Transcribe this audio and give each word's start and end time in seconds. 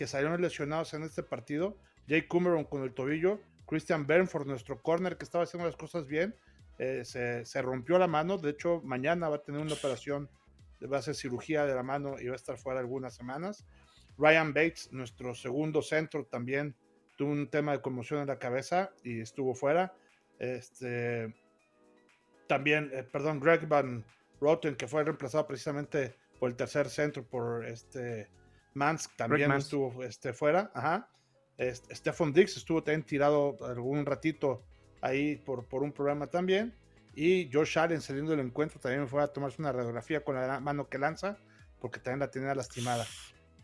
que 0.00 0.06
salieron 0.06 0.40
lesionados 0.40 0.94
en 0.94 1.02
este 1.02 1.22
partido. 1.22 1.76
Jake 2.06 2.26
Cumberon 2.26 2.64
con 2.64 2.82
el 2.84 2.94
tobillo, 2.94 3.38
Christian 3.66 4.06
Bernford, 4.06 4.46
nuestro 4.46 4.80
corner 4.80 5.18
que 5.18 5.26
estaba 5.26 5.44
haciendo 5.44 5.66
las 5.66 5.76
cosas 5.76 6.06
bien, 6.06 6.34
eh, 6.78 7.04
se, 7.04 7.60
rompió 7.60 7.98
la 7.98 8.06
mano. 8.06 8.38
De 8.38 8.48
hecho, 8.48 8.80
mañana 8.82 9.28
va 9.28 9.36
a 9.36 9.42
tener 9.42 9.60
una 9.60 9.74
operación, 9.74 10.30
va 10.90 10.96
a 10.96 11.00
hacer 11.00 11.14
cirugía 11.14 11.66
de 11.66 11.74
la 11.74 11.82
mano 11.82 12.18
y 12.18 12.28
va 12.28 12.32
a 12.32 12.36
estar 12.36 12.56
fuera 12.56 12.80
algunas 12.80 13.14
semanas. 13.14 13.66
Ryan 14.16 14.54
Bates, 14.54 14.90
nuestro 14.90 15.34
segundo 15.34 15.82
centro, 15.82 16.24
también 16.24 16.74
tuvo 17.18 17.32
un 17.32 17.50
tema 17.50 17.72
de 17.72 17.82
conmoción 17.82 18.20
en 18.20 18.28
la 18.28 18.38
cabeza 18.38 18.92
y 19.04 19.20
estuvo 19.20 19.54
fuera. 19.54 19.92
Este, 20.38 21.34
también, 22.46 22.90
eh, 22.94 23.02
perdón, 23.02 23.38
Greg 23.38 23.68
Van 23.68 24.02
Roten, 24.40 24.76
que 24.76 24.88
fue 24.88 25.04
reemplazado 25.04 25.46
precisamente 25.46 26.14
por 26.38 26.48
el 26.48 26.56
tercer 26.56 26.88
centro, 26.88 27.22
por 27.22 27.66
este 27.66 28.30
Mans, 28.74 29.08
también 29.16 29.52
estuvo 29.52 30.02
este, 30.04 30.32
fuera. 30.32 30.70
Ajá. 30.74 31.08
Este, 31.56 31.94
Stephon 31.94 32.32
Dix 32.32 32.56
estuvo 32.56 32.82
también 32.82 33.04
tirado 33.04 33.56
algún 33.66 34.06
ratito 34.06 34.62
ahí 35.00 35.36
por, 35.36 35.66
por 35.66 35.82
un 35.82 35.92
programa 35.92 36.26
también. 36.26 36.74
Y 37.14 37.50
Josh 37.52 37.78
Allen 37.78 38.00
saliendo 38.00 38.30
del 38.30 38.40
encuentro 38.40 38.78
también 38.80 39.06
fue 39.08 39.22
a 39.22 39.28
tomarse 39.28 39.60
una 39.60 39.72
radiografía 39.72 40.24
con 40.24 40.36
la 40.36 40.60
mano 40.60 40.88
que 40.88 40.98
lanza, 40.98 41.36
porque 41.80 41.98
también 41.98 42.20
la 42.20 42.30
tenía 42.30 42.54
lastimada. 42.54 43.06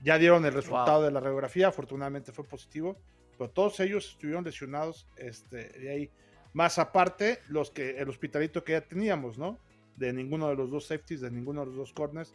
Ya 0.03 0.19
dieron 0.19 0.45
el 0.45 0.53
resultado 0.53 1.03
de 1.03 1.11
la 1.11 1.21
radiografía, 1.21 1.69
afortunadamente 1.69 2.33
fue 2.33 2.45
positivo, 2.45 2.99
pero 3.39 3.51
todos 3.51 3.81
ellos 3.81 4.11
estuvieron 4.11 4.45
lesionados 4.45 5.09
este, 5.17 5.69
de 5.79 5.91
ahí. 5.91 6.11
Más 6.53 6.79
aparte, 6.79 7.41
los 7.49 7.71
que, 7.71 7.99
el 7.99 8.09
hospitalito 8.09 8.65
que 8.65 8.73
ya 8.73 8.81
teníamos, 8.81 9.39
¿no? 9.39 9.59
De 9.97 10.13
ninguno 10.13 10.49
de 10.49 10.57
los 10.57 10.71
dos 10.71 10.87
safeties, 10.87 11.21
de 11.21 11.31
ninguno 11.31 11.61
de 11.61 11.67
los 11.67 11.77
dos 11.77 11.93
corners, 11.93 12.35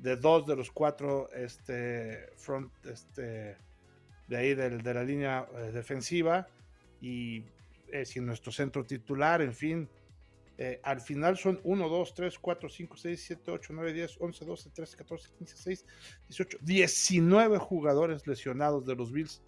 de 0.00 0.16
dos 0.16 0.46
de 0.46 0.56
los 0.56 0.70
cuatro 0.70 1.30
este, 1.32 2.30
front, 2.36 2.72
este, 2.86 3.56
de 4.28 4.36
ahí 4.36 4.54
de, 4.54 4.78
de 4.78 4.94
la 4.94 5.04
línea 5.04 5.46
eh, 5.54 5.72
defensiva 5.72 6.48
y 7.00 7.44
eh, 7.92 8.04
sin 8.04 8.24
nuestro 8.26 8.52
centro 8.52 8.84
titular, 8.84 9.42
en 9.42 9.54
fin. 9.54 9.88
Eh, 10.56 10.78
al 10.82 11.00
final 11.00 11.38
son 11.38 11.58
1, 11.64 11.88
2, 11.88 12.14
3, 12.14 12.38
4, 12.38 12.68
5, 12.68 12.96
6, 12.96 13.24
7, 13.26 13.50
8, 13.50 13.72
9, 13.74 13.92
10, 13.92 14.16
11, 14.20 14.44
12, 14.44 14.70
13, 14.70 14.96
14, 14.96 15.28
15, 15.38 15.54
16, 15.54 15.86
18, 16.28 16.58
19 16.60 17.58
jugadores 17.58 18.26
lesionados 18.26 18.86
de 18.86 18.94
los 18.94 19.10
Bills 19.10 19.42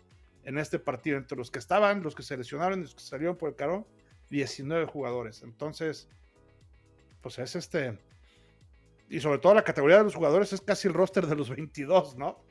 en 0.45 0.59
este 0.59 0.79
partido, 0.79 1.19
entre 1.19 1.37
los 1.37 1.51
que 1.51 1.59
estaban, 1.59 2.03
los 2.03 2.15
que 2.15 2.23
se 2.23 2.37
lesionaron 2.37 2.81
y 2.81 2.83
los 2.83 2.95
que 2.95 3.03
salieron 3.03 3.37
por 3.37 3.51
el 3.51 3.57
carón, 3.57 3.87
19 4.31 4.87
jugadores. 4.87 5.43
Entonces, 5.43 6.09
pues 7.21 7.39
es 7.39 7.57
este. 7.57 7.99
Y 9.13 9.21
sobre 9.21 9.39
todo 9.39 9.53
la 9.53 9.63
categoría 9.63 9.99
de 9.99 10.05
los 10.05 10.15
jugadores 10.15 10.55
es 10.55 10.63
casi 10.63 10.89
el 10.89 10.95
roster 10.95 11.27
de 11.27 11.37
los 11.37 11.51
22, 11.51 12.17
¿no? 12.17 12.43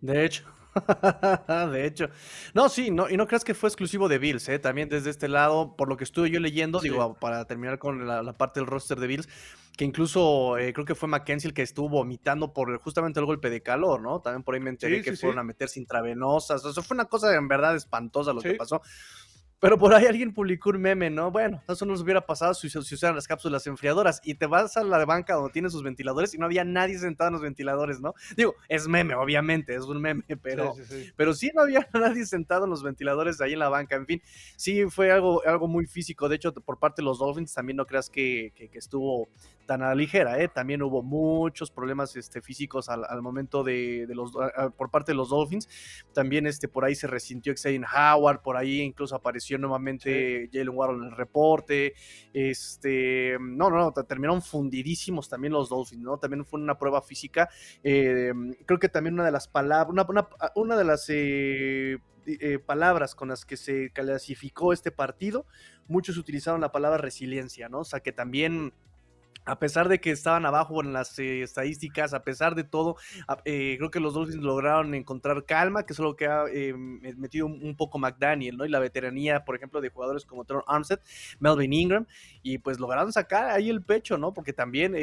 De 0.00 0.24
hecho. 0.24 0.44
de 1.72 1.84
hecho. 1.84 2.10
No, 2.54 2.68
sí, 2.68 2.92
no, 2.92 3.10
y 3.10 3.16
no 3.16 3.26
creas 3.26 3.42
que 3.42 3.54
fue 3.54 3.68
exclusivo 3.68 4.08
de 4.08 4.18
Bills, 4.18 4.48
¿eh? 4.48 4.60
También 4.60 4.88
desde 4.88 5.10
este 5.10 5.26
lado, 5.26 5.74
por 5.76 5.88
lo 5.88 5.96
que 5.96 6.04
estuve 6.04 6.30
yo 6.30 6.38
leyendo, 6.38 6.78
digo, 6.78 7.14
para 7.18 7.44
terminar 7.46 7.80
con 7.80 8.06
la, 8.06 8.32
parte 8.34 8.60
del 8.60 8.68
roster 8.68 9.00
de 9.00 9.08
Bills, 9.08 9.28
que 9.76 9.84
incluso 9.84 10.56
eh, 10.58 10.72
creo 10.72 10.86
que 10.86 10.94
fue 10.94 11.08
Mackenzie 11.08 11.48
el 11.48 11.54
que 11.54 11.62
estuvo 11.62 11.88
vomitando 11.88 12.52
por 12.52 12.78
justamente 12.78 13.18
el 13.18 13.26
golpe 13.26 13.50
de 13.50 13.60
calor, 13.60 14.00
¿no? 14.00 14.20
También 14.20 14.44
por 14.44 14.54
ahí 14.54 14.60
me 14.60 14.70
enteré 14.70 15.02
que 15.02 15.16
fueron 15.16 15.40
a 15.40 15.42
meterse 15.42 15.80
intravenosas. 15.80 16.64
Eso 16.64 16.82
fue 16.84 16.94
una 16.94 17.06
cosa 17.06 17.34
en 17.34 17.48
verdad 17.48 17.74
espantosa 17.74 18.32
lo 18.32 18.40
que 18.40 18.54
pasó. 18.54 18.80
Pero 19.60 19.76
por 19.76 19.92
ahí 19.92 20.06
alguien 20.06 20.32
publicó 20.32 20.70
un 20.70 20.80
meme, 20.80 21.10
¿no? 21.10 21.32
Bueno, 21.32 21.60
eso 21.68 21.84
no 21.84 21.92
nos 21.92 22.02
hubiera 22.02 22.24
pasado 22.24 22.54
si, 22.54 22.70
si 22.70 22.78
usaran 22.78 23.16
las 23.16 23.26
cápsulas 23.26 23.66
enfriadoras. 23.66 24.20
Y 24.22 24.34
te 24.34 24.46
vas 24.46 24.76
a 24.76 24.84
la 24.84 25.04
banca 25.04 25.34
donde 25.34 25.52
tiene 25.52 25.68
sus 25.68 25.82
ventiladores 25.82 26.32
y 26.32 26.38
no 26.38 26.46
había 26.46 26.62
nadie 26.64 26.96
sentado 26.96 27.28
en 27.28 27.32
los 27.32 27.42
ventiladores, 27.42 28.00
¿no? 28.00 28.14
Digo, 28.36 28.54
es 28.68 28.86
meme, 28.86 29.16
obviamente, 29.16 29.74
es 29.74 29.82
un 29.82 30.00
meme, 30.00 30.22
pero 30.42 30.74
sí, 30.74 31.12
pero 31.16 31.34
sí 31.34 31.50
no 31.54 31.62
había 31.62 31.88
nadie 31.92 32.24
sentado 32.24 32.64
en 32.64 32.70
los 32.70 32.84
ventiladores 32.84 33.40
ahí 33.40 33.54
en 33.54 33.58
la 33.58 33.68
banca. 33.68 33.96
En 33.96 34.06
fin, 34.06 34.22
sí 34.56 34.84
fue 34.90 35.10
algo, 35.10 35.42
algo 35.44 35.66
muy 35.66 35.86
físico. 35.86 36.28
De 36.28 36.36
hecho, 36.36 36.52
por 36.52 36.78
parte 36.78 37.02
de 37.02 37.06
los 37.06 37.18
Dolphins, 37.18 37.52
también 37.52 37.78
no 37.78 37.86
creas 37.86 38.10
que, 38.10 38.52
que, 38.54 38.70
estuvo 38.78 39.28
tan 39.66 39.82
a 39.82 39.88
la 39.88 39.94
ligera, 39.96 40.40
¿eh? 40.40 40.46
También 40.46 40.82
hubo 40.82 41.02
muchos 41.02 41.72
problemas 41.72 42.14
este, 42.14 42.40
físicos 42.40 42.88
al, 42.88 43.04
al 43.04 43.22
momento 43.22 43.64
de, 43.64 44.06
de 44.06 44.14
los, 44.14 44.32
por 44.76 44.90
parte 44.90 45.12
de 45.12 45.16
los 45.16 45.30
Dolphins. 45.30 45.68
También 46.14 46.46
este, 46.46 46.68
por 46.68 46.84
ahí 46.84 46.94
se 46.94 47.08
resintió 47.08 47.52
Xavier 47.60 47.84
Howard, 47.84 48.40
por 48.40 48.56
ahí 48.56 48.80
incluso 48.80 49.16
apareció 49.16 49.47
nuevamente 49.56 50.50
Jalen 50.52 50.70
Warren 50.70 51.02
en 51.02 51.08
el 51.08 51.16
reporte. 51.16 51.94
Este, 52.32 53.38
no, 53.40 53.70
no, 53.70 53.78
no, 53.78 53.92
terminaron 53.92 54.42
fundidísimos 54.42 55.28
también 55.28 55.52
los 55.52 55.68
Dolphins, 55.68 56.02
¿no? 56.02 56.18
También 56.18 56.44
fue 56.44 56.60
una 56.60 56.76
prueba 56.76 57.00
física. 57.00 57.48
Eh, 57.82 58.32
creo 58.66 58.78
que 58.78 58.88
también 58.88 59.14
una 59.14 59.24
de 59.24 59.32
las 59.32 59.48
palabras, 59.48 60.06
una, 60.54 60.76
de 60.76 60.84
las 60.84 61.06
eh, 61.08 61.98
eh, 62.26 62.58
palabras 62.58 63.14
con 63.14 63.28
las 63.28 63.44
que 63.44 63.56
se 63.56 63.90
clasificó 63.92 64.72
este 64.72 64.90
partido, 64.90 65.46
muchos 65.86 66.18
utilizaron 66.18 66.60
la 66.60 66.72
palabra 66.72 66.98
resiliencia, 66.98 67.68
¿no? 67.68 67.80
O 67.80 67.84
sea, 67.84 68.00
que 68.00 68.12
también 68.12 68.74
a 69.48 69.58
pesar 69.58 69.88
de 69.88 69.98
que 69.98 70.10
estaban 70.10 70.44
abajo 70.44 70.82
en 70.82 70.92
las 70.92 71.18
eh, 71.18 71.42
estadísticas, 71.42 72.12
a 72.12 72.22
pesar 72.22 72.54
de 72.54 72.64
todo, 72.64 72.96
eh, 73.46 73.76
creo 73.78 73.90
que 73.90 73.98
los 73.98 74.12
Dolphins 74.12 74.42
lograron 74.42 74.94
encontrar 74.94 75.44
calma, 75.46 75.86
que 75.86 75.94
es 75.94 75.98
lo 75.98 76.16
que 76.16 76.26
ha 76.26 76.44
eh, 76.52 76.74
metido 76.74 77.46
un, 77.46 77.74
poco 77.74 77.98
McDaniel, 77.98 78.58
¿no? 78.58 78.66
Y 78.66 78.68
la 78.68 78.78
veteranía, 78.78 79.44
por 79.44 79.56
ejemplo, 79.56 79.80
de 79.80 79.88
jugadores 79.88 80.26
como 80.26 80.44
Tron 80.44 80.62
Armstead, 80.66 81.00
Melvin 81.40 81.72
Ingram, 81.72 82.06
y 82.42 82.58
pues 82.58 82.78
lograron 82.78 83.10
sacar 83.10 83.50
ahí 83.50 83.70
el 83.70 83.82
pecho, 83.82 84.18
¿no? 84.18 84.34
Porque 84.34 84.52
también 84.52 84.94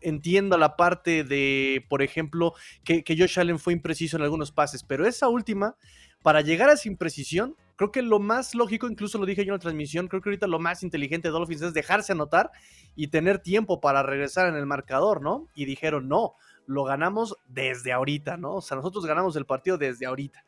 entiendo 0.00 0.58
la 0.58 0.76
parte 0.76 1.22
de, 1.22 1.84
por 1.88 2.02
ejemplo, 2.02 2.54
que, 2.82 3.04
que 3.04 3.16
Josh 3.16 3.38
Allen 3.38 3.60
fue 3.60 3.74
impreciso 3.74 4.16
en 4.16 4.24
algunos 4.24 4.50
pases, 4.50 4.82
pero 4.82 5.06
esa 5.06 5.28
última, 5.28 5.76
para 6.22 6.40
llegar 6.40 6.68
a 6.68 6.72
esa 6.72 6.88
imprecisión, 6.88 7.54
Creo 7.76 7.92
que 7.92 8.02
lo 8.02 8.18
más 8.18 8.54
lógico, 8.54 8.88
incluso 8.88 9.18
lo 9.18 9.26
dije 9.26 9.44
yo 9.44 9.52
en 9.52 9.58
la 9.58 9.60
transmisión, 9.60 10.08
creo 10.08 10.22
que 10.22 10.30
ahorita 10.30 10.46
lo 10.46 10.58
más 10.58 10.82
inteligente 10.82 11.28
de 11.28 11.32
Dolphins 11.32 11.62
es 11.62 11.74
dejarse 11.74 12.12
anotar 12.12 12.50
y 12.94 13.08
tener 13.08 13.38
tiempo 13.38 13.80
para 13.80 14.02
regresar 14.02 14.48
en 14.48 14.56
el 14.56 14.66
marcador, 14.66 15.20
¿no? 15.20 15.48
Y 15.54 15.66
dijeron, 15.66 16.08
no, 16.08 16.34
lo 16.66 16.84
ganamos 16.84 17.36
desde 17.46 17.92
ahorita, 17.92 18.36
¿no? 18.36 18.56
O 18.56 18.60
sea, 18.62 18.76
nosotros 18.76 19.04
ganamos 19.06 19.36
el 19.36 19.46
partido 19.46 19.78
desde 19.78 20.06
ahorita. 20.06 20.44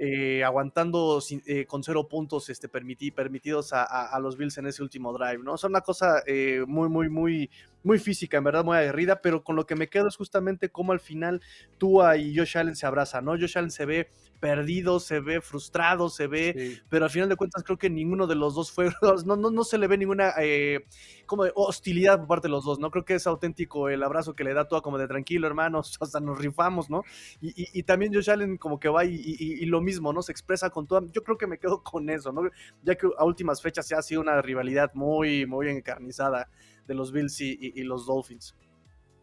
Eh, 0.00 0.44
aguantando 0.44 1.20
eh, 1.44 1.66
con 1.66 1.82
cero 1.82 2.06
puntos 2.06 2.48
este, 2.50 2.68
permitidos 2.68 3.72
a, 3.72 4.16
los 4.20 4.36
Bills 4.36 4.56
en 4.58 4.68
ese 4.68 4.80
último 4.80 5.12
drive, 5.12 5.42
¿no? 5.42 5.58
Son 5.58 5.72
una 5.72 5.80
cosa 5.80 6.22
eh, 6.24 6.62
muy, 6.68 6.88
muy, 6.88 7.08
muy, 7.08 7.50
muy 7.82 7.98
física, 7.98 8.38
en 8.38 8.44
verdad, 8.44 8.64
muy 8.64 8.76
aguerrida, 8.76 9.20
pero 9.22 9.42
con 9.42 9.56
lo 9.56 9.66
que 9.66 9.76
me 9.76 9.88
quedo 9.88 10.08
es 10.08 10.16
justamente 10.16 10.70
cómo 10.70 10.92
al 10.92 11.00
final 11.00 11.40
Tua 11.78 12.16
y 12.16 12.36
Josh 12.36 12.58
Allen 12.58 12.76
se 12.76 12.86
abrazan, 12.86 13.24
¿no? 13.24 13.32
Josh 13.32 13.56
Allen 13.56 13.70
se 13.70 13.86
ve 13.86 14.08
perdido, 14.40 15.00
se 15.00 15.20
ve 15.20 15.40
frustrado, 15.40 16.08
se 16.08 16.26
ve, 16.26 16.80
pero 16.88 17.04
al 17.04 17.10
final 17.10 17.28
de 17.28 17.36
cuentas 17.36 17.62
creo 17.64 17.78
que 17.78 17.90
ninguno 17.90 18.26
de 18.26 18.34
los 18.34 18.54
dos 18.54 18.70
fue, 18.72 18.90
no, 19.26 19.36
no, 19.36 19.50
no 19.50 19.64
se 19.64 19.78
le 19.78 19.86
ve 19.86 19.98
ninguna 19.98 20.32
eh, 20.40 20.84
como 21.26 21.44
de 21.44 21.52
hostilidad 21.54 22.18
por 22.18 22.28
parte 22.28 22.48
de 22.48 22.52
los 22.52 22.64
dos, 22.64 22.78
¿no? 22.78 22.90
Creo 22.90 23.04
que 23.04 23.14
es 23.14 23.26
auténtico 23.26 23.88
el 23.88 24.02
abrazo 24.02 24.34
que 24.34 24.44
le 24.44 24.54
da 24.54 24.66
todo 24.66 24.82
como 24.82 24.98
de 24.98 25.08
tranquilo, 25.08 25.46
hermanos, 25.46 25.96
hasta 26.00 26.20
nos 26.20 26.38
rifamos, 26.38 26.90
¿no? 26.90 27.02
Y, 27.40 27.82
también 27.82 28.12
Josh 28.12 28.30
Allen 28.30 28.58
como 28.58 28.78
que 28.78 28.88
va 28.88 29.04
y, 29.04 29.64
lo 29.66 29.80
mismo, 29.80 30.12
¿no? 30.12 30.22
Se 30.22 30.32
expresa 30.32 30.70
con 30.70 30.86
todo, 30.86 31.06
yo 31.12 31.22
creo 31.22 31.38
que 31.38 31.46
me 31.46 31.58
quedo 31.58 31.82
con 31.82 32.08
eso, 32.10 32.32
¿no? 32.32 32.42
Ya 32.82 32.94
que 32.94 33.08
a 33.16 33.24
últimas 33.24 33.62
fechas 33.62 33.86
se 33.86 33.94
ha 33.94 34.02
sido 34.02 34.20
una 34.20 34.42
rivalidad 34.42 34.90
muy, 34.94 35.46
muy 35.46 35.68
encarnizada 35.68 36.48
de 36.88 36.94
los 36.94 37.12
Bills 37.12 37.40
y, 37.40 37.82
los 37.84 38.06
Dolphins. 38.06 38.56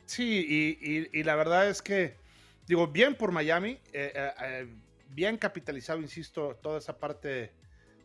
Sí, 0.05 1.09
y, 1.11 1.23
la 1.23 1.35
verdad 1.35 1.67
es 1.67 1.81
que, 1.81 2.15
digo, 2.67 2.87
bien 2.87 3.15
por 3.15 3.31
Miami, 3.33 3.79
eh, 3.91 4.13
eh, 4.41 4.67
bien 5.09 5.37
capitalizado, 5.37 5.99
insisto, 5.99 6.57
toda 6.61 6.77
esa 6.77 6.97
parte 6.97 7.51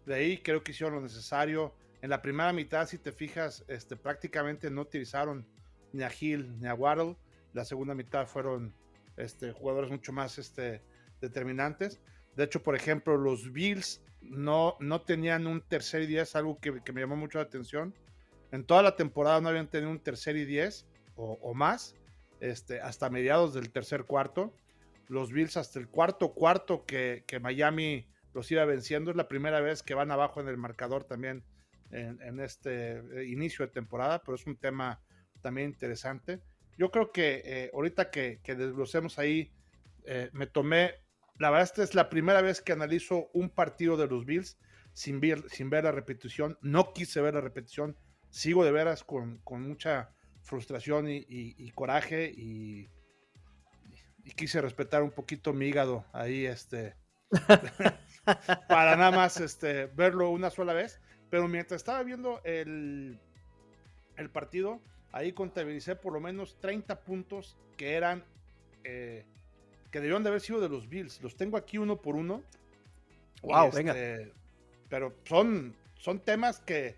de 0.06 0.14
ahí. 0.14 0.38
Creo 0.38 0.64
que 0.64 0.72
hicieron 0.72 0.96
lo 0.96 1.00
necesario. 1.02 1.74
En 2.02 2.10
la 2.10 2.22
primera 2.22 2.52
mitad, 2.52 2.88
si 2.88 2.98
te 2.98 3.12
fijas, 3.12 3.64
este, 3.68 3.94
prácticamente 3.94 4.70
no 4.70 4.80
utilizaron 4.80 5.46
ni 5.92 6.02
a 6.02 6.10
Hill 6.18 6.58
ni 6.58 6.66
a 6.66 6.74
Waddle. 6.74 7.16
La 7.52 7.64
segunda 7.64 7.94
mitad 7.94 8.26
fueron 8.26 8.74
este, 9.16 9.52
jugadores 9.52 9.90
mucho 9.90 10.12
más 10.12 10.38
este, 10.38 10.82
determinantes. 11.20 12.00
De 12.36 12.44
hecho, 12.44 12.62
por 12.62 12.74
ejemplo, 12.74 13.16
los 13.16 13.52
Bills 13.52 14.00
no, 14.22 14.76
no 14.80 15.02
tenían 15.02 15.46
un 15.46 15.60
tercer 15.60 16.02
y 16.02 16.06
diez, 16.06 16.36
algo 16.36 16.58
que, 16.58 16.72
me 16.72 17.00
llamó 17.00 17.16
mucho 17.16 17.38
la 17.38 17.44
atención. 17.44 17.94
En 18.52 18.64
toda 18.64 18.82
la 18.82 18.96
temporada 18.96 19.40
no 19.40 19.48
habían 19.48 19.68
tenido 19.68 19.90
un 19.90 20.00
tercer 20.00 20.36
y 20.36 20.44
diez 20.44 20.86
o, 21.16 21.52
más, 21.52 21.94
este, 22.40 22.80
hasta 22.80 23.10
mediados 23.10 23.52
del 23.52 23.70
tercer 23.70 24.04
cuarto 24.04 24.54
los 25.10 25.32
Bills 25.32 25.56
hasta 25.56 25.78
el 25.80 25.88
cuarto 25.88 26.32
cuarto 26.32 26.86
que, 26.86 27.24
Miami 27.42 28.06
los 28.32 28.50
iba 28.52 28.64
venciendo. 28.64 29.10
Es 29.10 29.16
la 29.16 29.28
primera 29.28 29.60
vez 29.60 29.82
que 29.82 29.94
van 29.94 30.12
abajo 30.12 30.40
en 30.40 30.48
el 30.48 30.56
marcador 30.56 31.04
también 31.04 31.44
en, 31.90 32.38
este 32.38 32.98
eh, 32.98 33.26
inicio 33.26 33.66
de 33.66 33.72
temporada, 33.72 34.22
pero 34.22 34.36
es 34.36 34.46
un 34.46 34.56
tema 34.56 35.02
también 35.42 35.70
interesante. 35.70 36.40
Yo 36.78 36.92
creo 36.92 37.10
que 37.10 37.42
eh, 37.44 37.70
ahorita 37.74 38.10
que, 38.10 38.40
que, 38.44 38.54
desglosemos 38.54 39.18
ahí, 39.18 39.52
eh, 40.04 40.30
me 40.32 40.46
tomé, 40.46 40.94
la 41.40 41.50
verdad 41.50 41.64
esta 41.64 41.82
es 41.82 41.96
la 41.96 42.08
primera 42.08 42.40
vez 42.40 42.60
que 42.62 42.72
analizo 42.72 43.30
un 43.32 43.50
partido 43.50 43.96
de 43.96 44.06
los 44.06 44.24
Bills 44.24 44.56
sin 44.92 45.18
ver, 45.18 45.42
sin 45.50 45.70
ver 45.70 45.84
la 45.84 45.92
repetición. 45.92 46.56
No 46.62 46.92
quise 46.92 47.20
ver 47.20 47.34
la 47.34 47.40
repetición, 47.40 47.96
sigo 48.30 48.64
de 48.64 48.72
veras 48.72 49.04
con, 49.04 49.40
mucha 49.44 50.10
frustración 50.42 51.06
y 51.08 51.70
coraje 51.72 52.32
y 52.34 52.88
y 54.24 54.32
quise 54.32 54.60
respetar 54.60 55.02
un 55.02 55.10
poquito 55.10 55.52
mi 55.52 55.66
hígado 55.66 56.04
ahí, 56.12 56.46
este, 56.46 56.94
para 58.68 58.96
nada 58.96 59.10
más 59.10 59.40
este, 59.40 59.86
verlo 59.86 60.30
una 60.30 60.50
sola 60.50 60.72
vez. 60.72 61.00
Pero 61.30 61.46
mientras 61.48 61.80
estaba 61.80 62.02
viendo 62.02 62.40
el, 62.44 63.18
el 64.16 64.30
partido, 64.30 64.80
ahí 65.12 65.32
contabilicé 65.32 65.94
por 65.94 66.12
lo 66.12 66.20
menos 66.20 66.58
30 66.60 67.00
puntos 67.00 67.56
que 67.76 67.94
eran, 67.94 68.24
eh, 68.84 69.24
que 69.90 70.00
debieron 70.00 70.24
de 70.24 70.30
haber 70.30 70.40
sido 70.40 70.60
de 70.60 70.68
los 70.68 70.88
Bills. 70.88 71.22
Los 71.22 71.36
tengo 71.36 71.56
aquí 71.56 71.78
uno 71.78 72.00
por 72.00 72.16
uno. 72.16 72.42
Wow, 73.42 73.70
venga. 73.70 73.92
Este, 73.92 74.32
pero 74.88 75.14
son, 75.24 75.76
son 75.94 76.18
temas 76.18 76.58
que, 76.60 76.96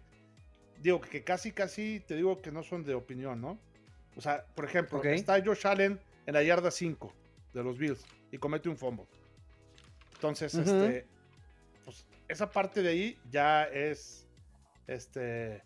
digo, 0.83 1.01
que 1.01 1.23
casi, 1.25 1.53
casi 1.53 2.01
te 2.01 2.17
digo 2.17 2.41
que 2.43 2.51
no 2.51 2.63
son 2.63 2.85
de 2.85 2.95
opinión, 2.95 3.41
¿no? 3.41 3.59
O 4.17 4.21
sea, 4.21 4.45
por 4.55 4.65
ejemplo, 4.65 5.03
está 5.05 5.43
Josh 5.43 5.67
Allen 5.67 5.99
en 6.27 6.35
la 6.35 6.43
yarda 6.43 6.71
5 6.71 7.13
de 7.55 7.65
los 7.65 7.79
Bills 7.79 8.05
y 8.31 8.39
comete 8.39 8.69
un 8.69 8.77
fumble. 8.77 9.07
Entonces, 10.15 10.55
este, 10.55 11.07
pues, 11.85 12.05
esa 12.29 12.51
parte 12.51 12.83
de 12.83 12.91
ahí 12.91 13.19
ya 13.31 13.65
es 13.65 14.29
este, 14.87 15.63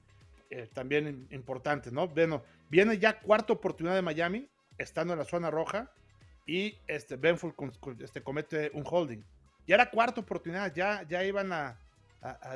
eh, 0.51 0.69
también 0.73 1.27
importante, 1.31 1.91
¿no? 1.91 2.09
Bueno, 2.09 2.43
viene 2.71 2.99
ya 2.99 3.21
cuarta 3.21 3.53
oportunidad 3.53 3.95
de 3.95 4.03
Miami, 4.03 4.49
estando 4.79 5.13
en 5.13 5.19
la 5.19 5.25
zona 5.25 5.51
roja, 5.51 5.91
y 6.47 6.79
este, 6.87 7.17
Benford 7.17 7.55
este, 8.01 8.23
comete 8.23 8.71
un 8.75 8.85
holding. 8.89 9.23
Y 9.67 9.73
era 9.73 9.91
cuarta 9.91 10.21
oportunidad, 10.21 10.73
ya, 10.73 11.03
ya 11.09 11.25
iban 11.25 11.53
a, 11.53 11.79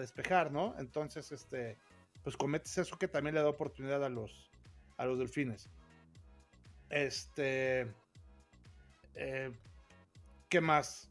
despejar, 0.00 0.50
¿no? 0.50 0.74
Entonces, 0.78 1.30
este, 1.30 1.76
pues 2.22 2.36
cometes 2.36 2.76
eso 2.78 2.98
que 2.98 3.08
también 3.08 3.34
le 3.34 3.42
da 3.42 3.48
oportunidad 3.48 4.04
a 4.04 4.08
los, 4.08 4.50
a 4.96 5.06
los 5.06 5.18
delfines. 5.18 5.70
Este, 6.90 7.86
eh, 9.14 9.52
¿qué 10.48 10.60
más? 10.60 11.10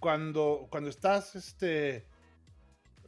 Cuando, 0.00 0.66
cuando 0.70 0.90
estás, 0.90 1.34
este, 1.36 2.06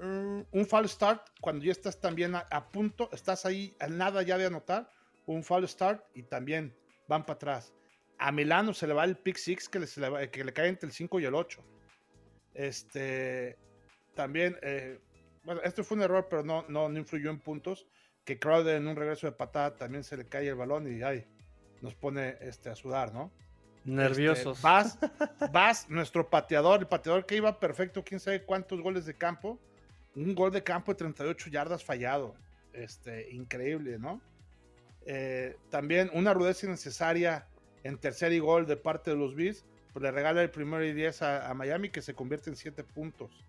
un 0.01 0.67
fall 0.69 0.89
start, 0.89 1.29
cuando 1.41 1.65
ya 1.65 1.73
estás 1.73 2.01
también 2.01 2.35
a, 2.35 2.71
punto, 2.71 3.09
estás 3.13 3.47
ahí 3.47 3.77
a 3.81 3.87
nada 3.89 4.23
ya 4.23 4.39
de 4.39 4.47
anotar, 4.47 4.91
un 5.27 5.43
fall 5.43 5.69
start 5.69 6.05
y 6.15 6.23
también 6.23 6.77
van 7.09 7.25
para 7.25 7.37
atrás. 7.37 7.73
A 8.19 8.31
Milano 8.31 8.75
se 8.75 8.87
le 8.87 8.95
va 8.95 9.05
el 9.05 9.17
pick 9.17 9.37
six 9.37 9.69
que 9.69 9.81
le, 9.81 10.31
que 10.31 10.45
le 10.45 10.53
cae 10.53 10.69
entre 10.69 10.87
el 10.87 10.93
5 10.93 11.21
y 11.21 11.25
el 11.25 11.35
8. 11.35 11.65
Este, 12.55 13.59
también, 14.15 14.57
eh, 14.63 15.01
bueno, 15.45 15.61
este 15.63 15.83
fue 15.83 15.97
un 15.97 16.03
error, 16.03 16.27
pero 16.29 16.43
no, 16.43 16.65
no, 16.69 16.91
influyó 16.97 17.31
en 17.31 17.39
puntos. 17.39 17.87
Que 18.25 18.39
Crowder 18.39 18.77
en 18.77 18.89
un 18.89 18.97
regreso 18.97 19.27
de 19.27 19.33
patada 19.33 19.77
también 19.77 20.03
se 20.03 20.17
le 20.17 20.27
cae 20.27 20.49
el 20.49 20.55
balón 20.55 20.91
y 20.91 21.03
ay, 21.03 21.27
nos 21.83 21.95
pone 21.95 22.37
este, 22.41 22.71
a 22.71 22.75
sudar, 22.75 23.13
¿no? 23.13 23.31
Nerviosos. 23.85 24.57
Este, 24.57 24.63
vas, 24.63 24.99
vas, 25.53 25.91
nuestro 25.91 26.31
pateador, 26.31 26.81
el 26.81 26.87
pateador 26.87 27.27
que 27.27 27.37
iba 27.37 27.61
perfecto, 27.61 28.03
quién 28.03 28.21
sabe 28.21 28.43
cuántos 28.43 28.81
goles 28.81 29.05
de 29.05 29.15
campo. 29.15 29.61
Un 30.17 30.35
gol 30.35 30.53
de 30.53 30.63
campo 30.63 30.93
de 30.93 30.99
38 30.99 31.51
yardas 31.51 31.85
fallado. 31.85 32.35
Este, 32.73 33.31
increíble, 33.31 33.99
¿no? 33.99 34.21
Eh, 35.07 35.57
también 35.71 36.11
una 36.15 36.33
rudeza 36.33 36.67
innecesaria 36.67 37.47
en 37.83 37.99
tercer 37.99 38.33
y 38.33 38.39
gol 38.39 38.67
de 38.67 38.77
parte 38.77 39.11
de 39.11 39.17
los 39.17 39.35
Bills. 39.35 39.65
Pues 39.93 40.03
le 40.03 40.11
regala 40.11 40.43
el 40.43 40.51
primero 40.51 40.85
y 40.85 40.93
10 40.93 41.23
a, 41.23 41.55
Miami 41.55 41.91
que 41.91 42.03
se 42.03 42.15
convierte 42.15 42.51
en 42.51 42.57
7 42.57 42.83
puntos. 42.83 43.45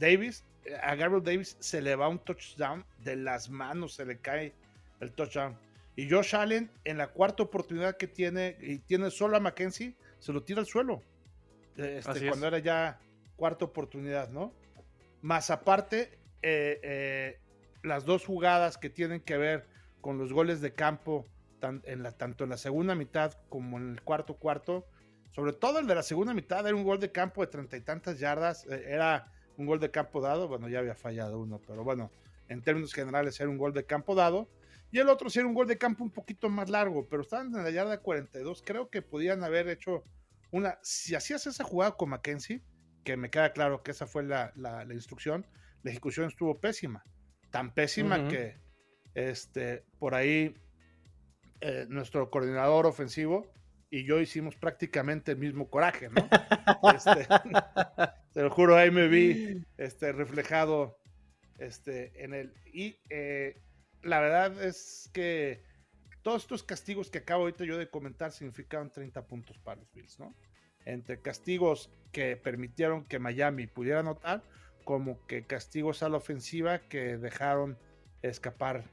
Davis, 0.00 0.44
eh, 0.64 0.74
a 0.82 0.96
Gabriel 0.96 1.22
Davis 1.22 1.56
se 1.60 1.80
le 1.80 1.94
va 1.94 2.08
un 2.08 2.18
touchdown 2.18 2.84
de 3.04 3.14
las 3.14 3.48
manos, 3.48 3.94
se 3.94 4.04
le 4.04 4.18
cae 4.18 4.52
el 4.98 5.12
touchdown. 5.12 5.56
Y 5.94 6.10
Josh 6.10 6.34
Allen, 6.34 6.70
en 6.84 6.98
la 6.98 7.08
cuarta 7.08 7.42
oportunidad 7.42 7.96
que 7.96 8.08
tiene, 8.08 8.56
y 8.60 8.78
tiene 8.78 9.10
solo 9.10 9.36
a 9.36 9.40
Mackenzie, 9.40 9.94
se 10.18 10.32
lo 10.32 10.42
tira 10.42 10.60
al 10.60 10.66
suelo. 10.66 11.02
Este, 11.76 12.26
cuando 12.26 12.46
era 12.46 12.58
ya 12.58 12.98
cuarta 13.36 13.64
oportunidad, 13.64 14.30
¿no? 14.30 14.52
Más 15.22 15.50
aparte, 15.50 16.18
eh, 16.42 16.80
eh, 16.82 17.38
las 17.82 18.04
dos 18.04 18.24
jugadas 18.24 18.78
que 18.78 18.90
tienen 18.90 19.20
que 19.20 19.36
ver 19.36 19.66
con 20.00 20.18
los 20.18 20.32
goles 20.32 20.60
de 20.60 20.72
campo, 20.72 21.26
en 21.62 22.02
la, 22.02 22.12
tanto 22.12 22.44
en 22.44 22.50
la 22.50 22.56
segunda 22.56 22.94
mitad 22.94 23.34
como 23.50 23.76
en 23.78 23.90
el 23.90 24.02
cuarto 24.02 24.36
cuarto, 24.36 24.86
sobre 25.30 25.52
todo 25.52 25.78
el 25.78 25.86
de 25.86 25.94
la 25.94 26.02
segunda 26.02 26.32
mitad, 26.32 26.66
era 26.66 26.74
un 26.74 26.84
gol 26.84 26.98
de 27.00 27.12
campo 27.12 27.42
de 27.42 27.48
treinta 27.48 27.76
y 27.76 27.82
tantas 27.82 28.18
yardas, 28.18 28.66
eh, 28.66 28.84
era 28.88 29.30
un 29.60 29.66
gol 29.66 29.78
de 29.78 29.90
campo 29.90 30.20
dado, 30.20 30.48
bueno, 30.48 30.68
ya 30.68 30.78
había 30.78 30.94
fallado 30.94 31.38
uno, 31.38 31.60
pero 31.66 31.84
bueno, 31.84 32.10
en 32.48 32.62
términos 32.62 32.94
generales 32.94 33.38
era 33.40 33.50
un 33.50 33.58
gol 33.58 33.74
de 33.74 33.84
campo 33.84 34.14
dado, 34.14 34.48
y 34.90 34.98
el 34.98 35.08
otro 35.08 35.28
sí 35.28 35.38
era 35.38 35.46
un 35.46 35.54
gol 35.54 35.68
de 35.68 35.78
campo 35.78 36.02
un 36.02 36.10
poquito 36.10 36.48
más 36.48 36.70
largo, 36.70 37.06
pero 37.08 37.22
estaban 37.22 37.54
en 37.54 37.62
la 37.62 37.70
yarda 37.70 37.98
42. 37.98 38.62
Creo 38.64 38.90
que 38.90 39.02
podían 39.02 39.44
haber 39.44 39.68
hecho 39.68 40.02
una. 40.50 40.78
Si 40.82 41.14
hacías 41.14 41.46
esa 41.46 41.62
jugada 41.62 41.96
con 41.96 42.08
Mackenzie, 42.08 42.62
que 43.04 43.16
me 43.16 43.30
queda 43.30 43.52
claro 43.52 43.82
que 43.82 43.92
esa 43.92 44.06
fue 44.06 44.24
la, 44.24 44.52
instrucción, 44.90 45.46
la 45.82 45.90
ejecución 45.90 46.26
estuvo 46.26 46.58
pésima. 46.58 47.04
Tan 47.50 47.72
pésima 47.72 48.26
que 48.28 48.58
este, 49.14 49.84
por 49.98 50.14
ahí 50.14 50.54
eh, 51.60 51.86
nuestro 51.88 52.30
coordinador 52.30 52.86
ofensivo 52.86 53.52
y 53.90 54.04
yo 54.04 54.20
hicimos 54.20 54.56
prácticamente 54.56 55.32
el 55.32 55.38
mismo 55.38 55.68
coraje, 55.68 56.08
¿no? 56.08 56.28
Este, 56.94 57.26
te 58.32 58.42
lo 58.42 58.50
juro, 58.50 58.76
ahí 58.76 58.90
me 58.90 59.08
vi 59.08 59.62
este, 59.76 60.12
reflejado 60.12 60.98
este, 61.58 62.24
en 62.24 62.32
el. 62.32 62.54
Y 62.72 62.96
eh, 63.10 63.60
la 64.02 64.20
verdad 64.20 64.62
es 64.62 65.10
que 65.12 65.62
todos 66.22 66.42
estos 66.42 66.62
castigos 66.62 67.10
que 67.10 67.18
acabo 67.18 67.42
ahorita 67.42 67.64
yo 67.64 67.76
de 67.76 67.90
comentar 67.90 68.32
significaron 68.32 68.90
30 68.90 69.26
puntos 69.26 69.58
para 69.58 69.80
los 69.80 69.92
Bills, 69.92 70.18
¿no? 70.18 70.34
Entre 70.86 71.20
castigos 71.20 71.90
que 72.12 72.36
permitieron 72.36 73.04
que 73.04 73.18
Miami 73.18 73.66
pudiera 73.66 74.00
anotar, 74.00 74.42
como 74.84 75.24
que 75.26 75.44
castigos 75.46 76.02
a 76.02 76.08
la 76.08 76.16
ofensiva 76.16 76.78
que 76.78 77.18
dejaron 77.18 77.76
escapar 78.22 78.84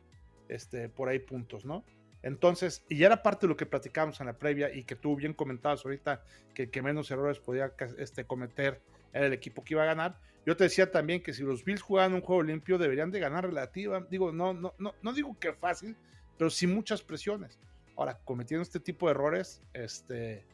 este, 0.50 0.90
por 0.90 1.10
ahí 1.10 1.20
puntos, 1.20 1.66
¿no? 1.66 1.84
Entonces, 2.24 2.84
y 2.90 3.04
era 3.04 3.21
parte 3.24 3.45
de 3.45 3.50
lo 3.50 3.57
que 3.57 3.66
platicamos 3.66 4.19
en 4.19 4.28
la 4.28 4.38
previa 4.38 4.74
y 4.74 4.83
que 4.83 4.95
tú 4.95 5.16
bien 5.16 5.33
comentabas 5.33 5.86
ahorita, 5.86 6.24
que, 6.54 6.69
que 6.69 6.81
menos 6.81 7.12
errores 7.12 7.40
podía 7.40 7.74
este, 7.97 8.26
cometer 8.26 8.81
era 9.14 9.28
el 9.28 9.33
equipo 9.33 9.64
que 9.64 9.74
iba 9.74 9.83
a 9.83 9.86
ganar. 9.86 10.19
Yo 10.45 10.56
te 10.56 10.64
decía 10.64 10.92
también 10.92 11.21
que 11.21 11.33
si 11.33 11.44
los 11.44 11.64
Bills 11.64 11.81
jugaban 11.81 12.14
un 12.14 12.21
juego 12.21 12.42
limpio, 12.44 12.78
deberían 12.78 13.12
de 13.12 13.19
ganar 13.19 13.45
relativa. 13.45 14.06
Digo, 14.09 14.31
no, 14.31 14.54
no, 14.54 14.74
no, 14.78 14.94
no 15.02 15.14
digo 15.14 15.38
que 15.40 15.54
fácil, 15.54 15.95
pero 16.38 16.50
sin 16.50 16.74
muchas 16.74 17.02
presiones. 17.02 17.59
Ahora, 17.95 18.19
cometiendo 18.24 18.64
este 18.64 18.80
tipo 18.80 19.07
de 19.07 19.12
errores, 19.12 19.62
este, 19.74 20.45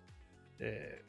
eh, 0.59 1.03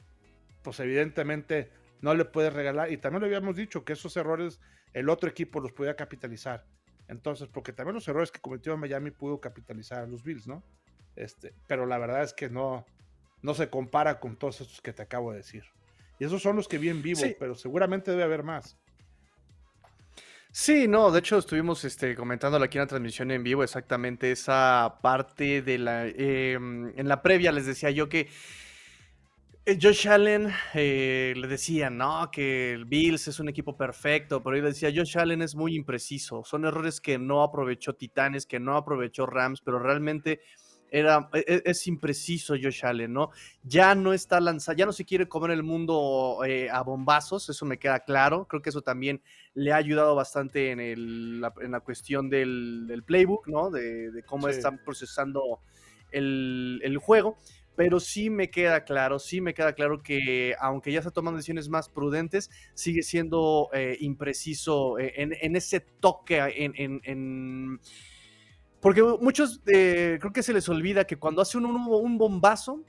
pues 0.62 0.80
evidentemente 0.80 1.70
no 2.00 2.14
le 2.14 2.25
puedes 2.25 2.52
regalar. 2.52 2.92
Y 2.92 2.99
también 2.99 3.20
lo 3.20 3.26
habíamos 3.26 3.56
dicho 3.56 3.84
que 3.84 3.94
esos 3.94 4.16
errores 4.16 4.61
el 4.92 5.08
otro 5.08 5.28
equipo 5.28 5.61
los 5.61 5.73
podía 5.73 5.96
capitalizar. 5.96 6.64
Entonces, 7.08 7.49
porque 7.49 7.73
también 7.73 7.94
los 7.94 8.08
errores 8.08 8.30
que 8.30 8.40
cometió 8.40 8.76
Miami 8.76 9.11
pudo 9.11 9.40
capitalizar 9.40 10.02
a 10.02 10.06
los 10.06 10.23
Bills, 10.23 10.46
¿no? 10.46 10.62
Este, 11.16 11.52
pero 11.66 11.87
la 11.87 11.99
verdad 11.99 12.23
es 12.23 12.32
que 12.32 12.49
no, 12.49 12.84
no 13.42 13.54
se 13.54 13.68
compara 13.68 14.20
con 14.20 14.37
todos 14.37 14.61
estos 14.61 14.80
que 14.80 14.92
te 14.92 15.02
acabo 15.02 15.30
de 15.30 15.38
decir. 15.38 15.64
Y 16.18 16.25
esos 16.25 16.42
son 16.42 16.56
los 16.56 16.68
que 16.68 16.78
vi 16.78 16.88
en 16.88 17.02
vivo, 17.02 17.23
pero 17.38 17.54
seguramente 17.54 18.11
debe 18.11 18.25
haber 18.25 18.42
más. 18.42 18.76
Sí, 20.50 20.87
no, 20.87 21.11
de 21.11 21.18
hecho 21.18 21.38
estuvimos 21.38 21.84
este, 21.84 22.14
comentando 22.14 22.56
aquí 22.62 22.78
en 22.78 22.82
la 22.82 22.87
transmisión 22.87 23.32
en 23.32 23.42
vivo 23.42 23.64
exactamente 23.64 24.30
esa 24.30 24.99
parte 25.02 25.62
de 25.62 25.78
la... 25.78 26.06
Em, 26.06 26.96
en 26.96 27.08
la 27.08 27.23
previa 27.23 27.50
les 27.50 27.66
decía 27.66 27.90
yo 27.90 28.08
que 28.08 28.28
Josh 29.66 30.09
Allen 30.09 30.52
eh, 30.75 31.33
le 31.37 31.49
decía, 31.49 31.88
no, 31.88 32.30
que 32.30 32.73
el 32.73 32.85
Bills 32.85 33.28
es 33.28 33.40
un 33.40 33.49
equipo 33.49 33.76
perfecto, 33.76 34.42
pero 34.42 34.56
él 34.56 34.64
decía, 34.64 34.92
Josh 34.94 35.16
Allen 35.16 35.40
es 35.40 35.54
muy 35.54 35.75
impreciso, 35.75 36.44
son 36.44 36.66
errores 36.66 37.00
que 37.00 37.18
no 37.18 37.42
aprovechó 37.42 37.94
Titanes, 37.94 38.44
que 38.44 38.61
no 38.61 38.76
aprovechó 38.76 39.25
Rams, 39.25 39.62
pero 39.62 39.78
realmente 39.78 40.42
era, 40.90 41.30
e, 41.33 41.44
e, 41.47 41.62
es, 41.64 41.87
impreciso 41.87 42.54
Josh 42.62 42.85
Allen, 42.85 43.12
¿no? 43.14 43.30
Ya 43.62 43.94
no 43.94 44.12
está 44.12 44.38
lanzado, 44.38 44.76
ya 44.76 44.87
no 44.87 44.92
se 44.92 45.06
quiere 45.06 45.26
comer 45.28 45.52
el 45.52 45.62
mundo 45.62 46.40
eh, 46.47 46.68
a 46.71 46.83
bombazos, 46.83 47.49
eso 47.49 47.64
me 47.64 47.78
queda 47.78 48.00
claro. 48.00 48.47
Creo 48.47 48.62
que 48.62 48.71
eso 48.71 48.83
también 48.83 49.23
le 49.54 49.73
ha 49.73 49.76
ayudado 49.76 50.14
bastante 50.14 50.73
en, 50.73 51.40
la, 51.40 51.80
cuestión 51.80 52.28
del, 52.28 53.02
playbook, 53.06 53.49
¿no? 53.49 53.71
De, 53.71 54.23
cómo 54.26 54.49
están 54.49 54.78
procesando 54.85 55.62
el, 56.12 56.99
juego. 57.00 57.38
Pero 57.76 57.99
sí 57.99 58.31
me 58.31 58.50
queda 58.50 58.85
claro, 58.85 59.19
sí 59.19 59.40
me 59.40 59.52
queda 59.52 59.73
claro 59.73 60.02
que 60.02 60.54
aunque 60.61 60.93
ya 60.93 61.00
está 61.00 61.11
tomando 61.11 61.38
decisiones 61.38 61.69
más 61.69 61.88
prudentes, 61.88 62.50
sigue 62.75 63.02
siendo 63.02 63.69
eh, 63.73 63.97
impreciso 64.00 64.99
eh, 64.99 65.12
en, 65.16 65.57
ese 65.57 65.81
toque, 65.81 66.40
en 66.40 67.81
porque 68.85 69.02
muchos 69.02 69.62
eh, 69.66 70.19
creo 70.21 70.31
que 70.35 70.43
se 70.43 70.52
les 70.52 70.69
olvida 70.69 71.07
que 71.07 71.16
cuando 71.16 71.40
hace 71.40 71.57
un, 71.57 71.64
un, 71.64 72.19
bombazo, 72.19 72.83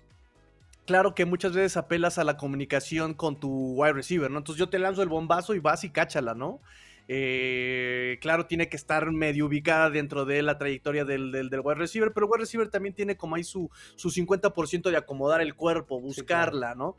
claro 0.86 1.16
que 1.16 1.24
muchas 1.24 1.54
veces 1.54 1.78
apelas 1.78 2.18
a 2.18 2.26
la 2.26 2.36
comunicación 2.36 3.14
con 3.14 3.40
tu 3.40 3.76
wide 3.76 3.94
receiver, 3.94 4.30
¿no? 4.30 4.40
Entonces 4.40 4.60
yo 4.60 4.68
te 4.68 4.78
lanzo 4.78 5.04
el 5.04 5.08
bombazo 5.08 5.56
y 5.56 5.60
vas 5.60 5.86
y 5.86 5.92
cáchala, 5.92 6.34
¿no? 6.34 6.60
Eh, 7.08 8.18
claro, 8.22 8.48
tiene 8.48 8.68
que 8.68 8.78
estar 8.78 9.12
medio 9.12 9.46
ubicada 9.46 9.90
dentro 9.90 10.26
de 10.26 10.42
la 10.42 10.58
trayectoria 10.58 11.06
del, 11.06 11.32
del, 11.32 11.62
wide 11.64 11.76
receiver, 11.76 12.12
pero 12.12 12.26
el 12.26 12.32
wide 12.32 12.42
receiver 12.42 12.70
también 12.70 12.96
tiene 12.96 13.16
como 13.16 13.36
ahí 13.36 13.44
su, 13.44 13.70
su 13.96 14.10
50% 14.10 14.90
de 14.90 14.98
acomodar 14.98 15.42
el 15.42 15.56
cuerpo, 15.56 16.02
buscarla, 16.02 16.74
¿no? 16.74 16.96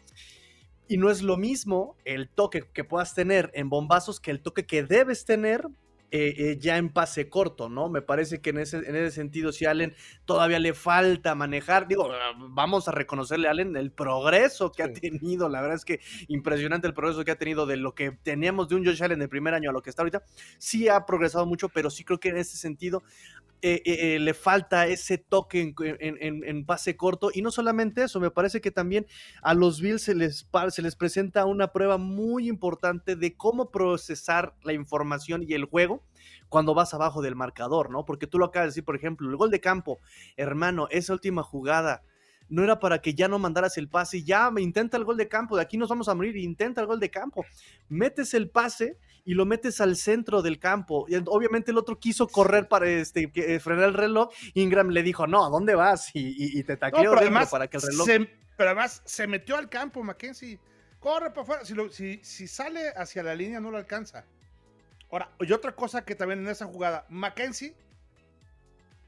Y 0.89 0.99
no 0.99 1.11
es 1.11 1.23
lo 1.23 1.37
mismo 1.37 1.97
el 2.05 2.29
toque 2.29 2.65
que 2.73 2.85
puedas 2.85 3.15
tener 3.15 3.51
en 3.55 3.69
bombazos 3.69 4.21
que 4.21 4.31
el 4.31 4.41
toque 4.41 4.67
que 4.67 4.85
debes 4.85 5.25
tener 5.25 5.67
eh, 6.13 6.35
eh, 6.39 6.59
ya 6.61 6.77
en 6.77 6.91
pase 6.91 7.29
corto, 7.29 7.69
¿no? 7.69 7.89
Me 7.89 8.01
parece 8.01 8.41
que 8.41 8.51
en 8.51 8.59
ese, 8.59 8.79
en 8.79 8.95
ese 8.95 9.11
sentido, 9.11 9.51
si 9.51 9.67
Allen 9.67 9.95
todavía 10.25 10.61
le 10.61 10.73
falta 10.73 11.35
manejar, 11.35 11.89
digo, 11.89 12.09
vamos 12.51 12.87
a 12.87 12.93
reconocerle 12.93 13.49
a 13.49 13.51
Allen 13.51 13.77
el 13.77 13.91
progreso 13.91 14.71
que 14.71 14.85
ha 14.85 14.93
tenido, 14.93 15.49
la 15.49 15.61
verdad 15.61 15.77
es 15.77 15.85
que 15.85 16.01
impresionante 16.29 16.87
el 16.87 16.95
progreso 16.95 17.25
que 17.25 17.33
ha 17.33 17.39
tenido 17.39 17.67
de 17.67 17.77
lo 17.77 17.95
que 17.95 18.13
teníamos 18.13 18.69
de 18.69 18.77
un 18.77 18.85
Josh 18.85 19.03
Allen 19.03 19.19
del 19.19 19.29
primer 19.29 19.55
año 19.55 19.71
a 19.71 19.73
lo 19.73 19.83
que 19.83 19.91
está 19.91 20.03
ahorita, 20.03 20.23
sí 20.59 20.89
ha 20.89 21.05
progresado 21.07 21.45
mucho, 21.45 21.69
pero 21.69 21.91
sí 21.91 22.05
creo 22.05 22.21
que 22.21 22.29
en 22.29 22.37
ese 22.37 22.57
sentido 22.57 23.03
eh, 23.63 24.19
le 24.21 24.35
falta 24.35 24.87
ese 24.87 25.19
toque 25.19 25.75
en, 25.79 26.67
pase 26.67 26.97
corto. 26.97 27.31
Y 27.33 27.43
no 27.43 27.51
solamente 27.51 28.05
eso, 28.05 28.21
me 28.21 28.31
parece 28.31 28.61
que 28.61 28.71
también 28.71 29.07
a 29.43 29.55
los 29.55 29.81
Bills 29.81 30.03
se 30.03 30.15
les, 30.15 30.49
se 30.71 30.83
les 30.83 30.97
presenta 30.97 31.45
una 31.47 31.73
prueba 31.73 31.99
muy 31.99 32.49
importante 32.49 33.17
de 33.17 33.37
cómo 33.37 33.71
procesar 33.71 34.55
la 34.63 34.73
información 34.73 35.43
y 35.43 35.55
el 35.55 35.65
juego 35.65 36.03
cuando 36.49 36.75
vas 36.75 36.95
abajo 36.95 37.23
del 37.23 37.37
marcador, 37.37 37.91
¿no? 37.91 38.05
Porque 38.05 38.27
tú 38.27 38.39
lo 38.39 38.47
acabas 38.47 38.67
de 38.67 38.71
decir, 38.71 38.85
por 38.85 38.97
ejemplo, 38.97 39.29
el 39.29 39.37
gol 39.37 39.51
de 39.51 39.61
campo, 39.61 39.99
hermano, 40.37 40.89
esa 40.91 41.13
última 41.13 41.43
jugada 41.43 42.03
no 42.49 42.63
era 42.63 42.79
para 42.79 43.01
que 43.01 43.15
ya 43.15 43.29
no 43.29 43.39
mandaras 43.39 43.77
el 43.77 43.89
pase, 43.89 44.23
ya 44.23 44.51
intenta 44.59 44.97
el 44.97 45.05
gol 45.05 45.17
de 45.17 45.29
campo, 45.29 45.57
de 45.57 45.63
aquí 45.63 45.77
nos 45.77 45.89
vamos 45.89 46.09
a 46.09 46.15
morir, 46.15 46.37
intenta 46.37 46.81
el 46.81 46.87
gol 46.87 47.01
de 47.01 47.11
campo, 47.11 47.45
metes 47.89 48.35
el 48.35 48.51
pase 48.51 48.99
y 49.27 49.35
lo 49.35 49.45
metes 49.45 49.81
al 49.83 49.97
centro 49.97 50.41
del 50.41 50.59
campo. 50.59 51.05
Y 51.09 51.17
obviamente 51.27 51.73
el 51.73 51.79
otro 51.79 51.99
quiso 51.99 52.29
correr 52.29 52.69
para 52.69 52.89
este, 52.89 53.31
eh, 53.35 53.61
frenar 53.61 53.89
el 53.89 53.95
reloj, 53.95 54.31
Ingram 54.55 54.89
le 54.89 55.03
dijo, 55.03 55.27
no, 55.27 55.45
¿a 55.45 55.51
dónde 55.51 55.75
vas? 55.75 56.11
Y, 56.15 56.63
te 56.63 56.77
tacleó 56.77 57.13
para 57.51 57.69
que 57.69 57.77
el 57.77 57.83
reloj... 57.83 58.07
pero 58.57 58.71
además 58.71 59.03
se 59.05 59.27
metió 59.27 59.57
al 59.57 59.69
campo, 59.69 60.03
Mackenzie, 60.03 60.59
corre 61.01 61.31
para 61.31 61.43
afuera, 61.43 61.65
si, 61.91 62.21
si 62.23 62.49
sale 62.49 62.89
hacia 62.97 63.23
la 63.23 63.35
línea 63.35 63.61
no 63.61 63.71
lo 63.71 63.77
alcanza. 63.77 64.25
Ahora, 65.11 65.31
y 65.41 65.53
otra 65.53 65.73
cosa 65.73 66.05
que 66.05 66.15
también 66.15 66.41
en 66.41 66.49
esa 66.49 66.67
jugada, 66.67 67.05
Mackenzie 67.09 67.75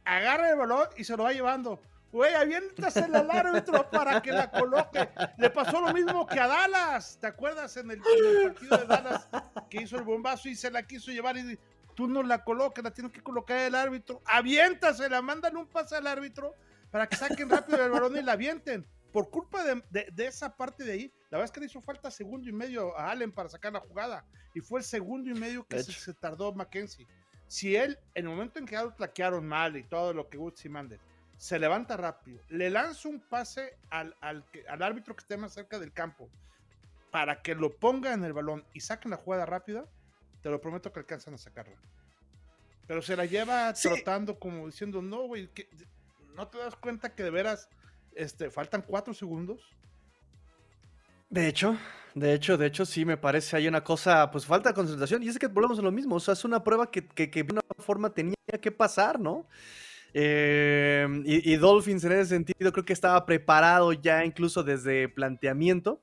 agarra 0.04 0.50
el 0.50 0.56
balón 0.56 0.88
y 0.96 1.04
se 1.04 1.16
lo 1.16 1.22
va 1.22 1.32
llevando. 1.32 1.80
Güey, 2.10 2.34
aviéntasela 2.34 3.18
al 3.20 3.30
árbitro 3.30 3.90
para 3.90 4.22
que 4.22 4.32
la 4.32 4.50
coloque. 4.50 5.08
Le 5.36 5.50
pasó 5.50 5.80
lo 5.80 5.92
mismo 5.92 6.26
que 6.26 6.40
a 6.40 6.46
Dallas. 6.46 7.18
¿Te 7.20 7.26
acuerdas 7.26 7.76
en 7.76 7.90
el, 7.90 8.00
partido 8.00 8.78
de 8.78 8.86
Dallas 8.86 9.28
que 9.68 9.82
hizo 9.82 9.96
el 9.96 10.04
bombazo 10.04 10.48
y 10.48 10.54
se 10.54 10.70
la 10.70 10.86
quiso 10.86 11.10
llevar 11.10 11.36
y 11.36 11.58
tú 11.94 12.08
no 12.08 12.22
la 12.22 12.44
coloques, 12.44 12.82
la 12.82 12.92
tienes 12.92 13.12
que 13.12 13.22
colocar 13.22 13.58
el 13.58 13.74
árbitro? 13.74 14.22
Aviéntasela, 14.24 15.20
mándale 15.20 15.56
un 15.56 15.66
pase 15.66 15.96
al 15.96 16.06
árbitro 16.06 16.54
para 16.90 17.06
que 17.06 17.16
saquen 17.16 17.50
rápido 17.50 17.84
el 17.84 17.90
balón 17.90 18.16
y 18.16 18.22
la 18.22 18.32
avienten. 18.32 18.86
Por 19.12 19.30
culpa 19.30 19.62
de, 19.64 20.12
esa 20.18 20.56
parte 20.56 20.84
de 20.84 20.92
ahí, 20.92 21.12
la 21.30 21.38
verdad 21.38 21.44
es 21.46 21.50
que 21.50 21.60
le 21.60 21.66
hizo 21.66 21.80
falta 21.80 22.10
segundo 22.10 22.48
y 22.48 22.52
medio 22.52 22.96
a 22.96 23.10
Allen 23.10 23.32
para 23.32 23.48
sacar 23.48 23.72
la 23.72 23.80
jugada. 23.80 24.24
Y 24.54 24.60
fue 24.60 24.80
el 24.80 24.84
segundo 24.84 25.30
y 25.30 25.34
medio 25.34 25.66
que 25.66 25.82
se, 25.82 26.14
tardó 26.14 26.52
Mackenzie. 26.54 27.06
Si 27.46 27.74
él, 27.74 27.98
en 28.14 28.26
el 28.26 28.30
momento 28.30 28.58
en 28.58 28.66
que 28.66 28.76
lo 28.76 28.94
plaquearon 28.94 29.46
mal 29.46 29.76
y 29.76 29.84
todo 29.84 30.12
lo 30.12 30.28
que 30.28 30.36
Woodsy 30.36 30.68
mande, 30.68 31.00
se 31.38 31.58
levanta 31.58 31.96
rápido, 31.96 32.42
le 32.48 32.68
lanza 32.68 33.08
un 33.08 33.20
pase 33.20 33.78
al, 33.90 34.14
al, 34.20 34.44
árbitro 34.82 35.14
que 35.14 35.22
esté 35.22 35.36
más 35.36 35.54
cerca 35.54 35.78
del 35.78 35.92
campo 35.92 36.28
para 37.12 37.42
que 37.42 37.54
lo 37.54 37.74
ponga 37.76 38.12
en 38.12 38.24
el 38.24 38.32
balón 38.32 38.64
y 38.74 38.80
saquen 38.80 39.12
la 39.12 39.16
jugada 39.16 39.46
rápida, 39.46 39.86
te 40.42 40.50
lo 40.50 40.60
prometo 40.60 40.92
que 40.92 41.00
alcanzan 41.00 41.34
a 41.34 41.38
sacarla. 41.38 41.76
Pero 42.86 43.02
se 43.02 43.16
la 43.16 43.24
lleva 43.24 43.72
trotando 43.72 44.38
como 44.38 44.66
diciendo, 44.66 45.00
no, 45.00 45.26
güey, 45.26 45.48
no 46.34 46.48
te 46.48 46.58
das 46.58 46.74
cuenta 46.74 47.14
que 47.14 47.22
de 47.22 47.30
veras 47.30 47.68
este, 48.14 48.50
faltan 48.50 48.82
cuatro 48.82 49.14
segundos. 49.14 49.76
De 51.30 51.46
hecho, 51.46 51.76
de 52.14 52.34
hecho, 52.34 52.56
de 52.56 52.66
hecho, 52.66 52.84
sí 52.84 53.04
me 53.04 53.16
parece 53.16 53.56
hay 53.56 53.68
una 53.68 53.84
cosa, 53.84 54.30
pues 54.30 54.44
falta 54.44 54.70
de 54.70 54.74
concentración. 54.74 55.22
Y 55.22 55.28
es 55.28 55.38
que 55.38 55.46
volvemos 55.46 55.78
a 55.78 55.82
lo 55.82 55.92
mismo. 55.92 56.16
O 56.16 56.20
sea, 56.20 56.32
es 56.32 56.44
una 56.44 56.64
prueba 56.64 56.90
que, 56.90 57.06
que, 57.06 57.30
que 57.30 57.42
de 57.42 57.52
una 57.52 57.62
forma 57.78 58.10
tenía 58.10 58.34
que 58.60 58.72
pasar, 58.72 59.20
¿no? 59.20 59.46
Em, 60.14 61.22
y, 61.26 61.56
Dolphins 61.56 62.04
en 62.04 62.12
ese 62.12 62.26
sentido 62.26 62.72
creo 62.72 62.84
que 62.84 62.92
estaba 62.92 63.24
preparado 63.26 63.92
ya 63.92 64.24
incluso 64.24 64.62
desde 64.62 65.08
planteamiento. 65.08 66.02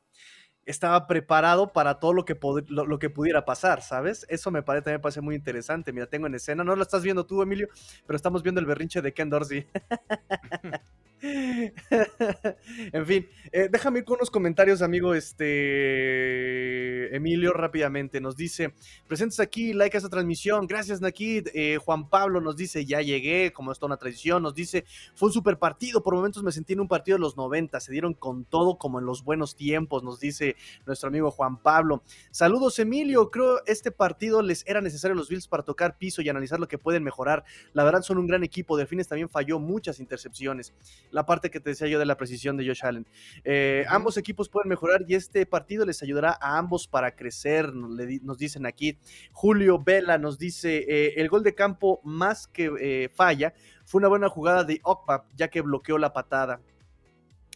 Estaba 0.66 1.06
preparado 1.06 1.72
para 1.74 2.00
todo 2.00 2.14
lo 2.14 2.26
que, 2.26 2.38
lo, 2.70 2.98
que 2.98 3.10
pudiera 3.12 3.46
pasar, 3.46 3.84
¿sabes? 3.84 4.26
Eso 4.30 4.50
me 4.50 4.64
parece, 4.64 4.86
también 4.86 5.22
muy 5.22 5.36
interesante. 5.36 5.94
Mira, 5.94 6.08
tengo 6.08 6.26
en 6.26 6.36
escena, 6.36 6.64
no 6.64 6.76
lo 6.76 6.82
estás 6.82 7.04
viendo 7.04 7.26
tú, 7.26 7.42
Emilio, 7.44 7.68
pero 8.08 8.18
estamos 8.18 8.42
viendo 8.42 8.60
el 8.62 8.66
berrinche 8.66 9.02
de 9.02 9.14
Ken 9.14 9.30
Dorsey. 9.30 9.68
en 12.94 13.06
fin, 13.06 13.28
eh, 13.52 13.70
déjame 13.72 14.00
ir 14.00 14.06
con 14.06 14.18
unos 14.18 14.30
comentarios, 14.30 14.82
amigo. 14.82 15.14
Este 15.14 17.16
Emilio, 17.16 17.54
rápidamente 17.54 18.22
nos 18.22 18.36
dice: 18.36 18.74
Presentes 19.08 19.40
aquí, 19.40 19.74
like 19.74 19.96
a 19.96 20.00
esta 20.00 20.10
transmisión. 20.10 20.68
Gracias, 20.68 21.02
Nakid. 21.02 21.48
Eh, 21.54 21.78
Juan 21.84 22.10
Pablo 22.10 22.42
nos 22.42 22.56
dice: 22.56 22.86
Ya 22.86 23.02
llegué, 23.02 23.52
como 23.54 23.72
es 23.72 23.82
una 23.82 23.98
tradición. 23.98 24.44
Nos 24.44 24.54
dice: 24.54 24.86
Fue 25.16 25.28
un 25.28 25.34
super 25.34 25.58
partido. 25.58 26.04
Por 26.04 26.16
momentos 26.16 26.44
me 26.44 26.52
sentí 26.52 26.74
en 26.74 26.82
un 26.82 26.88
partido 26.88 27.18
de 27.18 27.22
los 27.22 27.38
90. 27.38 27.80
Se 27.80 27.92
dieron 27.92 28.14
con 28.14 28.46
todo, 28.46 28.78
como 28.78 29.00
en 29.00 29.06
los 29.06 29.24
buenos 29.24 29.56
tiempos, 29.56 30.04
nos 30.04 30.20
dice 30.20 30.56
nuestro 30.86 31.10
amigo 31.10 31.32
Juan 31.32 31.58
Pablo. 31.58 32.04
Saludos, 32.32 32.78
Emilio. 32.80 33.32
Creo 33.32 33.62
este 33.66 33.92
partido 33.92 34.42
les 34.42 34.66
era 34.68 34.82
necesario 34.82 35.16
los 35.16 35.30
Bills 35.30 35.48
para 35.48 35.64
tocar 35.64 35.98
piso 35.98 36.22
y 36.22 36.30
analizar 36.30 36.60
lo 36.60 36.68
que 36.68 36.78
pueden 36.78 37.04
mejorar. 37.04 37.44
La 37.74 37.84
verdad, 37.84 38.02
son 38.02 38.18
un 38.18 38.28
gran 38.28 38.44
equipo. 38.44 38.78
Delfines 38.78 39.08
también 39.08 39.30
falló 39.30 39.60
muchas 39.60 40.00
intercepciones 40.00 40.74
la 41.16 41.26
parte 41.26 41.50
que 41.50 41.62
te 41.62 41.70
decía 41.70 41.88
yo 41.88 41.98
de 41.98 42.06
la 42.06 42.18
precisión 42.18 42.58
de 42.58 42.68
Josh 42.68 42.84
Allen. 42.84 43.08
Eh, 43.46 43.86
ambos 43.88 44.18
equipos 44.18 44.50
pueden 44.50 44.68
mejorar 44.68 45.06
y 45.08 45.16
este 45.16 45.46
partido 45.46 45.86
les 45.86 46.04
ayudará 46.04 46.38
a 46.42 46.58
ambos 46.58 46.90
para 46.90 47.16
crecer, 47.16 47.74
nos, 47.74 48.38
dicen 48.38 48.66
aquí. 48.66 49.00
Julio 49.32 49.82
Vela 49.82 50.18
nos 50.18 50.38
dice, 50.38 50.84
eh, 50.90 51.14
el 51.16 51.30
gol 51.30 51.42
de 51.42 51.56
campo 51.56 52.02
más 52.04 52.48
que 52.48 52.70
eh, 52.82 53.08
falla 53.08 53.54
fue 53.86 54.00
una 54.00 54.10
buena 54.10 54.28
jugada 54.28 54.66
de 54.66 54.82
Okpap, 54.84 55.28
ya 55.38 55.48
que 55.48 55.62
bloqueó 55.62 55.98
la 55.98 56.12
patada. 56.12 56.60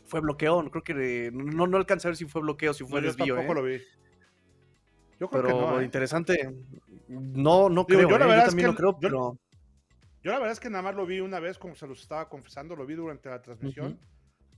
Fue 0.06 0.22
bloqueo, 0.22 0.64
creo 0.72 0.84
que 0.84 1.30
no, 1.34 1.68
no 1.68 1.76
alcancé 1.76 2.08
a 2.08 2.12
ver 2.12 2.16
si 2.16 2.26
fue 2.26 2.42
bloqueo, 2.42 2.74
si 2.74 2.86
fue 2.86 3.02
desvío. 3.02 3.26
Yo 3.26 3.36
tampoco 3.36 3.56
lo 3.56 3.64
vi. 3.64 3.82
Yo 5.20 5.30
creo 5.30 5.44
pero 5.44 5.48
que 5.48 5.66
no, 5.66 5.82
interesante. 5.82 6.56
No, 7.10 7.68
no 7.68 7.86
creo. 7.86 8.08
Yo, 8.08 8.18
la 8.18 8.26
verdad 8.26 8.46
también 8.46 8.70
no 8.70 8.76
creo, 8.76 8.98
pero... 8.98 9.38
Yo 10.24 10.32
la 10.32 10.40
verdad 10.40 10.54
es 10.54 10.60
que 10.60 10.70
nada 10.70 10.82
más 10.82 10.96
lo 10.96 11.06
vi 11.06 11.20
una 11.22 11.40
vez, 11.40 11.58
como 11.58 11.76
se 11.76 11.88
los 11.88 12.02
estaba 12.02 12.28
confesando, 12.28 12.76
lo 12.76 12.86
vi 12.86 12.96
durante 12.96 13.30
la 13.30 13.42
transmisión, 13.42 14.00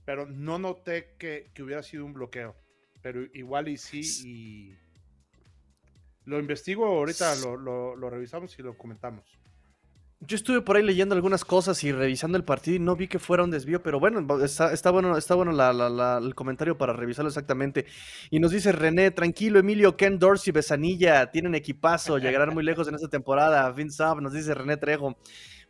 pero 0.04 0.26
no 0.26 0.58
noté 0.58 1.14
que, 1.18 1.50
hubiera 1.60 1.82
sido 1.82 2.04
un 2.04 2.12
bloqueo. 2.12 2.56
Pero 3.00 3.22
igual 3.34 3.68
y 3.68 3.76
sí, 3.76 4.00
y 4.26 4.78
lo 6.24 6.38
investigo 6.38 6.86
ahorita, 6.86 7.36
lo, 7.36 7.56
lo, 7.56 8.10
revisamos 8.10 8.58
y 8.58 8.62
lo 8.62 8.76
comentamos. 8.76 9.38
Yo 10.24 10.36
estuve 10.36 10.60
por 10.60 10.76
ahí 10.76 10.84
leyendo 10.84 11.16
algunas 11.16 11.44
cosas 11.44 11.82
y 11.82 11.90
revisando 11.90 12.38
el 12.38 12.44
partido 12.44 12.76
y 12.76 12.78
no 12.78 12.94
vi 12.94 13.08
que 13.08 13.18
fuera 13.18 13.42
un 13.42 13.50
desvío, 13.50 13.82
pero 13.82 13.98
bueno, 13.98 14.24
está, 14.44 14.90
bueno, 14.92 15.16
está 15.16 15.34
bueno 15.34 15.50
el 16.18 16.34
comentario 16.36 16.78
para 16.78 16.92
revisarlo 16.92 17.28
exactamente. 17.28 17.86
Y 18.30 18.38
nos 18.38 18.52
dice 18.52 18.70
René, 18.70 19.10
tranquilo, 19.10 19.58
Emilio, 19.58 19.96
Ken 19.96 20.20
Dorsey, 20.20 20.52
Besanilla, 20.52 21.28
tienen 21.32 21.56
equipazo, 21.56 22.18
llegarán 22.18 22.54
muy 22.54 22.62
lejos 22.62 22.86
en 22.86 22.94
esta 22.94 23.08
temporada. 23.08 23.68
Vince 23.72 24.04
nos 24.20 24.32
dice 24.32 24.54
René 24.54 24.76
Trejo. 24.76 25.16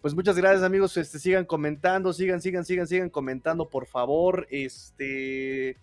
Pues 0.03 0.15
muchas 0.15 0.37
gracias, 0.37 0.63
amigos. 0.65 0.99
Este, 0.99 1.19
sigan 1.19 1.47
comentando, 1.47 2.13
sigan, 2.13 2.43
sigan, 2.43 2.67
sigan, 2.67 2.87
sigan 2.87 3.09
comentando, 3.09 3.71
por 3.71 3.87
favor. 3.87 4.47
Este. 4.51 5.79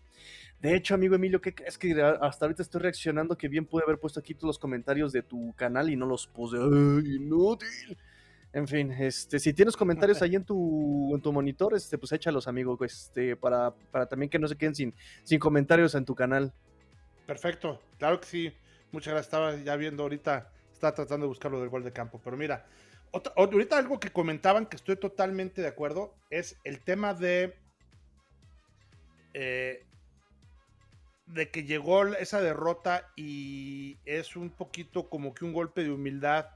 De 0.61 0.75
hecho, 0.75 0.93
amigo 0.93 1.15
Emilio, 1.15 1.41
¿qué 1.41 1.55
crees 1.55 1.77
que 1.77 1.99
hasta 2.21 2.45
ahorita 2.45 2.61
estoy 2.61 2.81
reaccionando 2.81 3.35
que 3.37 3.47
bien 3.47 3.65
pude 3.65 3.83
haber 3.83 3.97
puesto 3.97 4.19
aquí 4.19 4.35
todos 4.35 4.49
los 4.49 4.59
comentarios 4.59 5.11
de 5.11 5.23
tu 5.23 5.53
canal 5.55 5.89
y 5.89 5.95
no 5.95 6.05
los 6.05 6.27
puse? 6.27 6.57
¡Ay, 6.57 7.15
inútil! 7.15 7.97
En 8.51 8.67
fin, 8.67 8.91
este, 8.91 9.39
si 9.39 9.53
tienes 9.53 9.77
comentarios 9.77 10.21
ahí 10.21 10.35
en 10.35 10.43
tu, 10.43 11.13
en 11.15 11.21
tu 11.21 11.31
monitor, 11.31 11.75
este, 11.75 11.97
pues 11.97 12.11
échalos, 12.11 12.47
amigo, 12.47 12.77
este, 12.83 13.35
para, 13.35 13.71
para 13.91 14.07
también 14.07 14.29
que 14.29 14.39
no 14.39 14.47
se 14.47 14.57
queden 14.57 14.75
sin, 14.75 14.95
sin 15.23 15.39
comentarios 15.39 15.95
en 15.95 16.05
tu 16.05 16.15
canal. 16.15 16.53
Perfecto, 17.25 17.79
claro 17.97 18.19
que 18.19 18.27
sí. 18.27 18.53
Muchas 18.91 19.13
gracias. 19.13 19.27
Estaba 19.27 19.55
ya 19.55 19.75
viendo 19.75 20.03
ahorita, 20.03 20.51
estaba 20.73 20.95
tratando 20.95 21.25
de 21.25 21.29
buscar 21.29 21.51
lo 21.51 21.59
del 21.59 21.69
gol 21.69 21.83
de 21.83 21.93
campo, 21.93 22.19
pero 22.23 22.35
mira, 22.35 22.65
ahorita 23.35 23.77
algo 23.77 23.99
que 23.99 24.11
comentaban 24.11 24.65
que 24.65 24.75
estoy 24.75 24.95
totalmente 24.95 25.61
de 25.61 25.67
acuerdo 25.67 26.15
es 26.29 26.57
el 26.63 26.79
tema 26.79 27.13
de 27.13 27.55
eh, 29.33 29.85
de 31.27 31.51
que 31.51 31.63
llegó 31.63 32.07
esa 32.07 32.41
derrota 32.41 33.11
y 33.15 33.99
es 34.05 34.35
un 34.35 34.49
poquito 34.49 35.09
como 35.09 35.35
que 35.35 35.45
un 35.45 35.53
golpe 35.53 35.83
de 35.83 35.91
humildad 35.91 36.47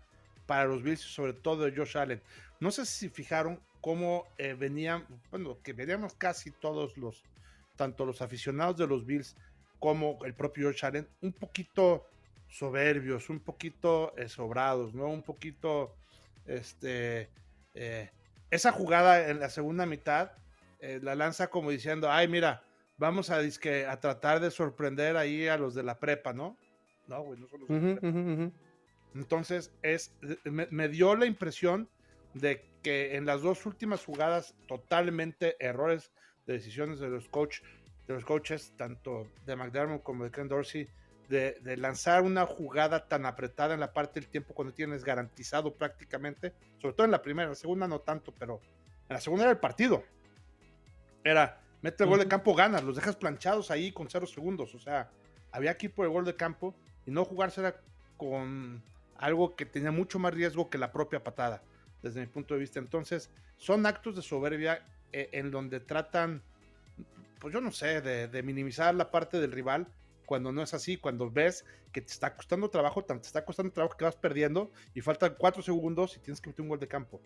para 0.46 0.66
los 0.66 0.84
Bills, 0.84 1.02
sobre 1.02 1.34
todo 1.34 1.66
de 1.66 1.76
Josh 1.76 1.98
Allen. 1.98 2.22
No 2.60 2.72
sé 2.72 2.86
si 2.86 3.10
fijaron 3.10 3.60
cómo 3.82 4.26
eh, 4.38 4.54
venían, 4.54 5.06
bueno, 5.30 5.60
que 5.62 5.74
veníamos 5.74 6.14
casi 6.14 6.52
todos 6.52 6.98
los, 6.98 7.24
tanto 7.76 8.06
los 8.06 8.22
aficionados 8.22 8.78
de 8.78 8.88
los 8.88 9.06
Bills 9.06 9.36
como 9.80 10.20
el 10.24 10.34
propio 10.34 10.68
Josh 10.68 10.86
Allen, 10.86 11.08
un 11.22 11.34
poquito 11.34 12.08
soberbios, 12.48 13.30
un 13.30 13.40
poquito 13.40 14.16
eh, 14.18 14.30
sobrados, 14.30 14.94
¿no? 14.94 15.08
Un 15.08 15.24
poquito, 15.24 15.96
este, 16.46 17.30
eh, 17.74 18.12
esa 18.52 18.72
jugada 18.72 19.28
en 19.30 19.40
la 19.40 19.50
segunda 19.50 19.86
mitad 19.86 20.32
eh, 20.80 21.00
la 21.02 21.16
lanza 21.16 21.50
como 21.50 21.72
diciendo, 21.72 22.12
ay, 22.12 22.28
mira, 22.28 22.64
vamos 22.98 23.30
a, 23.30 23.40
a 23.40 24.00
tratar 24.00 24.40
de 24.42 24.52
sorprender 24.52 25.18
ahí 25.18 25.48
a 25.48 25.58
los 25.58 25.74
de 25.74 25.82
la 25.84 25.98
prepa, 25.98 26.34
¿no? 26.34 26.58
No, 27.08 27.22
güey, 27.24 27.40
no 27.40 27.48
son 27.48 27.62
los 27.62 27.70
de 27.70 27.76
la 27.76 27.88
prepa. 27.88 28.14
Entonces, 29.16 29.72
es, 29.82 30.12
me, 30.44 30.88
dio 30.88 31.16
la 31.16 31.26
impresión 31.26 31.90
de 32.34 32.66
que 32.82 33.16
en 33.16 33.26
las 33.26 33.42
dos 33.42 33.66
últimas 33.66 34.04
jugadas, 34.04 34.56
totalmente 34.68 35.56
errores 35.60 36.12
de 36.48 36.54
decisiones 36.54 37.00
de 37.00 37.10
los, 37.10 37.30
coach, 37.30 37.62
de 38.08 38.16
los 38.16 38.26
coaches, 38.26 38.74
tanto 38.76 39.28
de 39.46 39.56
McDermott 39.56 40.04
como 40.04 40.24
de 40.24 40.32
Ken 40.32 40.48
Dorsey, 40.48 40.90
de, 41.30 41.78
lanzar 41.78 42.24
una 42.24 42.46
jugada 42.46 43.08
tan 43.08 43.26
apretada 43.26 43.74
en 43.74 43.80
la 43.80 43.94
parte 43.94 44.20
del 44.20 44.30
tiempo 44.30 44.54
cuando 44.54 44.74
tienes 44.74 45.04
garantizado 45.04 45.74
prácticamente, 45.76 46.54
sobre 46.80 46.96
todo 46.96 47.06
en 47.06 47.12
la 47.12 47.22
primera, 47.22 47.46
en 47.46 47.52
la 47.52 47.56
segunda 47.56 47.88
no 47.88 48.00
tanto, 48.00 48.34
pero 48.38 48.62
en 49.10 49.14
la 49.14 49.22
segunda 49.22 49.46
era 49.46 49.52
el 49.52 49.60
partido. 49.60 50.04
Era, 51.24 51.62
mete 51.82 52.04
el 52.04 52.10
gol 52.10 52.20
de 52.20 52.28
campo, 52.28 52.54
ganas, 52.54 52.84
los 52.84 52.96
dejas 52.96 53.16
planchados 53.16 53.72
ahí 53.72 53.92
con 53.92 54.10
cero 54.10 54.28
segundos. 54.28 54.76
O 54.76 54.80
sea, 54.80 55.10
había 55.52 55.72
equipo 55.72 56.04
de 56.04 56.10
gol 56.10 56.26
de 56.26 56.36
campo 56.36 56.76
y 57.06 57.12
no 57.12 57.24
jugársela 57.26 57.76
con 58.18 58.84
algo 59.24 59.56
que 59.56 59.66
tenía 59.66 59.92
mucho 59.92 60.20
más 60.20 60.34
riesgo 60.34 60.70
que 60.70 60.78
la 60.78 60.92
propia 60.92 61.24
patada, 61.24 61.64
desde 62.02 62.20
mi 62.20 62.28
punto 62.28 62.54
de 62.54 62.60
vista. 62.60 62.80
Entonces, 62.80 63.30
son 63.58 63.86
actos 63.86 64.16
de 64.16 64.22
soberbia 64.22 64.86
eh, 65.12 65.30
en 65.34 65.52
donde 65.52 65.80
tratan, 65.80 66.42
pues 67.40 67.54
yo 67.54 67.62
no 67.62 67.72
sé, 67.72 68.02
de 68.02 68.44
minimizar 68.44 68.94
la 68.96 69.12
parte 69.12 69.40
del 69.40 69.52
rival 69.52 69.88
cuando 70.26 70.52
no 70.52 70.62
es 70.62 70.74
así, 70.74 70.98
cuando 70.98 71.30
ves 71.30 71.66
que 71.92 72.02
te 72.02 72.12
está 72.12 72.36
costando 72.36 72.70
trabajo, 72.70 73.04
te 73.04 73.14
está 73.14 73.46
costando 73.46 73.72
trabajo 73.72 73.96
que 73.98 74.06
vas 74.06 74.16
perdiendo 74.16 74.72
y 74.94 75.02
faltan 75.02 75.36
cuatro 75.38 75.62
segundos 75.62 76.18
y 76.18 76.20
tienes 76.20 76.42
que 76.42 76.50
meter 76.50 76.64
un 76.64 76.70
gol 76.70 76.80
de 76.80 76.88
campo. 76.88 77.22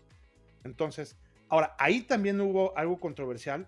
Entonces, 0.64 1.18
ahora, 1.50 1.76
ahí 1.80 2.02
también 2.02 2.42
hubo 2.42 2.78
algo 2.78 3.00
controversial. 3.00 3.68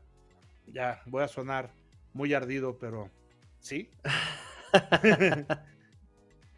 Ya 0.68 1.02
voy 1.06 1.24
a 1.24 1.28
sonar 1.28 1.72
muy 2.14 2.34
ardido, 2.34 2.78
pero 2.78 3.10
sí. 3.60 3.90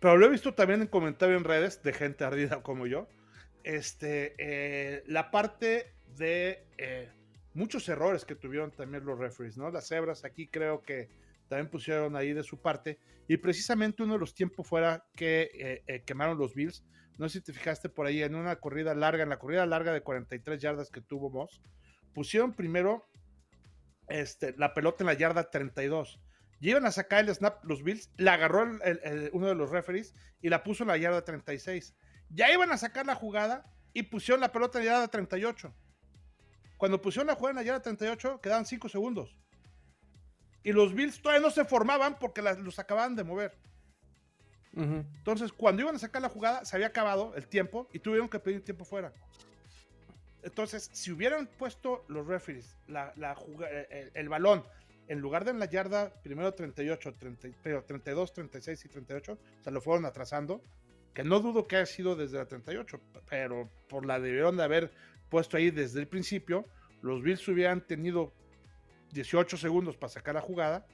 pero 0.02 0.18
lo 0.18 0.26
he 0.26 0.30
visto 0.30 0.56
también 0.56 0.82
en 0.82 0.88
comentarios 0.88 1.38
en 1.38 1.44
redes 1.44 1.84
de 1.84 1.94
gente 1.94 2.24
ardida 2.24 2.64
como 2.64 2.88
yo. 2.88 3.08
Este, 3.64 4.34
eh, 4.40 5.04
la 5.06 5.30
parte 5.30 5.94
de 6.18 6.66
eh, 6.80 7.12
muchos 7.54 7.88
errores 7.88 8.26
que 8.26 8.34
tuvieron 8.34 8.72
también 8.72 9.06
los 9.06 9.20
referees, 9.20 9.58
¿no? 9.58 9.70
Las 9.70 9.88
cebras 9.88 10.26
aquí 10.26 10.48
creo 10.48 10.82
que 10.82 11.10
también 11.48 11.70
pusieron 11.70 12.16
ahí 12.16 12.34
de 12.34 12.42
su 12.42 12.60
parte. 12.60 12.98
Y 13.28 13.38
precisamente 13.38 14.02
uno 14.02 14.14
de 14.14 14.20
los 14.20 14.34
tiempos 14.34 14.68
fuera 14.68 15.06
que 15.16 15.84
eh, 15.86 16.04
quemaron 16.04 16.40
los 16.40 16.56
Bills, 16.56 16.84
no 17.20 17.30
sé 17.30 17.38
si 17.38 17.46
te 17.46 17.54
fijaste 17.54 17.88
por 17.88 18.08
ahí, 18.08 18.24
en 18.24 18.34
una 18.34 18.56
corrida 18.56 18.96
larga, 18.96 19.22
en 19.22 19.30
la 19.30 19.38
corrida 19.38 19.68
larga 19.68 19.94
de 19.94 20.02
43 20.02 20.60
yardas 20.60 20.90
que 20.90 21.02
tuvo 21.02 21.30
Moss, 21.30 21.62
pusieron 22.16 22.56
primero 22.56 23.08
este, 24.08 24.56
la 24.58 24.74
pelota 24.74 25.04
en 25.04 25.08
la 25.08 25.14
yarda 25.14 25.52
32. 25.52 26.20
Iban 26.62 26.86
a 26.86 26.92
sacar 26.92 27.26
el 27.26 27.34
snap 27.34 27.64
los 27.66 27.84
Bills, 27.84 28.12
la 28.18 28.34
agarró 28.34 28.64
uno 29.34 29.48
de 29.48 29.56
los 29.56 29.72
referees 29.72 30.14
y 30.42 30.50
la 30.50 30.64
puso 30.64 30.84
en 30.84 30.90
la 30.90 30.98
yarda 30.98 31.26
36. 31.26 31.96
Ya 32.30 32.52
iban 32.54 32.72
a 32.72 32.78
sacar 32.78 33.06
la 33.06 33.16
jugada 33.16 33.66
y 33.94 34.04
pusieron 34.04 34.42
la 34.42 34.52
pelota 34.52 34.80
en 34.80 34.86
la 34.86 34.92
yarda 34.92 35.08
38. 35.08 35.74
Cuando 36.78 37.02
pusieron 37.02 37.28
la 37.28 37.36
jugada 37.36 37.52
en 37.52 37.56
la 37.58 37.64
yarda 37.64 37.82
38, 37.82 38.42
quedaban 38.42 38.66
5 38.66 38.90
segundos. 38.90 39.36
Y 40.64 40.72
los 40.72 40.94
Bills 40.94 41.20
todavía 41.20 41.42
no 41.42 41.52
se 41.52 41.66
formaban 41.66 42.20
porque 42.20 42.42
los 42.42 42.78
acababan 42.78 43.16
de 43.16 43.24
mover. 43.24 43.58
Entonces, 44.74 45.52
cuando 45.52 45.82
iban 45.82 45.96
a 45.96 46.00
sacar 46.00 46.22
la 46.22 46.30
jugada, 46.30 46.64
se 46.64 46.76
había 46.76 46.88
acabado 46.88 47.34
el 47.36 47.48
tiempo 47.48 47.90
y 47.92 48.00
tuvieron 48.00 48.30
que 48.30 48.40
pedir 48.40 48.64
tiempo 48.64 48.86
fuera. 48.86 49.12
Entonces, 50.44 50.90
si 50.94 51.12
hubieran 51.12 51.48
puesto 51.48 52.06
los 52.08 52.26
referees 52.26 52.76
la, 52.88 53.14
el, 54.14 54.30
balón 54.30 54.64
en 55.08 55.20
lugar 55.20 55.46
de 55.46 55.52
en 55.52 55.60
la 55.60 55.66
yarda, 55.66 56.14
primero 56.22 56.54
38, 56.54 57.14
30, 57.14 57.50
pero 57.62 57.84
32, 57.84 58.34
36 58.34 58.86
y 58.86 58.90
38, 58.90 59.38
se 59.62 59.72
lo 59.72 59.82
fueron 59.82 60.06
atrasando, 60.06 60.64
que 61.14 61.24
no 61.24 61.40
dudo 61.40 61.68
que 61.68 61.78
haya 61.78 61.86
sido 61.86 62.16
desde 62.16 62.38
la 62.38 62.46
38, 62.46 63.00
pero 63.30 63.70
por 63.90 64.06
la 64.06 64.20
debieron 64.20 64.58
de 64.58 64.64
haber 64.64 64.92
puesto 65.30 65.58
ahí 65.58 65.72
desde 65.72 66.00
el 66.00 66.08
principio, 66.08 66.66
los 67.02 67.22
Bills 67.22 67.48
hubieran 67.48 67.86
tenido 67.86 68.34
18 69.12 69.58
segundos 69.58 69.98
para 69.98 70.10
sacar 70.10 70.36
la 70.36 70.42
jugada 70.42 70.86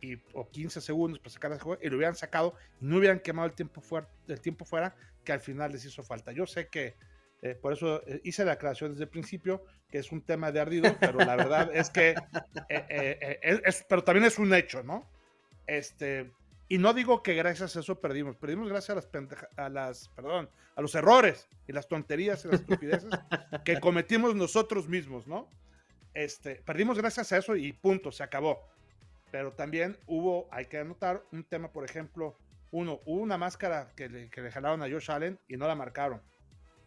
y, 0.00 0.16
o 0.32 0.48
15 0.48 0.80
segundos 0.80 1.18
para 1.18 1.30
sacar 1.30 1.50
la 1.50 1.58
jugada 1.58 1.82
y 1.84 1.88
lo 1.88 1.96
hubieran 1.96 2.14
sacado 2.14 2.54
y 2.80 2.84
no 2.84 2.98
hubieran 2.98 3.20
quemado 3.20 3.46
el 3.46 3.54
tiempo, 3.54 3.80
fuera, 3.80 4.08
el 4.26 4.40
tiempo 4.40 4.64
fuera 4.64 4.94
que 5.24 5.32
al 5.32 5.40
final 5.40 5.72
les 5.72 5.84
hizo 5.84 6.02
falta. 6.02 6.32
Yo 6.32 6.46
sé 6.46 6.68
que 6.68 6.96
eh, 7.42 7.54
por 7.54 7.72
eso 7.72 8.02
eh, 8.06 8.20
hice 8.24 8.44
la 8.44 8.52
aclaración 8.52 8.92
desde 8.92 9.04
el 9.04 9.10
principio, 9.10 9.64
que 9.88 9.98
es 9.98 10.10
un 10.10 10.22
tema 10.22 10.50
de 10.50 10.60
ardido, 10.60 10.96
pero 10.98 11.18
la 11.18 11.36
verdad 11.36 11.70
es 11.74 11.90
que, 11.90 12.14
eh, 12.68 13.60
es, 13.64 13.84
pero 13.88 14.02
también 14.02 14.26
es 14.26 14.38
un 14.38 14.52
hecho, 14.52 14.82
¿no? 14.82 15.08
Este, 15.66 16.32
y 16.68 16.78
no 16.78 16.92
digo 16.94 17.22
que 17.22 17.34
gracias 17.34 17.76
a 17.76 17.80
eso 17.80 18.00
perdimos, 18.00 18.36
perdimos 18.36 18.68
gracias 18.68 18.90
a 18.90 18.94
las, 18.96 19.08
a 19.56 19.68
las, 19.68 20.08
perdón, 20.10 20.50
a 20.74 20.82
los 20.82 20.94
errores 20.94 21.48
y 21.66 21.72
las 21.72 21.88
tonterías 21.88 22.44
y 22.44 22.48
las 22.48 22.60
estupideces 22.60 23.10
que 23.64 23.80
cometimos 23.80 24.34
nosotros 24.34 24.88
mismos, 24.88 25.26
¿no? 25.26 25.48
Este, 26.14 26.56
perdimos 26.56 26.98
gracias 26.98 27.32
a 27.32 27.38
eso 27.38 27.54
y 27.54 27.72
punto, 27.72 28.10
se 28.10 28.22
acabó. 28.22 28.66
Pero 29.30 29.52
también 29.52 29.96
hubo, 30.06 30.48
hay 30.50 30.66
que 30.66 30.78
anotar, 30.78 31.22
un 31.32 31.44
tema, 31.44 31.70
por 31.70 31.84
ejemplo, 31.84 32.36
uno, 32.70 33.00
hubo 33.04 33.20
una 33.20 33.38
máscara 33.38 33.92
que 33.94 34.08
le, 34.08 34.30
que 34.30 34.40
le 34.40 34.50
jalaron 34.50 34.82
a 34.82 34.90
Josh 34.90 35.10
Allen 35.10 35.38
y 35.48 35.56
no 35.56 35.66
la 35.68 35.74
marcaron. 35.74 36.20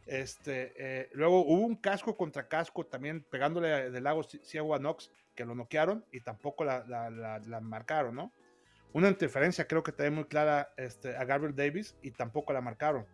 Este, 0.05 0.73
eh, 0.77 1.09
luego 1.13 1.45
hubo 1.45 1.65
un 1.65 1.75
casco 1.75 2.17
contra 2.17 2.47
casco 2.47 2.85
también 2.85 3.23
pegándole 3.23 3.91
del 3.91 4.03
lago 4.03 4.23
Ciego 4.23 4.73
a 4.73 4.79
Knox 4.79 5.11
que 5.35 5.45
lo 5.45 5.55
noquearon 5.55 6.05
y 6.11 6.21
tampoco 6.21 6.63
la, 6.63 7.59
marcaron, 7.61 8.15
¿no? 8.15 8.33
Una 8.93 9.07
interferencia 9.07 9.67
creo 9.67 9.83
que 9.83 9.91
también 9.91 10.15
muy 10.15 10.25
clara 10.25 10.73
este, 10.75 11.15
a 11.15 11.23
Gabriel 11.23 11.55
Davis 11.55 11.95
y 12.01 12.11
tampoco 12.11 12.51
la 12.51 12.61
marcaron. 12.61 13.05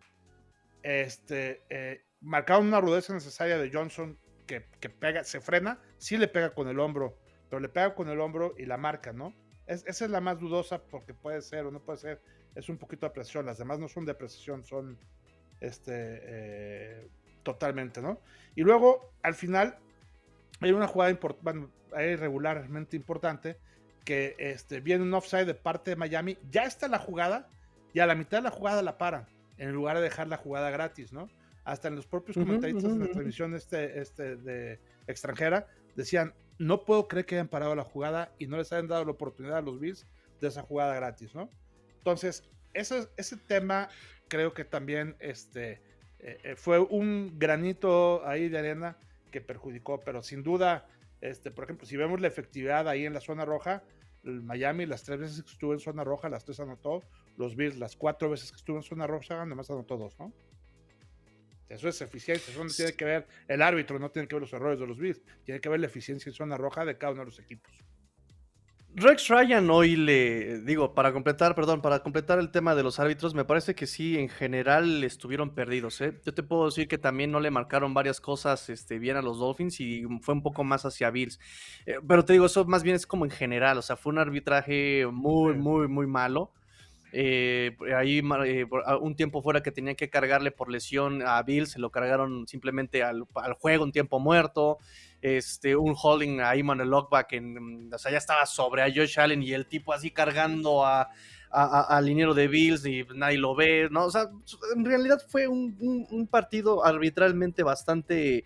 Este, 0.82 1.62
eh, 1.68 2.04
marcaron 2.20 2.66
una 2.66 2.80
rudeza 2.80 3.12
necesaria 3.12 3.58
de 3.58 3.70
Johnson 3.72 4.18
que, 4.46 4.60
pega, 4.88 5.24
se 5.24 5.40
frena, 5.40 5.80
sí 5.98 6.16
le 6.16 6.26
pega 6.26 6.54
con 6.54 6.68
el 6.68 6.80
hombro, 6.80 7.18
pero 7.50 7.60
le 7.60 7.68
pega 7.68 7.94
con 7.94 8.08
el 8.08 8.18
hombro 8.18 8.54
y 8.56 8.64
la 8.64 8.78
marca, 8.78 9.12
¿no? 9.12 9.34
esa 9.66 10.06
es 10.06 10.10
la 10.10 10.22
más 10.22 10.38
dudosa 10.40 10.82
porque 10.82 11.12
puede 11.12 11.42
ser 11.42 11.66
o 11.66 11.70
no 11.70 11.80
puede 11.80 11.98
ser, 11.98 12.22
es 12.54 12.70
un 12.70 12.78
poquito 12.78 13.04
de 13.04 13.12
presión, 13.12 13.44
las 13.44 13.58
demás 13.58 13.78
no 13.78 13.86
son 13.86 14.06
de 14.06 14.14
precisión, 14.14 14.64
son 14.64 14.98
este, 15.60 15.92
eh, 15.94 17.08
totalmente, 17.42 18.00
¿no? 18.02 18.20
Y 18.54 18.62
luego, 18.62 19.12
al 19.22 19.34
final, 19.34 19.78
hay 20.60 20.72
una 20.72 20.86
jugada 20.86 21.18
bueno, 21.42 21.70
regularmente 21.90 22.96
importante 22.96 23.58
que 24.04 24.36
este, 24.38 24.80
viene 24.80 25.04
un 25.04 25.14
offside 25.14 25.46
de 25.46 25.54
parte 25.54 25.90
de 25.90 25.96
Miami, 25.96 26.38
ya 26.50 26.64
está 26.64 26.88
la 26.88 26.98
jugada 26.98 27.48
y 27.92 28.00
a 28.00 28.06
la 28.06 28.14
mitad 28.14 28.38
de 28.38 28.44
la 28.44 28.50
jugada 28.50 28.82
la 28.82 28.98
paran, 28.98 29.26
en 29.58 29.72
lugar 29.72 29.96
de 29.96 30.02
dejar 30.02 30.28
la 30.28 30.36
jugada 30.36 30.70
gratis, 30.70 31.12
¿no? 31.12 31.28
hasta 31.68 31.88
en 31.88 31.96
los 31.96 32.06
propios 32.06 32.36
comentaristas 32.36 32.98
de 32.98 33.06
la 33.06 33.12
televisión 33.12 33.54
este, 33.54 34.00
este 34.00 34.36
de 34.36 34.80
extranjera, 35.06 35.66
decían, 35.94 36.32
no 36.58 36.84
puedo 36.84 37.06
creer 37.08 37.26
que 37.26 37.34
hayan 37.34 37.48
parado 37.48 37.74
la 37.74 37.84
jugada 37.84 38.32
y 38.38 38.46
no 38.46 38.56
les 38.56 38.72
hayan 38.72 38.88
dado 38.88 39.04
la 39.04 39.10
oportunidad 39.10 39.58
a 39.58 39.62
los 39.62 39.78
Bills 39.78 40.06
de 40.40 40.48
esa 40.48 40.62
jugada 40.62 40.94
gratis, 40.94 41.34
¿no? 41.34 41.50
Entonces, 41.98 42.42
ese, 42.80 43.08
ese 43.16 43.36
tema 43.36 43.88
creo 44.28 44.54
que 44.54 44.64
también 44.64 45.16
este, 45.20 45.82
eh, 46.20 46.38
eh, 46.42 46.56
fue 46.56 46.78
un 46.78 47.38
granito 47.38 48.26
ahí 48.26 48.48
de 48.48 48.58
arena 48.58 48.96
que 49.30 49.40
perjudicó, 49.40 50.00
pero 50.00 50.22
sin 50.22 50.42
duda, 50.42 50.86
este, 51.20 51.50
por 51.50 51.64
ejemplo, 51.64 51.86
si 51.86 51.96
vemos 51.96 52.20
la 52.20 52.28
efectividad 52.28 52.88
ahí 52.88 53.04
en 53.06 53.14
la 53.14 53.20
zona 53.20 53.44
roja, 53.44 53.82
el 54.24 54.42
Miami 54.42 54.86
las 54.86 55.04
tres 55.04 55.20
veces 55.20 55.42
que 55.42 55.50
estuvo 55.50 55.72
en 55.72 55.80
zona 55.80 56.04
roja, 56.04 56.28
las 56.28 56.44
tres 56.44 56.60
anotó, 56.60 57.02
los 57.36 57.56
Bills 57.56 57.78
las 57.78 57.96
cuatro 57.96 58.30
veces 58.30 58.50
que 58.50 58.56
estuvo 58.56 58.76
en 58.76 58.82
zona 58.82 59.06
roja, 59.06 59.42
además 59.42 59.70
anotó 59.70 59.96
dos, 59.96 60.18
¿no? 60.18 60.32
Eso 61.68 61.86
es 61.88 62.00
eficiencia, 62.00 62.50
eso 62.50 62.64
no 62.64 62.70
tiene 62.70 62.94
que 62.94 63.04
ver 63.04 63.26
el 63.46 63.60
árbitro, 63.60 63.98
no 63.98 64.10
tiene 64.10 64.26
que 64.26 64.34
ver 64.34 64.40
los 64.42 64.52
errores 64.54 64.80
de 64.80 64.86
los 64.86 64.98
Bills, 64.98 65.22
tiene 65.44 65.60
que 65.60 65.68
ver 65.68 65.80
la 65.80 65.86
eficiencia 65.86 66.30
en 66.30 66.34
zona 66.34 66.56
roja 66.56 66.84
de 66.86 66.96
cada 66.96 67.12
uno 67.12 67.20
de 67.22 67.26
los 67.26 67.38
equipos. 67.38 67.72
Rex 69.00 69.28
Ryan 69.28 69.70
hoy 69.70 69.96
le 69.96 70.60
digo, 70.60 70.94
para 70.94 71.12
completar, 71.12 71.54
perdón, 71.54 71.80
para 71.80 72.00
completar 72.00 72.38
el 72.38 72.50
tema 72.50 72.74
de 72.74 72.82
los 72.82 72.98
árbitros, 72.98 73.34
me 73.34 73.44
parece 73.44 73.74
que 73.74 73.86
sí, 73.86 74.18
en 74.18 74.28
general 74.28 75.04
estuvieron 75.04 75.54
perdidos. 75.54 76.00
¿eh? 76.00 76.18
Yo 76.24 76.34
te 76.34 76.42
puedo 76.42 76.66
decir 76.66 76.88
que 76.88 76.98
también 76.98 77.30
no 77.30 77.40
le 77.40 77.50
marcaron 77.50 77.94
varias 77.94 78.20
cosas 78.20 78.68
este, 78.68 78.98
bien 78.98 79.16
a 79.16 79.22
los 79.22 79.38
Dolphins 79.38 79.80
y 79.80 80.04
fue 80.20 80.34
un 80.34 80.42
poco 80.42 80.64
más 80.64 80.84
hacia 80.84 81.10
Bills. 81.10 81.38
Eh, 81.86 81.96
pero 82.06 82.24
te 82.24 82.32
digo, 82.32 82.46
eso 82.46 82.64
más 82.64 82.82
bien 82.82 82.96
es 82.96 83.06
como 83.06 83.24
en 83.24 83.30
general, 83.30 83.78
o 83.78 83.82
sea, 83.82 83.96
fue 83.96 84.12
un 84.12 84.18
arbitraje 84.18 85.06
muy, 85.10 85.54
muy, 85.54 85.88
muy 85.88 86.06
malo. 86.06 86.52
Eh, 87.12 87.74
ahí 87.96 88.18
eh, 88.44 88.66
un 89.00 89.16
tiempo 89.16 89.42
fuera 89.42 89.62
que 89.62 89.72
tenían 89.72 89.96
que 89.96 90.10
cargarle 90.10 90.50
por 90.50 90.70
lesión 90.70 91.22
a 91.22 91.42
Bill, 91.42 91.66
se 91.66 91.78
lo 91.78 91.90
cargaron 91.90 92.46
simplemente 92.46 93.02
al, 93.02 93.24
juego, 93.58 93.84
un 93.84 93.92
tiempo 93.92 94.18
muerto. 94.18 94.78
Este, 95.20 95.74
un 95.74 95.96
holding 96.00 96.40
a 96.40 96.54
Iman 96.54 96.80
el 96.80 96.90
Lockback, 96.90 97.32
en, 97.32 97.92
o 97.92 97.98
sea, 97.98 98.12
ya 98.12 98.18
estaba 98.18 98.46
sobre 98.46 98.82
a 98.82 98.86
Josh 98.86 99.18
Allen 99.18 99.42
y 99.42 99.52
el 99.52 99.66
tipo 99.66 99.92
así 99.92 100.10
cargando 100.10 100.84
a, 100.84 101.08
al 101.50 102.04
liniero 102.04 102.34
de 102.34 102.46
Bills 102.46 102.84
y 102.86 103.04
nadie 103.14 103.38
lo 103.38 103.54
ve, 103.54 103.88
¿no? 103.90 104.04
O 104.04 104.10
sea, 104.10 104.30
en 104.76 104.84
realidad 104.84 105.18
fue 105.28 105.48
un, 105.48 106.28
partido 106.30 106.84
arbitralmente 106.84 107.62
bastante, 107.62 108.44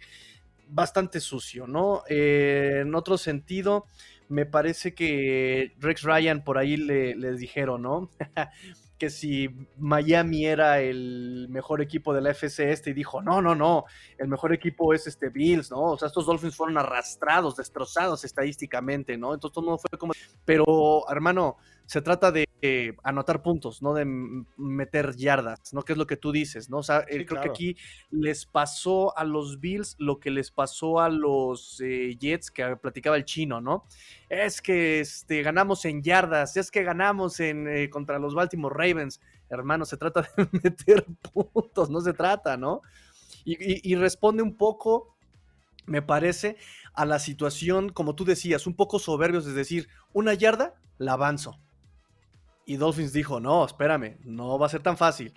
bastante 0.68 1.20
sucio, 1.20 1.66
¿no? 1.66 2.04
Eh, 2.08 2.80
en 2.82 2.94
otro 2.94 3.18
sentido, 3.18 3.86
me 4.28 4.46
parece 4.46 4.94
que 4.94 5.74
Rex 5.78 6.02
Ryan 6.02 6.44
por 6.44 6.58
ahí 6.58 6.76
le, 6.76 7.14
les 7.16 7.38
dijeron, 7.38 7.82
¿no? 7.82 8.10
que 9.02 9.10
si 9.10 9.48
Miami 9.78 10.46
era 10.46 10.78
el 10.78 11.48
mejor 11.50 11.82
equipo 11.82 12.14
de 12.14 12.20
la 12.20 12.30
FC 12.30 12.70
este 12.70 12.90
y 12.90 12.92
dijo, 12.92 13.20
no, 13.20 13.42
no, 13.42 13.52
no, 13.52 13.84
el 14.16 14.28
mejor 14.28 14.52
equipo 14.52 14.94
es 14.94 15.08
este 15.08 15.28
Bills, 15.28 15.72
¿no? 15.72 15.80
O 15.80 15.98
sea, 15.98 16.06
estos 16.06 16.24
Dolphins 16.24 16.54
fueron 16.54 16.78
arrastrados, 16.78 17.56
destrozados 17.56 18.24
estadísticamente, 18.24 19.18
¿no? 19.18 19.34
Entonces 19.34 19.54
todo 19.54 19.68
no 19.68 19.76
fue 19.76 19.98
como... 19.98 20.12
Pero, 20.44 21.02
hermano, 21.10 21.56
se 21.86 22.00
trata 22.00 22.32
de 22.32 22.48
eh, 22.62 22.94
anotar 23.02 23.42
puntos, 23.42 23.82
no 23.82 23.92
de 23.92 24.04
meter 24.56 25.16
yardas, 25.16 25.72
¿no? 25.72 25.82
Que 25.82 25.92
es 25.92 25.98
lo 25.98 26.06
que 26.06 26.16
tú 26.16 26.32
dices, 26.32 26.70
¿no? 26.70 26.78
O 26.78 26.82
sea, 26.82 27.04
eh, 27.08 27.26
creo 27.26 27.42
que 27.42 27.48
aquí 27.48 27.76
les 28.10 28.46
pasó 28.46 29.16
a 29.18 29.24
los 29.24 29.60
Bills 29.60 29.96
lo 29.98 30.20
que 30.20 30.30
les 30.30 30.50
pasó 30.50 31.00
a 31.00 31.08
los 31.08 31.80
eh, 31.84 32.16
Jets 32.18 32.50
que 32.50 32.76
platicaba 32.76 33.16
el 33.16 33.24
chino, 33.24 33.60
¿no? 33.60 33.84
Es 34.28 34.62
que 34.62 35.00
este, 35.00 35.42
ganamos 35.42 35.84
en 35.84 36.02
yardas, 36.02 36.56
es 36.56 36.70
que 36.70 36.84
ganamos 36.84 37.40
en, 37.40 37.90
contra 37.90 38.18
los 38.18 38.34
Baltimore 38.34 38.74
Ravens. 38.74 39.20
Hermano, 39.50 39.84
se 39.84 39.96
trata 39.96 40.22
de 40.22 40.48
meter 40.62 41.04
puntos, 41.32 41.90
no 41.90 42.00
se 42.00 42.12
trata, 42.12 42.56
¿no? 42.56 42.82
y 43.44 43.96
responde 43.96 44.40
un 44.40 44.56
poco, 44.56 45.16
me 45.86 46.00
parece, 46.00 46.56
a 46.94 47.04
la 47.04 47.18
situación, 47.18 47.88
como 47.88 48.14
tú 48.14 48.24
decías, 48.24 48.68
un 48.68 48.74
poco 48.74 49.00
soberbios, 49.00 49.48
es 49.48 49.56
decir, 49.56 49.88
una 50.12 50.32
yarda, 50.32 50.76
la 50.98 51.14
avanzo 51.14 51.58
y 52.66 52.76
Dolphins 52.76 53.12
dijo, 53.12 53.40
no, 53.40 53.64
espérame, 53.64 54.18
no 54.24 54.58
va 54.58 54.66
a 54.66 54.70
ser 54.70 54.82
tan 54.82 54.96
fácil. 54.96 55.32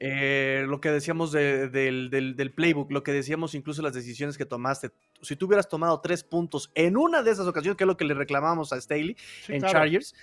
Eh, 0.00 0.64
lo 0.68 0.80
que 0.80 0.90
decíamos 0.92 1.32
del, 1.32 2.52
playbook, 2.54 2.92
lo 2.92 3.02
que 3.02 3.12
decíamos 3.12 3.56
incluso 3.56 3.82
las 3.82 3.94
decisiones 3.94 4.38
que 4.38 4.46
tomaste. 4.46 4.92
Si 5.22 5.34
tú 5.34 5.46
hubieras 5.46 5.68
tomado 5.68 6.00
tres 6.00 6.22
puntos 6.22 6.70
en 6.76 6.96
una 6.96 7.22
de 7.22 7.32
esas 7.32 7.48
ocasiones, 7.48 7.76
que 7.76 7.82
es 7.82 7.88
lo 7.88 7.96
que 7.96 8.04
le 8.04 8.14
reclamamos 8.14 8.72
a 8.72 8.80
Staley 8.80 9.16
en 9.48 9.62
Chargers, 9.62 10.14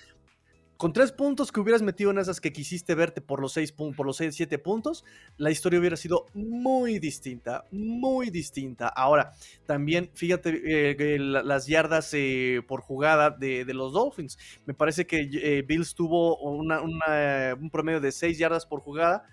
con 0.76 0.92
tres 0.92 1.12
puntos 1.12 1.52
que 1.52 1.60
hubieras 1.60 1.82
metido 1.82 2.10
en 2.10 2.18
esas 2.18 2.40
que 2.40 2.52
quisiste 2.52 2.94
verte 2.94 3.20
por 3.20 3.40
los 3.40 3.52
seis, 3.52 3.72
por 3.72 4.04
los 4.04 4.16
seis, 4.16 4.34
siete 4.34 4.58
puntos, 4.58 5.04
la 5.36 5.50
historia 5.50 5.80
hubiera 5.80 5.96
sido 5.96 6.26
muy 6.34 6.98
distinta, 6.98 7.64
muy 7.70 8.30
distinta. 8.30 8.88
Ahora, 8.88 9.32
también 9.66 10.10
fíjate 10.14 10.92
eh, 10.92 11.18
las 11.18 11.66
yardas 11.66 12.12
eh, 12.14 12.62
por 12.66 12.80
jugada 12.80 13.30
de, 13.30 13.64
los 13.72 13.92
Dolphins. 13.92 14.38
Me 14.66 14.74
parece 14.74 15.06
que 15.06 15.28
eh, 15.32 15.62
Bills 15.62 15.94
tuvo 15.94 16.38
un 16.38 17.70
promedio 17.70 18.00
de 18.00 18.12
seis 18.12 18.38
yardas 18.38 18.66
por 18.66 18.80
jugada 18.80 19.26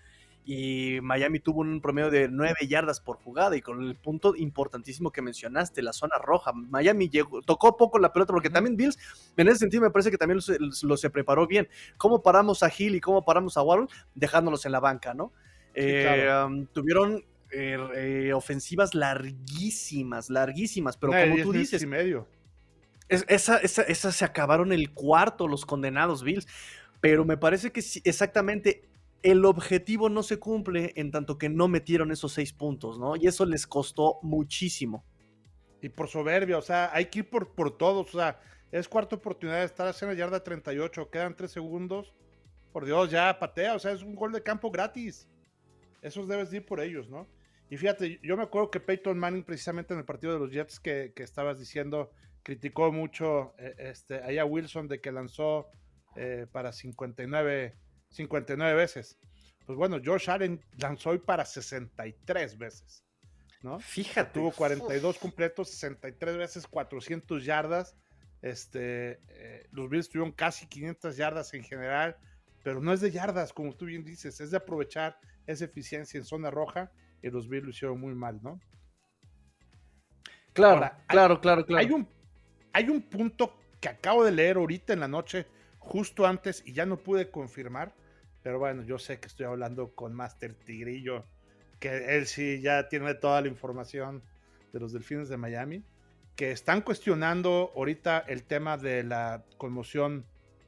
y 0.45 0.99
Miami 1.01 1.39
tuvo 1.39 1.62
un 1.62 1.79
promedio 1.79 2.10
de 2.10 2.27
9 2.27 2.56
yardas 2.67 2.99
por 2.99 3.17
jugada 3.17 3.56
y 3.56 3.62
con 3.62 3.82
el 3.82 3.95
punto 3.95 4.36
importantísimo 4.36 5.12
que 5.12 5.21
mencionaste, 5.21 5.82
la 5.82 5.93
zona 5.93 6.17
roja. 6.17 6.51
Miami 6.53 7.10
llegó, 7.10 7.41
tocó 7.41 7.77
poco 7.77 7.97
la 7.97 8.12
pelota 8.12 8.34
porque 8.34 8.49
también 8.49 8.75
Bills, 8.75 8.97
en 9.38 9.47
ese 9.47 9.60
sentido 9.60 9.82
me 9.82 9.89
parece 9.89 10.12
que 10.12 10.17
también 10.17 10.39
lo, 10.82 10.97
se 10.97 11.10
preparó 11.10 11.47
bien. 11.47 11.69
¿Cómo 11.97 12.21
paramos 12.21 12.62
a 12.63 12.71
Hill 12.75 12.95
y 12.95 13.01
cómo 13.01 13.23
paramos 13.23 13.56
a 13.56 13.62
Waddle? 13.62 13.88
Dejándolos 14.15 14.65
en 14.65 14.73
la 14.73 14.79
banca, 14.82 15.13
¿no? 15.13 15.32
Eh, 15.75 16.27
tuvieron 16.73 17.23
eh, 17.51 17.77
eh, 17.95 18.34
ofensivas 18.34 18.93
larguísimas, 18.93 20.29
larguísimas, 20.29 20.97
pero 20.97 21.13
como 21.13 21.41
tú 21.41 21.53
dices... 21.53 21.82
Y 21.82 21.88
medio. 21.88 22.27
esa, 23.08 23.58
esa, 23.58 24.12
se 24.12 24.25
acabaron 24.25 24.73
el 24.73 24.91
cuarto 24.91 25.47
los 25.47 25.65
condenados 25.65 26.23
Bills, 26.23 26.47
pero 26.99 27.23
me 27.23 27.38
parece 27.38 27.71
que 27.71 27.82
exactamente 28.03 28.92
el 29.24 29.46
objetivo 29.46 30.10
no 30.10 30.22
se 30.22 30.38
cumple 30.38 30.92
en 30.96 31.10
tanto 31.10 31.38
que 31.38 31.50
no 31.50 31.70
metieron 31.70 32.12
esos 32.12 32.34
seis 32.34 32.52
puntos, 32.52 33.00
¿no? 33.00 33.16
Y 33.16 33.28
eso 33.28 33.46
les 33.46 33.66
costó 33.66 34.20
muchísimo. 34.22 35.06
Y 35.82 35.90
por 35.90 36.10
soberbia, 36.10 36.58
o 36.58 36.62
sea, 36.62 36.92
hay 36.94 37.06
que 37.06 37.20
ir 37.20 37.30
por, 37.30 37.56
por 37.56 37.78
todos, 37.78 38.14
o 38.14 38.18
sea, 38.18 38.40
es 38.72 38.88
cuarta 38.88 39.16
oportunidad 39.16 39.60
de 39.60 39.66
estar 39.66 39.88
haciendo 39.88 40.16
yarda 40.16 40.44
38, 40.44 41.10
quedan 41.10 41.36
tres 41.36 41.52
segundos. 41.52 42.14
Por 42.72 42.86
Dios, 42.86 43.12
ya 43.12 43.38
patea, 43.40 43.76
o 43.76 43.80
sea, 43.80 43.92
es 43.92 44.02
un 44.02 44.16
gol 44.16 44.32
de 44.32 44.42
campo 44.44 44.72
gratis. 44.72 45.30
Esos 46.02 46.28
debes 46.28 46.52
ir 46.54 46.66
por 46.66 46.80
ellos, 46.80 47.10
¿no? 47.10 47.28
Y 47.70 47.78
fíjate, 47.78 48.20
yo 48.24 48.36
me 48.36 48.44
acuerdo 48.44 48.72
que 48.72 48.80
Peyton 48.80 49.18
Manning, 49.18 49.44
precisamente 49.44 49.94
en 49.94 50.00
el 50.00 50.06
partido 50.06 50.34
de 50.34 50.40
los 50.40 50.52
Jets 50.52 50.80
que, 50.80 51.14
estabas 51.18 51.60
diciendo, 51.60 52.12
criticó 52.42 52.92
mucho 52.92 53.54
eh, 53.58 53.76
este, 53.78 54.40
a 54.40 54.46
Wilson 54.46 54.88
de 54.88 55.00
que 55.00 55.12
lanzó 55.12 55.70
eh, 56.16 56.46
para 56.52 56.74
59 56.74 57.76
59 58.13 58.76
veces. 58.76 59.17
Pues 59.65 59.78
bueno, 59.78 59.97
Josh 60.04 60.30
Allen 60.30 60.62
lanzó 60.78 61.12
hoy 61.12 61.19
para 61.19 61.45
63 61.45 62.58
veces. 62.58 63.04
¿no? 63.62 63.80
Fíjate. 63.80 64.32
Tuvo 64.34 64.52
42 64.52 65.17
completos, 65.17 65.69
63 65.69 66.38
veces, 66.38 66.67
400 66.67 67.43
yardas. 67.43 67.95
Este, 68.41 69.21
eh, 69.30 69.67
los 69.71 69.89
Bills 69.89 70.10
tuvieron 70.10 70.34
casi 70.34 70.67
500 70.67 71.15
yardas 71.15 71.54
en 71.54 71.63
general, 71.63 72.17
pero 72.62 72.82
no 72.82 72.91
es 72.91 72.99
de 72.99 73.10
yardas, 73.10 73.54
como 73.54 73.73
tú 73.73 73.86
bien 73.86 74.04
dices, 74.04 74.41
es 74.41 74.52
de 74.52 74.58
aprovechar 74.58 75.17
esa 75.47 75.63
eficiencia 75.63 76.17
en 76.17 76.26
zona 76.26 76.52
roja 76.52 76.91
y 77.21 77.30
los 77.30 77.47
Bills 77.47 77.63
lo 77.63 77.69
hicieron 77.69 77.99
muy 77.99 78.13
mal, 78.13 78.41
¿no? 78.43 78.60
Claro, 80.52 80.91
claro, 81.08 81.39
claro, 81.39 81.65
claro. 81.65 81.80
Hay 81.80 81.91
un, 81.91 82.08
hay 82.73 82.89
un 82.89 83.02
punto 83.02 83.58
que 83.80 83.88
acabo 83.89 84.26
de 84.26 84.32
leer 84.32 84.58
ahorita 84.58 84.91
en 84.91 84.99
la 84.99 85.08
noche, 85.08 85.47
justo 85.80 86.28
antes, 86.28 86.62
y 86.65 86.73
ya 86.73 86.86
no 86.86 86.97
pude 86.97 87.32
confirmar, 87.32 87.95
pero 88.43 88.60
bueno, 88.60 88.84
yo 88.84 88.99
sé 88.99 89.19
que 89.19 89.27
estoy 89.27 89.45
hablando 89.45 89.95
con 89.95 90.13
Master 90.13 90.53
Tigrillo, 90.53 91.25
que 91.79 92.17
él 92.17 92.27
sí 92.27 92.62
ya 92.62 92.89
tiene 92.89 93.13
toda 93.15 93.41
la 93.41 93.47
información 93.47 94.21
de 94.73 94.79
los 94.79 94.91
Delfines 94.91 95.29
de 95.29 95.38
Miami, 95.38 95.84
que 96.36 96.51
están 96.51 96.82
cuestionando 96.82 97.71
ahorita 97.75 98.19
el 98.19 98.43
tema 98.43 98.77
de 98.77 99.03
la 99.03 99.45
conmoción 99.58 100.25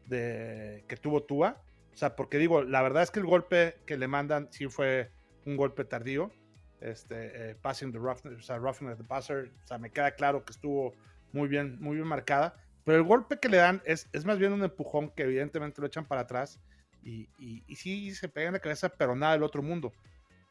de, 0.07 0.85
que 0.87 0.95
tuvo 0.95 1.23
Tua. 1.23 1.61
O 1.93 1.97
sea, 1.97 2.15
porque 2.15 2.37
digo, 2.37 2.63
la 2.63 2.81
verdad 2.81 3.03
es 3.03 3.11
que 3.11 3.19
el 3.19 3.25
golpe 3.25 3.75
que 3.85 3.97
le 3.97 4.07
mandan 4.07 4.47
sí 4.51 4.67
fue 4.67 5.11
un 5.45 5.57
golpe 5.57 5.83
tardío. 5.83 6.31
Este, 6.79 7.51
eh, 7.51 7.55
passing 7.55 7.91
the 7.91 7.97
roughness, 7.97 8.37
o 8.37 8.41
sea, 8.41 8.57
roughing 8.57 8.95
the 8.95 9.03
passer, 9.03 9.51
o 9.63 9.67
sea, 9.67 9.77
me 9.79 9.89
queda 9.89 10.11
claro 10.11 10.45
que 10.45 10.51
estuvo 10.51 10.93
muy 11.31 11.47
bien, 11.47 11.79
muy 11.81 11.95
bien 11.95 12.07
marcada. 12.07 12.55
Pero 12.83 12.97
el 12.99 13.03
golpe 13.03 13.39
que 13.39 13.49
le 13.49 13.57
dan 13.57 13.81
es, 13.85 14.07
es 14.13 14.23
más 14.23 14.37
bien 14.37 14.53
un 14.53 14.63
empujón 14.63 15.09
que 15.09 15.23
evidentemente 15.23 15.81
lo 15.81 15.87
echan 15.87 16.05
para 16.05 16.21
atrás 16.21 16.61
y, 17.05 17.29
y, 17.37 17.75
sí 17.75 18.15
se 18.15 18.27
pega 18.27 18.47
en 18.47 18.53
la 18.53 18.59
cabeza, 18.59 18.89
pero 18.89 19.15
nada 19.15 19.33
del 19.33 19.43
otro 19.43 19.61
mundo. 19.61 19.93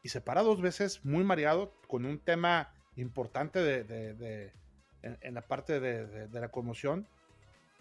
Y 0.04 0.08
se 0.08 0.20
para 0.20 0.42
dos 0.42 0.62
veces 0.62 1.04
muy 1.04 1.24
mareado 1.24 1.74
con 1.88 2.04
un 2.04 2.20
tema 2.20 2.72
importante 2.96 3.58
de, 3.58 4.52
en, 5.02 5.34
la 5.34 5.42
parte 5.42 5.80
de, 5.80 6.28
la 6.28 6.48
conmoción 6.50 7.08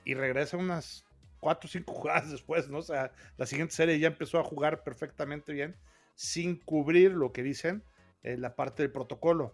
y 0.04 0.16
regresa 0.16 0.58
unas 0.58 1.06
cuatro 1.40 1.68
o 1.68 1.72
cinco 1.72 1.94
jugadas 1.94 2.32
después, 2.32 2.68
¿no? 2.70 2.80
O 2.80 2.84
sea, 2.84 3.12
la 3.38 3.46
siguiente 3.46 3.76
serie 3.76 4.00
ya 4.00 4.08
empezó 4.08 4.40
a 4.40 4.44
jugar 4.44 4.84
perfectamente 4.84 5.54
bien 5.54 5.76
sin 6.16 6.56
cubrir 6.58 7.12
lo 7.12 7.32
que 7.32 7.44
dicen 7.44 7.84
en 8.24 8.42
la 8.42 8.56
parte 8.56 8.82
del 8.82 8.92
protocolo. 8.92 9.54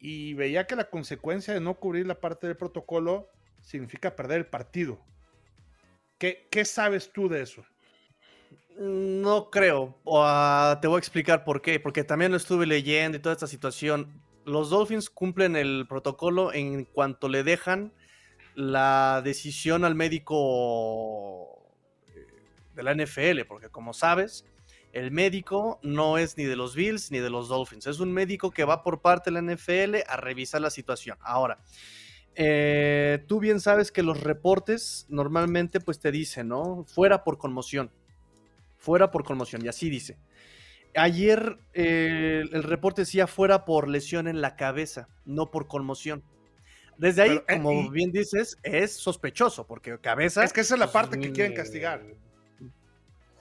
Y 0.00 0.34
veía 0.34 0.66
que 0.66 0.76
la 0.76 0.90
consecuencia 0.90 1.54
de 1.54 1.60
no 1.60 1.74
cubrir 1.74 2.06
la 2.06 2.20
parte 2.20 2.48
del 2.48 2.56
protocolo 2.56 3.28
significa 3.60 4.16
perder 4.16 4.38
el 4.38 4.46
partido. 4.46 4.98
¿Qué, 6.18 6.48
qué 6.50 6.64
sabes 6.64 7.12
tú 7.12 7.28
de 7.28 7.42
eso? 7.42 7.64
No 8.78 9.50
creo. 9.50 9.98
Ah, 10.06 10.78
te 10.80 10.86
voy 10.86 10.96
a 10.96 10.98
explicar 10.98 11.44
por 11.44 11.60
qué. 11.60 11.80
Porque 11.80 12.04
también 12.04 12.30
lo 12.30 12.36
estuve 12.36 12.64
leyendo 12.64 13.18
y 13.18 13.20
toda 13.20 13.32
esta 13.32 13.48
situación. 13.48 14.22
Los 14.44 14.70
Dolphins 14.70 15.10
cumplen 15.10 15.56
el 15.56 15.86
protocolo 15.88 16.52
en 16.52 16.84
cuanto 16.84 17.28
le 17.28 17.42
dejan 17.42 17.92
la 18.54 19.20
decisión 19.24 19.84
al 19.84 19.94
médico 19.94 21.58
eh, 22.14 22.26
de 22.76 22.82
la 22.84 22.94
NFL. 22.94 23.40
Porque 23.48 23.68
como 23.68 23.92
sabes, 23.92 24.44
el 24.92 25.10
médico 25.10 25.80
no 25.82 26.16
es 26.16 26.36
ni 26.36 26.44
de 26.44 26.54
los 26.54 26.76
Bills 26.76 27.10
ni 27.10 27.18
de 27.18 27.30
los 27.30 27.48
Dolphins. 27.48 27.88
Es 27.88 27.98
un 27.98 28.12
médico 28.12 28.52
que 28.52 28.64
va 28.64 28.84
por 28.84 29.00
parte 29.00 29.32
de 29.32 29.42
la 29.42 29.54
NFL 29.54 29.96
a 30.06 30.16
revisar 30.18 30.60
la 30.60 30.70
situación. 30.70 31.18
Ahora, 31.20 31.58
eh, 32.36 33.24
tú 33.26 33.40
bien 33.40 33.58
sabes 33.58 33.90
que 33.90 34.04
los 34.04 34.20
reportes 34.20 35.04
normalmente 35.08 35.80
pues 35.80 35.98
te 35.98 36.12
dicen, 36.12 36.46
¿no? 36.46 36.84
Fuera 36.86 37.24
por 37.24 37.38
conmoción 37.38 37.90
fuera 38.78 39.10
por 39.10 39.24
conmoción, 39.24 39.64
y 39.64 39.68
así 39.68 39.90
dice. 39.90 40.16
Ayer 40.96 41.58
eh, 41.74 42.42
el 42.50 42.62
reporte 42.62 43.02
decía 43.02 43.26
fuera 43.26 43.64
por 43.64 43.88
lesión 43.88 44.26
en 44.26 44.40
la 44.40 44.56
cabeza, 44.56 45.08
no 45.26 45.50
por 45.50 45.66
conmoción. 45.66 46.24
Desde 46.96 47.22
ahí, 47.22 47.30
eh, 47.36 47.42
como 47.46 47.90
bien 47.90 48.10
dices, 48.10 48.58
es 48.62 48.92
sospechoso, 48.92 49.66
porque 49.66 49.98
cabeza. 49.98 50.42
Es 50.42 50.52
que 50.52 50.62
esa 50.62 50.74
es 50.74 50.80
la 50.80 50.90
parte 50.90 51.18
que 51.18 51.30
quieren 51.32 51.54
castigar. 51.54 52.02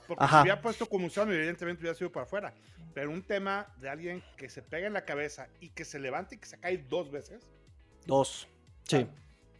Porque 0.07 0.25
si 0.25 0.35
hubiera 0.35 0.61
puesto 0.61 0.85
conmoción, 0.85 1.31
evidentemente 1.31 1.81
hubiera 1.81 1.97
sido 1.97 2.11
para 2.11 2.25
afuera. 2.25 2.53
Pero 2.93 3.11
un 3.11 3.23
tema 3.23 3.67
de 3.77 3.89
alguien 3.89 4.23
que 4.37 4.49
se 4.49 4.61
pega 4.61 4.87
en 4.87 4.93
la 4.93 5.05
cabeza 5.05 5.47
y 5.59 5.69
que 5.69 5.85
se 5.85 5.99
levanta 5.99 6.35
y 6.35 6.37
que 6.37 6.45
se 6.45 6.59
cae 6.59 6.77
dos 6.77 7.11
veces. 7.11 7.51
Dos. 8.05 8.47
Sí. 8.83 9.07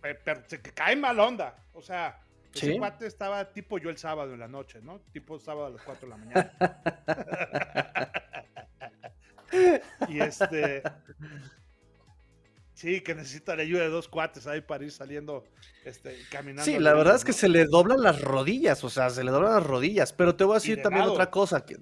Pero, 0.01 0.43
que 0.47 0.71
cae 0.73 0.95
mal 0.95 1.19
onda. 1.19 1.55
O 1.73 1.81
sea, 1.81 2.21
Ese 2.58 2.78
cuate 2.78 3.08
estaba 3.08 3.52
tipo 3.52 3.78
yo 3.78 3.89
el 3.89 3.98
sábado 3.98 4.34
en 4.34 4.39
la 4.39 4.48
noche, 4.48 4.82
¿no? 4.82 5.00
Tipo 5.12 5.39
sábado 5.39 5.67
a 5.67 5.70
las 5.72 5.82
4 5.82 6.08
de 6.08 6.10
la 6.10 6.17
mañana. 6.17 6.54
y 10.10 10.20
este. 10.20 10.84
Sí, 12.74 13.02
que 13.02 13.15
necesita 13.15 13.56
la 13.56 13.63
ayuda 13.63 13.82
de 13.82 13.89
dos 13.89 14.08
cuates 14.08 14.46
ahí 14.46 14.62
para 14.62 14.84
ir 14.84 14.91
saliendo, 14.91 15.43
este, 15.84 16.15
caminando. 16.30 16.63
Sí, 16.63 16.78
la 16.78 16.93
verdad 16.93 17.15
es 17.15 17.26
que 17.26 17.34
se 17.34 17.50
le 17.50 17.65
doblan 17.65 18.04
las 18.04 18.22
rodillas, 18.22 18.84
o 18.84 18.89
sea, 18.91 19.10
se 19.10 19.24
le 19.24 19.32
doblan 19.32 19.54
las 19.54 19.65
rodillas. 19.65 20.13
Pero 20.13 20.36
te 20.36 20.43
voy 20.43 20.54
a 20.54 20.60
decir 20.60 20.84
también 20.84 21.06
otra 21.06 21.32
cosa, 21.32 21.65
que 21.65 21.78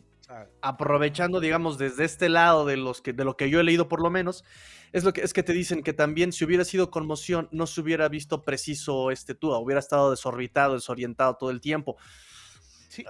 aprovechando, 0.61 1.39
digamos, 1.39 1.77
desde 1.77 2.05
este 2.05 2.29
lado 2.29 2.65
de 2.65 2.77
los 2.77 3.01
que, 3.01 3.13
de 3.13 3.25
lo 3.25 3.37
que 3.37 3.49
yo 3.49 3.59
he 3.59 3.63
leído 3.63 3.87
por 3.87 4.01
lo 4.01 4.09
menos, 4.09 4.43
es 4.91 5.03
lo 5.03 5.13
que 5.13 5.21
es 5.21 5.33
que 5.33 5.43
te 5.43 5.53
dicen 5.53 5.83
que 5.83 5.93
también 5.93 6.31
si 6.31 6.45
hubiera 6.45 6.63
sido 6.63 6.89
conmoción, 6.89 7.49
no 7.51 7.67
se 7.67 7.81
hubiera 7.81 8.07
visto 8.09 8.43
preciso 8.43 9.11
este 9.11 9.35
Tua, 9.35 9.59
hubiera 9.59 9.79
estado 9.79 10.11
desorbitado, 10.11 10.73
desorientado 10.73 11.35
todo 11.35 11.51
el 11.51 11.61
tiempo. 11.61 11.97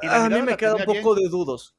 a 0.01 0.29
mí 0.29 0.41
me 0.41 0.57
queda 0.57 0.75
un 0.75 0.85
poco 0.85 1.15
de 1.15 1.29
dudos. 1.29 1.75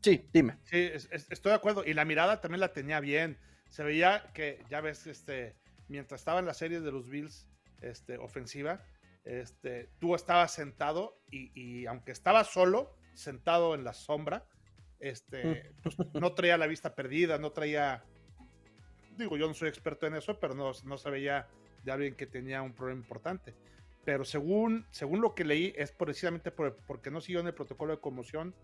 Sí, 0.00 0.28
dime. 0.32 0.58
Sí, 0.64 0.90
estoy 1.30 1.50
de 1.50 1.56
acuerdo. 1.56 1.84
Y 1.84 1.92
la 1.92 2.04
mirada 2.04 2.40
también 2.40 2.60
la 2.60 2.72
tenía 2.72 3.00
bien 3.00 3.38
se 3.70 3.82
veía 3.82 4.30
que, 4.34 4.64
ya 4.70 4.80
ves, 4.80 5.06
este, 5.06 5.56
mientras 5.88 6.20
estaba 6.20 6.40
en 6.40 6.46
la 6.46 6.54
serie 6.54 6.80
de 6.80 6.92
los 6.92 7.08
Bills 7.08 7.46
este, 7.80 8.18
ofensiva, 8.18 8.84
este, 9.24 9.90
tú 9.98 10.14
estabas 10.14 10.52
sentado 10.52 11.20
y, 11.30 11.86
aunque 11.86 12.12
estaba 12.12 12.44
solo, 12.44 12.96
sentado 13.18 13.74
en 13.74 13.84
la 13.84 13.92
sombra, 13.92 14.46
este, 15.00 15.72
pues, 15.82 15.96
no 16.14 16.32
traía 16.34 16.56
la 16.56 16.66
vista 16.66 16.94
perdida, 16.94 17.38
no 17.38 17.50
traía, 17.50 18.04
digo, 19.16 19.36
yo 19.36 19.46
no 19.46 19.54
soy 19.54 19.68
experto 19.68 20.06
en 20.06 20.14
eso, 20.14 20.38
pero 20.38 20.54
no, 20.54 20.72
no 20.84 20.98
se 20.98 21.10
veía 21.10 21.48
de 21.84 21.92
alguien 21.92 22.14
que 22.14 22.26
tenía 22.26 22.62
un 22.62 22.72
problema 22.72 23.00
importante. 23.00 23.54
Pero 24.04 24.24
según, 24.24 24.86
según 24.90 25.20
lo 25.20 25.34
que 25.34 25.44
leí, 25.44 25.74
es 25.76 25.92
precisamente 25.92 26.50
por, 26.50 26.76
porque 26.86 27.10
no 27.10 27.20
siguió 27.20 27.40
en 27.40 27.48
el 27.48 27.54
protocolo 27.54 27.94
de 27.94 28.00
conmoción, 28.00 28.54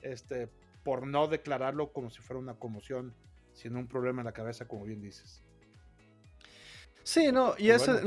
este, 0.00 0.48
por 0.82 1.06
no 1.06 1.26
declararlo 1.26 1.92
como 1.92 2.10
si 2.10 2.22
fuera 2.22 2.40
una 2.40 2.54
conmoción 2.54 3.14
sin 3.52 3.76
un 3.76 3.86
problema 3.86 4.22
en 4.22 4.26
la 4.26 4.32
cabeza, 4.32 4.66
como 4.66 4.84
bien 4.84 5.02
dices. 5.02 5.42
Sí, 7.02 7.30
no, 7.32 7.54
y 7.58 7.70
eso, 7.70 8.00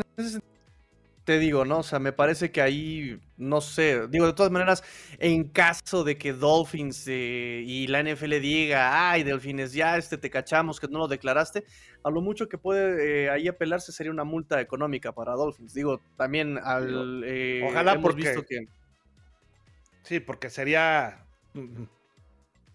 te 1.28 1.40
digo, 1.40 1.66
¿no? 1.66 1.80
O 1.80 1.84
sea, 1.84 2.00
me 2.00 2.14
parece 2.14 2.54
que 2.54 2.62
ahí, 2.62 3.20
no 3.36 3.60
sé, 3.60 4.08
digo, 4.08 4.26
de 4.26 4.32
todas 4.32 4.50
maneras, 4.50 4.82
en 5.20 5.50
caso 5.50 6.06
de 6.06 6.18
que 6.18 6.32
Dolphins 6.32 7.06
eh, 7.10 7.64
y 7.66 7.86
la 7.88 8.02
NFL 8.02 8.40
diga, 8.40 9.12
ay, 9.12 9.24
Delfines, 9.24 9.74
ya 9.74 9.98
este 9.98 10.18
te 10.18 10.30
cachamos 10.30 10.80
que 10.80 10.88
no 10.88 11.00
lo 11.00 11.10
declaraste, 11.10 11.66
a 12.02 12.10
lo 12.12 12.22
mucho 12.22 12.48
que 12.48 12.58
puede 12.58 13.26
eh, 13.26 13.30
ahí 13.30 13.50
apelarse 13.50 13.92
sería 13.92 14.14
una 14.14 14.24
multa 14.24 14.62
económica 14.62 15.12
para 15.12 15.34
Dolphins. 15.34 15.74
Digo, 15.74 16.00
también 16.16 16.58
al... 16.64 17.24
Eh, 17.26 17.62
Ojalá 17.70 18.00
porque... 18.00 18.22
Visto 18.22 18.46
que... 18.46 18.66
Sí, 20.04 20.22
porque 20.22 20.50
sería 20.50 21.26
mm, 21.56 21.84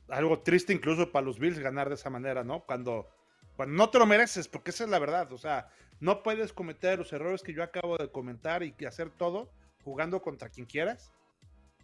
algo 0.08 0.40
triste 0.40 0.74
incluso 0.74 1.10
para 1.10 1.24
los 1.24 1.38
Bills 1.38 1.58
ganar 1.58 1.88
de 1.88 1.94
esa 1.94 2.10
manera, 2.10 2.44
¿no? 2.44 2.60
Cuando, 2.66 3.08
cuando 3.56 3.74
no 3.76 3.88
te 3.88 3.98
lo 3.98 4.04
mereces, 4.04 4.46
porque 4.46 4.72
esa 4.72 4.84
es 4.84 4.90
la 4.90 4.98
verdad. 4.98 5.32
O 5.32 5.38
sea, 5.38 5.70
no 6.02 6.24
puedes 6.24 6.52
cometer 6.52 6.98
los 6.98 7.12
errores 7.12 7.42
que 7.42 7.54
yo 7.54 7.62
acabo 7.62 7.96
de 7.96 8.10
comentar 8.10 8.64
y 8.64 8.74
hacer 8.84 9.10
todo 9.10 9.48
jugando 9.84 10.20
contra 10.20 10.48
quien 10.48 10.66
quieras 10.66 11.12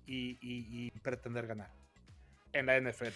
y, 0.06 0.90
pretender 1.02 1.46
ganar 1.46 1.70
en 2.52 2.66
la 2.66 2.80
NFL. 2.80 3.14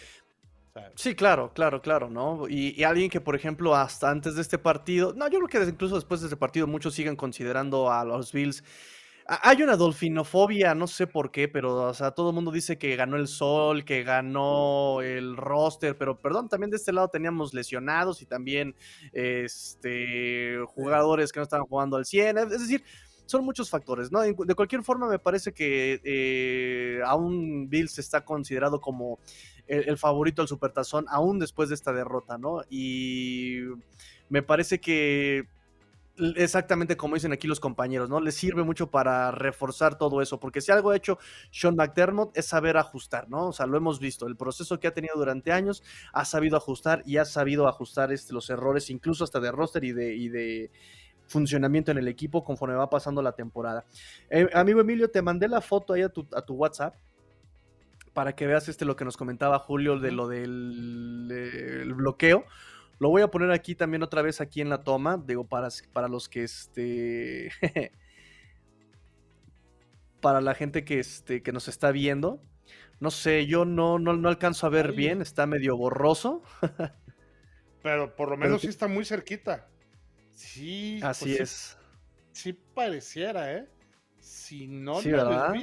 Sí, 0.95 1.13
claro, 1.13 1.51
claro, 1.53 1.81
claro, 1.81 2.09
¿no? 2.09 2.47
Y, 2.47 2.79
y, 2.79 2.83
alguien 2.85 3.09
que, 3.09 3.19
por 3.19 3.35
ejemplo, 3.35 3.75
hasta 3.75 4.09
antes 4.09 4.35
de 4.35 4.41
este 4.41 4.57
partido, 4.57 5.13
no, 5.13 5.27
yo 5.27 5.39
creo 5.39 5.65
que 5.65 5.69
incluso 5.69 5.95
después 5.95 6.21
de 6.21 6.27
este 6.27 6.37
partido 6.37 6.67
muchos 6.67 6.95
siguen 6.95 7.17
considerando 7.17 7.91
a 7.91 8.05
los 8.05 8.31
Bills 8.31 8.63
hay 9.25 9.61
una 9.61 9.77
dolfinofobia, 9.77 10.75
no 10.75 10.87
sé 10.87 11.07
por 11.07 11.31
qué, 11.31 11.47
pero 11.47 11.75
o 11.87 11.93
sea, 11.93 12.11
todo 12.11 12.29
el 12.29 12.35
mundo 12.35 12.51
dice 12.51 12.77
que 12.77 12.95
ganó 12.95 13.15
el 13.15 13.27
sol, 13.27 13.85
que 13.85 14.03
ganó 14.03 15.01
el 15.01 15.37
roster, 15.37 15.97
pero 15.97 16.19
perdón, 16.19 16.49
también 16.49 16.69
de 16.69 16.77
este 16.77 16.91
lado 16.91 17.07
teníamos 17.07 17.53
lesionados 17.53 18.21
y 18.21 18.25
también 18.25 18.75
este, 19.13 20.57
jugadores 20.67 21.31
que 21.31 21.39
no 21.39 21.43
estaban 21.43 21.65
jugando 21.65 21.97
al 21.97 22.05
100, 22.05 22.37
es 22.37 22.49
decir, 22.49 22.83
son 23.25 23.45
muchos 23.45 23.69
factores, 23.69 24.11
¿no? 24.11 24.21
De 24.21 24.55
cualquier 24.55 24.83
forma, 24.83 25.07
me 25.07 25.19
parece 25.19 25.53
que 25.53 26.01
eh, 26.03 27.01
aún 27.05 27.69
Bills 27.69 27.97
está 27.99 28.25
considerado 28.25 28.81
como 28.81 29.19
el, 29.67 29.87
el, 29.87 29.97
favorito 29.97 30.41
al 30.41 30.49
supertazón, 30.49 31.05
aún 31.07 31.39
después 31.39 31.69
de 31.69 31.75
esta 31.75 31.93
derrota, 31.93 32.37
¿no? 32.37 32.61
Y 32.69 33.61
me 34.29 34.43
parece 34.43 34.79
que 34.79 35.47
exactamente 36.35 36.95
como 36.95 37.15
dicen 37.15 37.33
aquí 37.33 37.47
los 37.47 37.59
compañeros, 37.59 38.09
¿no? 38.09 38.19
Les 38.19 38.35
sirve 38.35 38.63
mucho 38.63 38.91
para 38.91 39.31
reforzar 39.31 39.97
todo 39.97 40.21
eso, 40.21 40.39
porque 40.39 40.61
si 40.61 40.71
algo 40.71 40.91
ha 40.91 40.95
hecho 40.95 41.17
Sean 41.51 41.75
McDermott 41.75 42.37
es 42.37 42.45
saber 42.45 42.77
ajustar, 42.77 43.29
¿no? 43.29 43.47
O 43.47 43.53
sea, 43.53 43.65
lo 43.65 43.77
hemos 43.77 43.99
visto, 43.99 44.27
el 44.27 44.35
proceso 44.35 44.79
que 44.79 44.87
ha 44.87 44.93
tenido 44.93 45.15
durante 45.15 45.51
años, 45.51 45.83
ha 46.11 46.25
sabido 46.25 46.57
ajustar 46.57 47.03
y 47.05 47.17
ha 47.17 47.25
sabido 47.25 47.67
ajustar 47.67 48.11
este, 48.11 48.33
los 48.33 48.49
errores, 48.49 48.89
incluso 48.89 49.23
hasta 49.23 49.39
de 49.39 49.51
roster 49.51 49.83
y 49.83 49.91
de, 49.91 50.15
y 50.15 50.29
de 50.29 50.71
funcionamiento 51.27 51.91
en 51.91 51.97
el 51.97 52.07
equipo 52.07 52.43
conforme 52.43 52.75
va 52.75 52.89
pasando 52.89 53.21
la 53.21 53.31
temporada. 53.31 53.85
Eh, 54.29 54.47
amigo 54.53 54.81
Emilio, 54.81 55.09
te 55.09 55.21
mandé 55.21 55.47
la 55.47 55.61
foto 55.61 55.93
ahí 55.93 56.03
a 56.03 56.09
tu, 56.09 56.27
a 56.33 56.43
tu 56.43 56.53
WhatsApp 56.53 56.95
para 58.13 58.35
que 58.35 58.45
veas 58.45 58.69
este 58.69 58.85
lo 58.85 58.95
que 58.95 59.05
nos 59.05 59.17
comentaba 59.17 59.59
Julio 59.59 59.99
de 59.99 60.11
lo 60.11 60.27
del 60.27 61.93
bloqueo. 61.95 62.45
Lo 63.03 63.09
voy 63.09 63.21
a 63.21 63.27
poner 63.27 63.51
aquí 63.51 63.75
también 63.75 64.01
otra 64.01 64.21
vez 64.21 64.39
aquí 64.39 64.61
en 64.61 64.69
la 64.69 64.81
toma, 64.81 65.21
digo, 65.27 65.45
para, 65.45 65.67
para 65.91 66.07
los 66.07 66.29
que 66.29 66.45
este... 66.45 67.51
para 70.21 70.39
la 70.39 70.55
gente 70.55 70.85
que, 70.85 71.01
este, 71.01 71.43
que 71.43 71.51
nos 71.51 71.67
está 71.67 71.91
viendo. 71.91 72.41
No 73.01 73.11
sé, 73.11 73.45
yo 73.45 73.65
no, 73.65 73.99
no, 73.99 74.29
alcanzo 74.29 74.67
a 74.67 74.69
ver 74.69 74.93
bien, 74.93 75.21
está 75.21 75.45
medio 75.45 75.75
borroso. 75.75 76.43
Pero 77.83 78.15
por 78.15 78.29
lo 78.29 78.37
menos 78.37 78.61
sí 78.61 78.67
está 78.67 78.87
muy 78.87 79.03
cerquita. 79.03 79.67
Sí. 80.31 81.01
Así 81.03 81.35
pues 81.35 81.41
es. 81.41 81.77
Sí, 82.31 82.53
pareciera, 82.53 83.51
¿eh? 83.51 83.67
Si 84.21 84.65
no 84.65 85.01
sí, 85.01 85.09
lo 85.09 85.53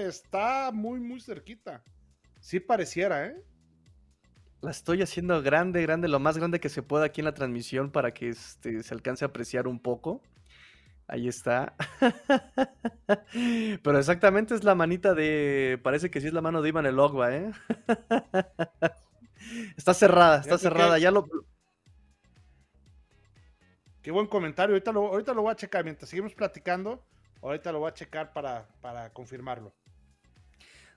está 0.00 0.70
muy, 0.70 1.00
muy 1.00 1.22
cerquita. 1.22 1.82
Sí 2.40 2.60
pareciera, 2.60 3.24
¿eh? 3.24 3.42
La 4.60 4.72
estoy 4.72 5.02
haciendo 5.02 5.40
grande, 5.40 5.82
grande, 5.82 6.08
lo 6.08 6.18
más 6.18 6.36
grande 6.36 6.58
que 6.58 6.68
se 6.68 6.82
pueda 6.82 7.04
aquí 7.04 7.20
en 7.20 7.26
la 7.26 7.34
transmisión 7.34 7.90
para 7.90 8.12
que 8.12 8.30
este, 8.30 8.82
se 8.82 8.92
alcance 8.94 9.24
a 9.24 9.28
apreciar 9.28 9.68
un 9.68 9.80
poco. 9.80 10.20
Ahí 11.06 11.28
está. 11.28 11.74
Pero 13.82 13.98
exactamente 13.98 14.54
es 14.54 14.64
la 14.64 14.74
manita 14.74 15.14
de. 15.14 15.78
Parece 15.82 16.10
que 16.10 16.20
sí 16.20 16.26
es 16.26 16.32
la 16.32 16.42
mano 16.42 16.60
de 16.60 16.68
Ivan 16.68 16.86
el 16.86 16.98
Ogba, 16.98 17.34
¿eh? 17.34 17.52
está 19.76 19.94
cerrada, 19.94 20.40
está 20.40 20.58
cerrada. 20.58 20.98
Ya 20.98 21.10
lo. 21.10 21.26
Qué 24.02 24.10
buen 24.10 24.26
comentario. 24.26 24.74
Ahorita 24.74 24.92
lo, 24.92 25.06
ahorita 25.06 25.32
lo 25.34 25.42
voy 25.42 25.52
a 25.52 25.56
checar. 25.56 25.84
Mientras 25.84 26.10
seguimos 26.10 26.34
platicando, 26.34 27.02
ahorita 27.42 27.72
lo 27.72 27.78
voy 27.78 27.90
a 27.90 27.94
checar 27.94 28.32
para, 28.32 28.68
para 28.82 29.10
confirmarlo. 29.10 29.72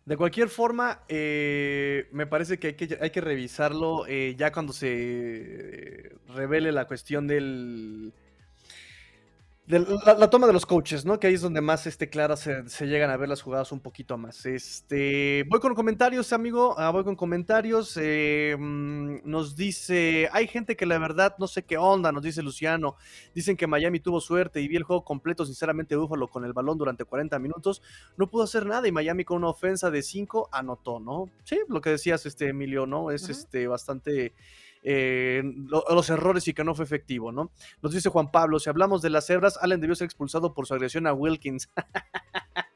De 0.05 0.17
cualquier 0.17 0.49
forma, 0.49 1.01
eh, 1.09 2.07
me 2.11 2.25
parece 2.25 2.57
que 2.57 2.67
hay 2.67 2.73
que, 2.73 2.97
hay 2.99 3.09
que 3.11 3.21
revisarlo 3.21 4.07
eh, 4.07 4.35
ya 4.35 4.51
cuando 4.51 4.73
se 4.73 6.11
revele 6.27 6.71
la 6.71 6.87
cuestión 6.87 7.27
del, 7.27 8.11
la, 9.79 10.29
toma 10.29 10.47
de 10.47 10.53
los 10.53 10.65
coaches, 10.65 11.05
¿no? 11.05 11.19
Que 11.19 11.27
ahí 11.27 11.33
es 11.33 11.41
donde 11.41 11.61
más 11.61 11.87
este, 11.87 12.09
claras 12.09 12.41
se, 12.65 12.87
llegan 12.87 13.09
a 13.09 13.17
ver 13.17 13.29
las 13.29 13.41
jugadas 13.41 13.71
un 13.71 13.79
poquito 13.79 14.17
más. 14.17 14.45
Este, 14.45 15.45
voy 15.47 15.59
con 15.59 15.73
comentarios, 15.73 16.33
amigo. 16.33 16.75
Ah, 16.77 16.89
voy 16.91 17.03
con 17.03 17.15
comentarios. 17.15 17.97
Eh, 18.01 18.55
mm, 18.59 19.19
nos 19.23 19.55
dice, 19.55 20.29
hay 20.33 20.47
gente 20.47 20.75
que 20.75 20.85
la 20.85 20.97
verdad 20.97 21.35
no 21.39 21.47
sé 21.47 21.63
qué 21.63 21.77
onda, 21.77 22.11
nos 22.11 22.23
dice 22.23 22.41
Luciano. 22.41 22.95
Dicen 23.33 23.55
que 23.55 23.67
Miami 23.67 23.99
tuvo 23.99 24.19
suerte 24.19 24.61
y 24.61 24.67
vi 24.67 24.75
el 24.75 24.83
juego 24.83 25.03
completo, 25.05 25.45
sinceramente, 25.45 25.95
Búfalo 25.95 26.27
con 26.27 26.43
el 26.43 26.53
balón 26.53 26.77
durante 26.77 27.05
40 27.05 27.39
minutos. 27.39 27.81
No 28.17 28.29
pudo 28.29 28.43
hacer 28.43 28.65
nada 28.65 28.87
y 28.87 28.91
Miami 28.91 29.23
con 29.23 29.37
una 29.37 29.49
ofensa 29.49 29.89
de 29.89 30.01
5 30.01 30.49
anotó, 30.51 30.99
¿no? 30.99 31.29
Sí, 31.43 31.59
lo 31.69 31.81
que 31.81 31.91
decías, 31.91 32.25
este 32.25 32.49
Emilio, 32.49 32.85
¿no? 32.85 33.11
Es 33.11 33.29
este 33.29 33.67
bastante 33.67 34.33
eh, 34.83 35.43
los 35.65 36.09
errores 36.09 36.47
y 36.47 36.53
que 36.53 36.63
no 36.63 36.75
fue 36.75 36.85
efectivo, 36.85 37.31
¿no? 37.31 37.51
Nos 37.81 37.93
dice 37.93 38.09
Juan 38.09 38.31
Pablo, 38.31 38.59
si 38.59 38.69
hablamos 38.69 39.01
de 39.01 39.09
las 39.09 39.27
cebras, 39.27 39.57
Allen 39.61 39.81
debió 39.81 39.95
ser 39.95 40.05
expulsado 40.05 40.53
por 40.53 40.65
su 40.65 40.73
agresión 40.73 41.07
a 41.07 41.13
Wilkins. 41.13 41.69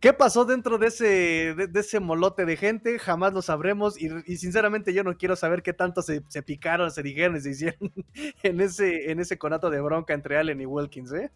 ¿Qué 0.00 0.12
pasó 0.12 0.44
dentro 0.44 0.78
de 0.78 0.88
ese, 0.88 1.54
de, 1.54 1.80
ese 1.80 2.00
molote 2.00 2.44
de 2.44 2.56
gente? 2.56 2.98
Jamás 2.98 3.32
lo 3.32 3.42
sabremos 3.42 4.00
y, 4.00 4.36
sinceramente 4.36 4.92
yo 4.92 5.02
no 5.02 5.16
quiero 5.16 5.36
saber 5.36 5.62
qué 5.62 5.72
tanto 5.72 6.02
se, 6.02 6.22
picaron, 6.42 6.90
se 6.90 7.02
dijeron 7.02 7.36
y 7.36 7.40
se 7.40 7.50
hicieron 7.50 7.92
en 8.42 8.60
ese, 8.60 9.10
en 9.10 9.20
ese 9.20 9.38
conato 9.38 9.70
de 9.70 9.80
bronca 9.80 10.12
entre 10.12 10.36
Allen 10.36 10.60
y 10.60 10.66
Wilkins, 10.66 11.12
¿eh? 11.12 11.30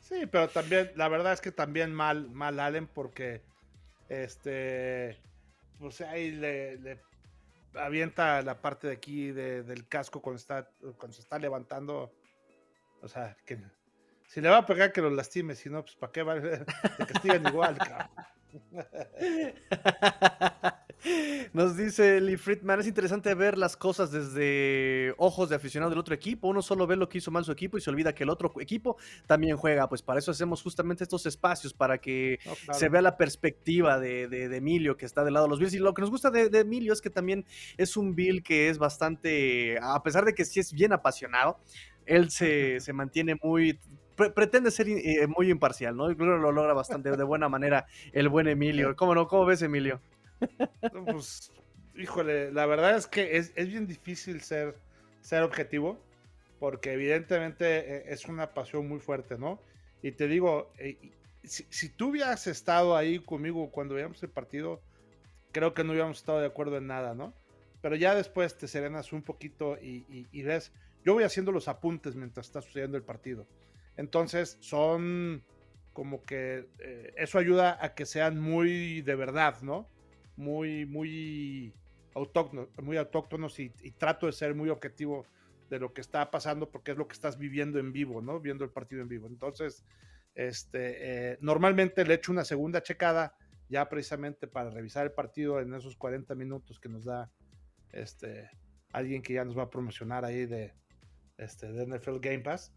Sí, 0.00 0.26
pero 0.30 0.48
también, 0.48 0.90
la 0.96 1.08
verdad 1.08 1.32
es 1.32 1.40
que 1.40 1.52
también 1.52 1.92
mal, 1.92 2.30
mal 2.30 2.58
Allen 2.60 2.86
porque, 2.86 3.42
este, 4.08 5.18
pues 5.78 6.00
ahí 6.00 6.32
le, 6.32 6.76
le 6.78 7.00
avienta 7.78 8.42
la 8.42 8.60
parte 8.60 8.88
de 8.88 8.94
aquí 8.94 9.32
del 9.32 9.88
casco 9.88 10.20
cuando, 10.20 10.38
está, 10.38 10.68
cuando 10.98 11.12
se 11.12 11.20
está 11.20 11.38
levantando. 11.38 12.12
O 13.02 13.08
sea, 13.08 13.36
que 13.44 13.58
si 14.26 14.40
le 14.40 14.48
va 14.48 14.58
a 14.58 14.66
pegar 14.66 14.92
que 14.92 15.00
lo 15.00 15.10
lastime, 15.10 15.54
si 15.54 15.70
no, 15.70 15.82
pues 15.82 15.96
para 15.96 16.12
qué 16.12 16.22
vale, 16.22 16.64
te 16.98 17.06
castigan 17.06 17.46
igual, 17.46 17.78
cabrón. 17.78 18.10
Nos 21.52 21.76
dice 21.76 22.20
Lee 22.20 22.36
Friedman, 22.36 22.80
es 22.80 22.86
interesante 22.86 23.32
ver 23.34 23.56
las 23.58 23.76
cosas 23.76 24.10
desde 24.10 25.14
ojos 25.18 25.48
de 25.48 25.56
aficionado 25.56 25.90
del 25.90 25.98
otro 25.98 26.14
equipo. 26.14 26.48
Uno 26.48 26.62
solo 26.62 26.86
ve 26.86 26.96
lo 26.96 27.08
que 27.08 27.18
hizo 27.18 27.30
mal 27.30 27.44
su 27.44 27.52
equipo 27.52 27.78
y 27.78 27.80
se 27.80 27.90
olvida 27.90 28.14
que 28.14 28.24
el 28.24 28.30
otro 28.30 28.52
equipo 28.60 28.96
también 29.26 29.56
juega. 29.56 29.88
Pues 29.88 30.02
para 30.02 30.18
eso 30.18 30.30
hacemos 30.30 30.62
justamente 30.62 31.04
estos 31.04 31.26
espacios, 31.26 31.72
para 31.72 31.98
que 31.98 32.38
se 32.72 32.88
vea 32.88 33.02
la 33.02 33.16
perspectiva 33.16 33.98
de, 33.98 34.56
Emilio 34.56 34.96
que 34.96 35.06
está 35.06 35.24
del 35.24 35.34
lado 35.34 35.46
de 35.46 35.50
los 35.50 35.58
Bills. 35.58 35.74
Y 35.74 35.78
lo 35.78 35.94
que 35.94 36.02
nos 36.02 36.10
gusta 36.10 36.30
de, 36.30 36.46
Emilio 36.58 36.92
es 36.92 37.00
que 37.00 37.10
también 37.10 37.44
es 37.76 37.96
un 37.96 38.14
Bill 38.14 38.42
que 38.42 38.68
es 38.68 38.78
bastante, 38.78 39.78
a 39.80 40.02
pesar 40.02 40.24
de 40.24 40.34
que 40.34 40.44
sí 40.44 40.60
es 40.60 40.72
bien 40.72 40.92
apasionado, 40.92 41.58
él 42.06 42.30
se, 42.30 42.80
se 42.80 42.92
mantiene 42.92 43.36
muy 43.42 43.78
pretende 44.16 44.70
ser 44.70 44.88
eh, 44.88 45.26
muy 45.26 45.50
imparcial, 45.50 45.94
¿no? 45.94 46.06
Creo 46.06 46.16
que 46.16 46.24
lo 46.24 46.50
logra 46.50 46.72
bastante 46.72 47.10
de 47.14 47.22
buena 47.22 47.50
manera 47.50 47.86
el 48.12 48.30
buen 48.30 48.48
Emilio. 48.48 48.96
¿Cómo 48.96 49.14
no? 49.14 49.28
¿Cómo 49.28 49.44
ves, 49.44 49.60
Emilio? 49.60 50.00
Pues, 51.04 51.52
híjole, 51.94 52.52
la 52.52 52.66
verdad 52.66 52.96
es 52.96 53.06
que 53.06 53.36
es, 53.36 53.54
bien 53.54 53.86
difícil 53.86 54.40
ser, 54.40 54.76
ser 55.20 55.42
objetivo, 55.42 55.98
porque 56.58 56.92
evidentemente 56.92 57.66
eh, 57.78 58.04
es 58.08 58.26
una 58.26 58.54
pasión 58.54 58.88
muy 58.88 59.00
fuerte, 59.00 59.38
¿no? 59.38 59.60
Y 60.02 60.12
te 60.12 60.28
digo, 60.28 60.72
eh, 60.78 61.12
si, 61.42 61.88
tú 61.88 62.10
hubieras 62.10 62.46
estado 62.46 62.96
ahí 62.96 63.18
conmigo 63.18 63.70
cuando 63.70 63.94
veíamos 63.94 64.22
el 64.22 64.30
partido, 64.30 64.80
creo 65.52 65.74
que 65.74 65.84
no 65.84 65.90
hubiéramos 65.92 66.18
estado 66.18 66.40
de 66.40 66.46
acuerdo 66.46 66.76
en 66.76 66.86
nada, 66.86 67.14
¿no? 67.14 67.34
Pero 67.82 67.96
ya 67.96 68.14
después 68.14 68.56
te 68.58 68.68
serenas 68.68 69.12
un 69.12 69.22
poquito 69.22 69.78
y 69.80 70.42
ves, 70.42 70.72
yo 71.04 71.14
voy 71.14 71.22
haciendo 71.22 71.52
los 71.52 71.68
apuntes 71.68 72.16
mientras 72.16 72.46
está 72.46 72.60
sucediendo 72.60 72.96
el 72.96 73.04
partido. 73.04 73.46
Entonces 73.96 74.58
son 74.60 75.44
como 75.92 76.24
que 76.24 76.68
eh, 76.80 77.14
eso 77.16 77.38
ayuda 77.38 77.78
a 77.80 77.94
que 77.94 78.04
sean 78.04 78.40
muy 78.40 79.02
de 79.02 79.14
verdad, 79.14 79.62
¿no? 79.62 79.88
Muy, 80.36 80.86
muy 80.86 81.72
autóctonos, 82.14 82.68
muy 82.82 82.96
autóctonos 82.96 83.58
y, 83.58 83.70
trato 83.98 84.26
de 84.26 84.32
ser 84.32 84.54
muy 84.54 84.70
objetivo 84.70 85.26
de 85.68 85.78
lo 85.78 85.92
que 85.92 86.00
está 86.00 86.30
pasando 86.30 86.70
porque 86.70 86.92
es 86.92 86.96
lo 86.98 87.08
que 87.08 87.14
estás 87.14 87.38
viviendo 87.38 87.78
en 87.78 87.92
vivo, 87.92 88.22
¿no? 88.22 88.40
Viendo 88.40 88.64
el 88.64 88.70
partido 88.70 89.02
en 89.02 89.08
vivo. 89.08 89.26
Entonces, 89.26 89.84
este, 90.34 91.32
eh, 91.32 91.38
normalmente 91.40 92.04
le 92.04 92.14
echo 92.14 92.32
una 92.32 92.44
segunda 92.44 92.82
checada 92.82 93.34
ya 93.68 93.88
precisamente 93.88 94.46
para 94.46 94.70
revisar 94.70 95.04
el 95.06 95.12
partido 95.12 95.60
en 95.60 95.74
esos 95.74 95.96
40 95.96 96.34
minutos 96.34 96.78
que 96.78 96.88
nos 96.88 97.04
da 97.04 97.30
este, 97.90 98.48
alguien 98.92 99.22
que 99.22 99.34
ya 99.34 99.44
nos 99.44 99.58
va 99.58 99.64
a 99.64 99.70
promocionar 99.70 100.24
ahí 100.24 100.46
de, 100.46 100.74
este, 101.38 101.72
de 101.72 101.86
NFL 101.86 102.18
Game 102.20 102.40
Pass. 102.40 102.72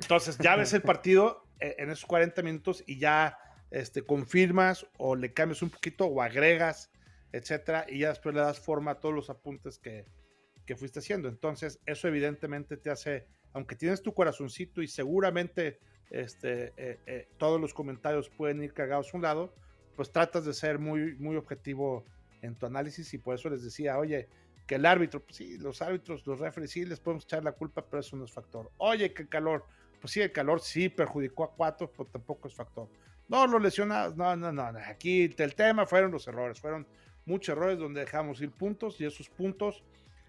Entonces 0.00 0.38
ya 0.38 0.56
ves 0.56 0.72
el 0.72 0.82
partido 0.82 1.44
eh, 1.60 1.76
en 1.78 1.90
esos 1.90 2.06
40 2.06 2.42
minutos 2.42 2.82
y 2.86 2.98
ya 2.98 3.38
este, 3.70 4.02
confirmas 4.02 4.86
o 4.98 5.16
le 5.16 5.32
cambias 5.32 5.62
un 5.62 5.70
poquito 5.70 6.06
o 6.06 6.22
agregas, 6.22 6.90
etcétera, 7.32 7.86
y 7.88 8.00
ya 8.00 8.08
después 8.08 8.34
le 8.34 8.40
das 8.40 8.58
forma 8.58 8.92
a 8.92 9.00
todos 9.00 9.14
los 9.14 9.30
apuntes 9.30 9.78
que, 9.78 10.04
que 10.66 10.76
fuiste 10.76 10.98
haciendo. 10.98 11.28
Entonces, 11.28 11.80
eso 11.86 12.08
evidentemente 12.08 12.76
te 12.76 12.90
hace, 12.90 13.26
aunque 13.52 13.76
tienes 13.76 14.02
tu 14.02 14.12
corazoncito 14.14 14.82
y 14.82 14.88
seguramente 14.88 15.78
este, 16.10 16.72
eh, 16.76 16.98
eh, 17.06 17.28
todos 17.38 17.60
los 17.60 17.72
comentarios 17.72 18.28
pueden 18.30 18.62
ir 18.62 18.72
cargados 18.72 19.12
a 19.12 19.16
un 19.16 19.22
lado, 19.22 19.54
pues 19.96 20.10
tratas 20.10 20.44
de 20.44 20.54
ser 20.54 20.78
muy, 20.78 21.14
muy 21.16 21.36
objetivo 21.36 22.04
en 22.42 22.56
tu 22.56 22.66
análisis 22.66 23.12
y 23.14 23.18
por 23.18 23.34
eso 23.34 23.48
les 23.50 23.62
decía, 23.62 23.98
oye, 23.98 24.28
que 24.66 24.76
el 24.76 24.86
árbitro, 24.86 25.20
pues 25.20 25.36
sí, 25.36 25.58
los 25.58 25.82
árbitros, 25.82 26.26
los 26.26 26.38
referees, 26.38 26.70
sí 26.70 26.84
les 26.84 27.00
podemos 27.00 27.24
echar 27.24 27.44
la 27.44 27.52
culpa, 27.52 27.84
pero 27.84 28.00
eso 28.00 28.16
no 28.16 28.24
es 28.24 28.32
factor. 28.32 28.70
Oye, 28.78 29.12
qué 29.12 29.28
calor, 29.28 29.64
pues 30.00 30.12
sí, 30.12 30.20
el 30.20 30.32
calor 30.32 30.60
sí 30.60 30.88
perjudicó 30.88 31.44
a 31.44 31.54
cuatro, 31.54 31.90
pero 31.90 32.06
tampoco 32.06 32.48
es 32.48 32.54
factor. 32.54 32.88
No, 33.30 33.46
los 33.46 33.62
lesionados, 33.62 34.16
no, 34.16 34.34
no, 34.34 34.50
no, 34.50 34.72
aquí 34.88 35.32
el 35.38 35.54
tema 35.54 35.86
fueron 35.86 36.10
los 36.10 36.26
errores, 36.26 36.60
fueron 36.60 36.84
muchos 37.24 37.56
errores 37.56 37.78
donde 37.78 38.00
dejamos 38.00 38.40
ir 38.40 38.50
puntos 38.50 39.00
y 39.00 39.04
esos 39.04 39.28
puntos 39.28 39.84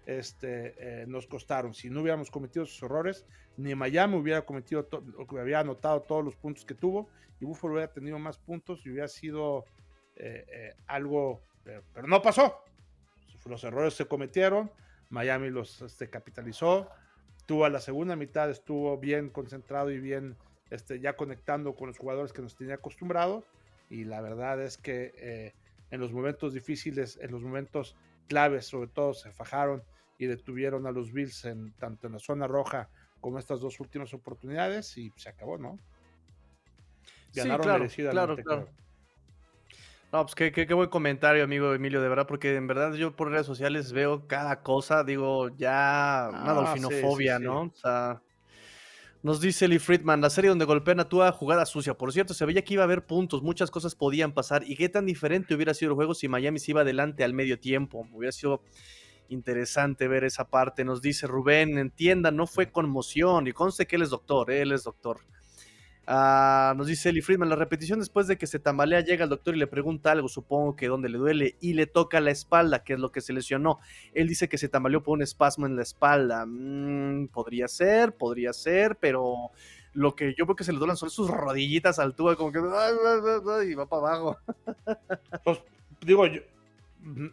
este, 0.06 0.74
eh, 0.78 1.04
nos 1.08 1.26
costaron. 1.26 1.74
Si 1.74 1.90
no 1.90 2.02
hubiéramos 2.02 2.30
cometido 2.30 2.64
esos 2.64 2.80
errores, 2.80 3.26
ni 3.56 3.74
Miami 3.74 4.14
hubiera 4.14 4.42
cometido, 4.42 4.88
había 5.36 5.58
anotado 5.58 6.02
todos 6.02 6.24
los 6.24 6.36
puntos 6.36 6.64
que 6.64 6.74
tuvo 6.74 7.08
y 7.40 7.44
Buffalo 7.44 7.74
hubiera 7.74 7.92
tenido 7.92 8.20
más 8.20 8.38
puntos 8.38 8.86
y 8.86 8.90
hubiera 8.90 9.08
sido 9.08 9.64
eh, 10.14 10.46
eh, 10.48 10.74
algo, 10.86 11.42
pero, 11.64 12.06
no 12.06 12.22
pasó. 12.22 12.62
Los 13.46 13.64
errores 13.64 13.94
se 13.94 14.06
cometieron, 14.06 14.70
Miami 15.10 15.50
los 15.50 15.82
este, 15.82 16.08
capitalizó, 16.08 16.88
Tuvo 17.46 17.64
a 17.64 17.68
la 17.68 17.80
segunda 17.80 18.14
mitad, 18.14 18.48
estuvo 18.48 18.96
bien 18.96 19.28
concentrado 19.28 19.90
y 19.90 19.98
bien 19.98 20.36
este, 20.72 21.00
ya 21.00 21.14
conectando 21.16 21.74
con 21.74 21.88
los 21.88 21.98
jugadores 21.98 22.32
que 22.32 22.42
nos 22.42 22.56
tenía 22.56 22.76
acostumbrados. 22.76 23.44
Y 23.90 24.04
la 24.04 24.22
verdad 24.22 24.60
es 24.62 24.78
que 24.78 25.12
eh, 25.16 25.54
en 25.90 26.00
los 26.00 26.12
momentos 26.12 26.54
difíciles, 26.54 27.18
en 27.20 27.30
los 27.30 27.42
momentos 27.42 27.94
claves, 28.26 28.66
sobre 28.66 28.88
todo, 28.88 29.12
se 29.12 29.30
fajaron 29.32 29.82
y 30.18 30.26
detuvieron 30.26 30.86
a 30.86 30.90
los 30.90 31.12
Bills 31.12 31.44
en, 31.44 31.72
tanto 31.72 32.06
en 32.06 32.14
la 32.14 32.18
zona 32.18 32.46
roja 32.46 32.88
como 33.20 33.38
estas 33.38 33.60
dos 33.60 33.78
últimas 33.80 34.14
oportunidades 34.14 34.96
y 34.96 35.12
se 35.16 35.28
acabó, 35.28 35.58
¿no? 35.58 35.78
Ganaron 37.34 37.88
sí, 37.90 38.02
claro, 38.02 38.36
claro, 38.36 38.36
claro. 38.36 38.68
No, 40.10 40.22
pues 40.24 40.34
qué, 40.34 40.52
qué, 40.52 40.74
buen 40.74 40.90
comentario, 40.90 41.44
amigo 41.44 41.72
Emilio, 41.72 42.02
de 42.02 42.08
verdad, 42.08 42.26
porque 42.26 42.54
en 42.54 42.66
verdad 42.66 42.92
yo 42.94 43.16
por 43.16 43.30
redes 43.30 43.46
sociales 43.46 43.92
veo 43.92 44.26
cada 44.26 44.62
cosa, 44.62 45.04
digo, 45.04 45.48
ya 45.56 46.28
una 46.30 46.50
ah, 46.50 46.54
dolfinofobia, 46.54 47.38
¿no? 47.38 47.62
O 47.62 47.74
sea, 47.74 48.20
nos 49.22 49.40
dice 49.40 49.68
Lee 49.68 49.78
Friedman, 49.78 50.20
la 50.20 50.30
serie 50.30 50.48
donde 50.48 50.64
golpean 50.64 50.98
a 50.98 51.08
Tua, 51.08 51.30
jugada 51.30 51.64
sucia. 51.64 51.94
Por 51.94 52.12
cierto, 52.12 52.34
se 52.34 52.44
veía 52.44 52.62
que 52.62 52.74
iba 52.74 52.82
a 52.82 52.84
haber 52.84 53.06
puntos, 53.06 53.42
muchas 53.42 53.70
cosas 53.70 53.94
podían 53.94 54.32
pasar. 54.32 54.64
¿Y 54.66 54.76
qué 54.76 54.88
tan 54.88 55.06
diferente 55.06 55.54
hubiera 55.54 55.74
sido 55.74 55.92
el 55.92 55.94
juego 55.94 56.14
si 56.14 56.26
Miami 56.26 56.58
se 56.58 56.72
iba 56.72 56.80
adelante 56.80 57.22
al 57.22 57.32
medio 57.32 57.60
tiempo? 57.60 58.06
Hubiera 58.12 58.32
sido 58.32 58.62
interesante 59.28 60.08
ver 60.08 60.24
esa 60.24 60.48
parte. 60.48 60.84
Nos 60.84 61.00
dice 61.00 61.28
Rubén, 61.28 61.78
entienda, 61.78 62.32
no 62.32 62.48
fue 62.48 62.72
conmoción. 62.72 63.46
Y 63.46 63.52
conste 63.52 63.86
que 63.86 63.94
él 63.94 64.02
es 64.02 64.10
doctor, 64.10 64.50
él 64.50 64.72
es 64.72 64.82
doctor. 64.82 65.20
Ah, 66.06 66.74
nos 66.76 66.88
dice 66.88 67.10
Eli 67.10 67.20
Friedman, 67.20 67.48
la 67.48 67.54
repetición 67.54 68.00
después 68.00 68.26
de 68.26 68.36
que 68.36 68.48
se 68.48 68.58
tambalea 68.58 69.00
llega 69.02 69.22
al 69.22 69.30
doctor 69.30 69.54
y 69.54 69.58
le 69.58 69.68
pregunta 69.68 70.10
algo, 70.10 70.28
supongo 70.28 70.74
que 70.74 70.88
donde 70.88 71.08
le 71.08 71.18
duele, 71.18 71.56
y 71.60 71.74
le 71.74 71.86
toca 71.86 72.20
la 72.20 72.32
espalda, 72.32 72.82
que 72.82 72.94
es 72.94 72.98
lo 72.98 73.12
que 73.12 73.20
se 73.20 73.32
lesionó. 73.32 73.78
Él 74.12 74.26
dice 74.26 74.48
que 74.48 74.58
se 74.58 74.68
tambaleó 74.68 75.02
por 75.02 75.14
un 75.14 75.22
espasmo 75.22 75.66
en 75.66 75.76
la 75.76 75.82
espalda. 75.82 76.44
Mm, 76.46 77.28
podría 77.28 77.68
ser, 77.68 78.16
podría 78.16 78.52
ser, 78.52 78.96
pero 78.96 79.52
lo 79.94 80.16
que 80.16 80.34
yo 80.36 80.44
creo 80.46 80.56
que 80.56 80.64
se 80.64 80.72
le 80.72 80.78
duelen 80.78 80.96
son 80.96 81.10
sus 81.10 81.30
rodillitas 81.30 81.98
al 81.98 82.14
tubo, 82.14 82.36
como 82.36 82.50
que 82.50 82.58
y 82.58 83.74
va 83.74 83.88
para 83.88 84.08
abajo. 84.08 84.38
Pues, 85.44 85.60
digo, 86.04 86.24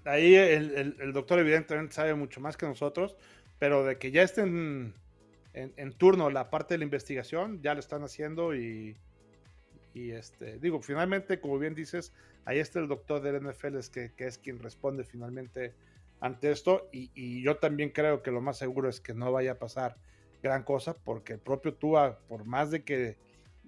ahí 0.05 0.35
el 0.35 1.11
doctor 1.13 1.39
evidentemente 1.39 1.93
sabe 1.93 2.13
mucho 2.13 2.39
más 2.39 2.55
que 2.55 2.67
nosotros, 2.67 3.15
pero 3.57 3.83
de 3.83 3.97
que 3.97 4.11
ya 4.11 4.21
estén 4.21 4.93
en, 5.53 5.93
turno 5.93 6.29
la 6.29 6.49
parte 6.49 6.75
de 6.75 6.79
la 6.79 6.83
investigación, 6.83 7.61
ya 7.61 7.73
lo 7.73 7.79
están 7.79 8.03
haciendo 8.03 8.55
y, 8.55 8.97
y 9.93 10.11
este, 10.11 10.59
digo, 10.59 10.81
finalmente, 10.81 11.39
como 11.39 11.57
bien 11.57 11.73
dices, 11.73 12.13
ahí 12.45 12.59
está 12.59 12.79
el 12.79 12.87
doctor 12.87 13.21
del 13.21 13.41
NFL, 13.47 13.77
es 13.77 13.89
que, 13.89 14.11
es 14.17 14.37
quien 14.37 14.59
responde 14.59 15.03
finalmente 15.03 15.73
ante 16.19 16.51
esto 16.51 16.89
y, 16.91 17.41
yo 17.41 17.57
también 17.57 17.89
creo 17.89 18.21
que 18.21 18.31
lo 18.31 18.41
más 18.41 18.57
seguro 18.57 18.89
es 18.89 18.99
que 18.99 19.13
no 19.13 19.31
vaya 19.31 19.53
a 19.53 19.59
pasar 19.59 19.97
gran 20.41 20.63
cosa 20.63 20.95
porque 20.97 21.33
el 21.33 21.39
propio 21.39 21.73
Tua, 21.73 22.19
por 22.27 22.45
más 22.45 22.71
de 22.71 22.83
que 22.83 23.17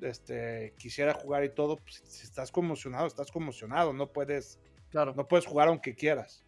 este, 0.01 0.73
quisiera 0.77 1.13
jugar 1.13 1.43
y 1.43 1.49
todo, 1.49 1.77
pues, 1.77 2.01
si 2.05 2.23
estás 2.23 2.51
conmocionado, 2.51 3.07
estás 3.07 3.31
conmocionado, 3.31 3.93
no 3.93 4.11
puedes, 4.11 4.59
claro. 4.89 5.13
no 5.15 5.27
puedes 5.27 5.45
jugar 5.45 5.67
aunque 5.67 5.95
quieras. 5.95 6.45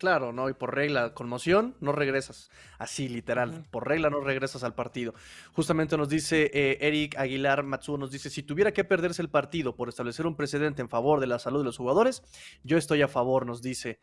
Claro, 0.00 0.32
¿no? 0.32 0.48
Y 0.48 0.54
por 0.54 0.74
regla, 0.74 1.12
conmoción, 1.12 1.76
no 1.80 1.92
regresas. 1.92 2.50
Así, 2.78 3.06
literal. 3.06 3.66
Por 3.70 3.86
regla, 3.86 4.08
no 4.08 4.20
regresas 4.20 4.64
al 4.64 4.74
partido. 4.74 5.12
Justamente 5.52 5.98
nos 5.98 6.08
dice 6.08 6.50
eh, 6.54 6.78
Eric 6.80 7.18
Aguilar 7.18 7.64
Matsuo, 7.64 7.98
nos 7.98 8.10
dice, 8.10 8.30
si 8.30 8.42
tuviera 8.42 8.72
que 8.72 8.82
perderse 8.82 9.20
el 9.20 9.28
partido 9.28 9.76
por 9.76 9.90
establecer 9.90 10.26
un 10.26 10.36
precedente 10.36 10.80
en 10.80 10.88
favor 10.88 11.20
de 11.20 11.26
la 11.26 11.38
salud 11.38 11.58
de 11.58 11.66
los 11.66 11.76
jugadores, 11.76 12.22
yo 12.64 12.78
estoy 12.78 13.02
a 13.02 13.08
favor, 13.08 13.44
nos 13.44 13.60
dice. 13.60 14.00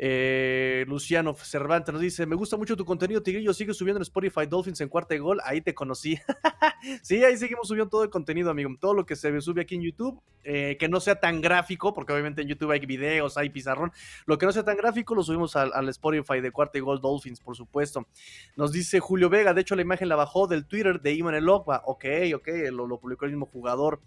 Eh, 0.00 0.84
Luciano 0.86 1.34
Cervantes 1.34 1.92
nos 1.92 2.00
dice: 2.00 2.24
Me 2.24 2.36
gusta 2.36 2.56
mucho 2.56 2.76
tu 2.76 2.84
contenido, 2.84 3.22
Tigrillo. 3.22 3.52
Sigue 3.52 3.74
subiendo 3.74 3.98
en 3.98 4.02
Spotify 4.02 4.46
Dolphins 4.46 4.80
en 4.80 4.88
cuarta 4.88 5.14
y 5.14 5.18
gol. 5.18 5.40
Ahí 5.44 5.60
te 5.60 5.74
conocí. 5.74 6.18
sí, 7.02 7.24
ahí 7.24 7.36
seguimos 7.36 7.66
subiendo 7.66 7.90
todo 7.90 8.04
el 8.04 8.10
contenido, 8.10 8.50
amigo. 8.50 8.70
Todo 8.80 8.94
lo 8.94 9.04
que 9.04 9.16
se 9.16 9.40
sube 9.40 9.62
aquí 9.62 9.74
en 9.74 9.82
YouTube. 9.82 10.22
Eh, 10.50 10.78
que 10.78 10.88
no 10.88 10.98
sea 10.98 11.16
tan 11.16 11.42
gráfico, 11.42 11.92
porque 11.92 12.12
obviamente 12.12 12.40
en 12.40 12.48
YouTube 12.48 12.70
hay 12.70 12.80
videos, 12.86 13.36
hay 13.36 13.50
pizarrón. 13.50 13.92
Lo 14.24 14.38
que 14.38 14.46
no 14.46 14.52
sea 14.52 14.64
tan 14.64 14.78
gráfico 14.78 15.14
lo 15.14 15.22
subimos 15.22 15.56
al, 15.56 15.88
Spotify 15.90 16.40
de 16.40 16.50
cuarta 16.50 16.78
y 16.78 16.80
gol 16.80 17.02
Dolphins, 17.02 17.40
por 17.40 17.54
supuesto. 17.54 18.06
Nos 18.56 18.72
dice 18.72 18.98
Julio 18.98 19.28
Vega: 19.28 19.52
De 19.52 19.60
hecho, 19.60 19.76
la 19.76 19.82
imagen 19.82 20.08
la 20.08 20.16
bajó 20.16 20.46
del 20.46 20.64
Twitter 20.64 21.02
de 21.02 21.12
Iman 21.12 21.34
Elokba. 21.34 21.82
Ok, 21.84 22.04
ok, 22.34 22.48
lo, 22.70 22.98
publicó 22.98 23.26
el 23.26 23.32
mismo 23.32 23.44
jugador. 23.44 24.00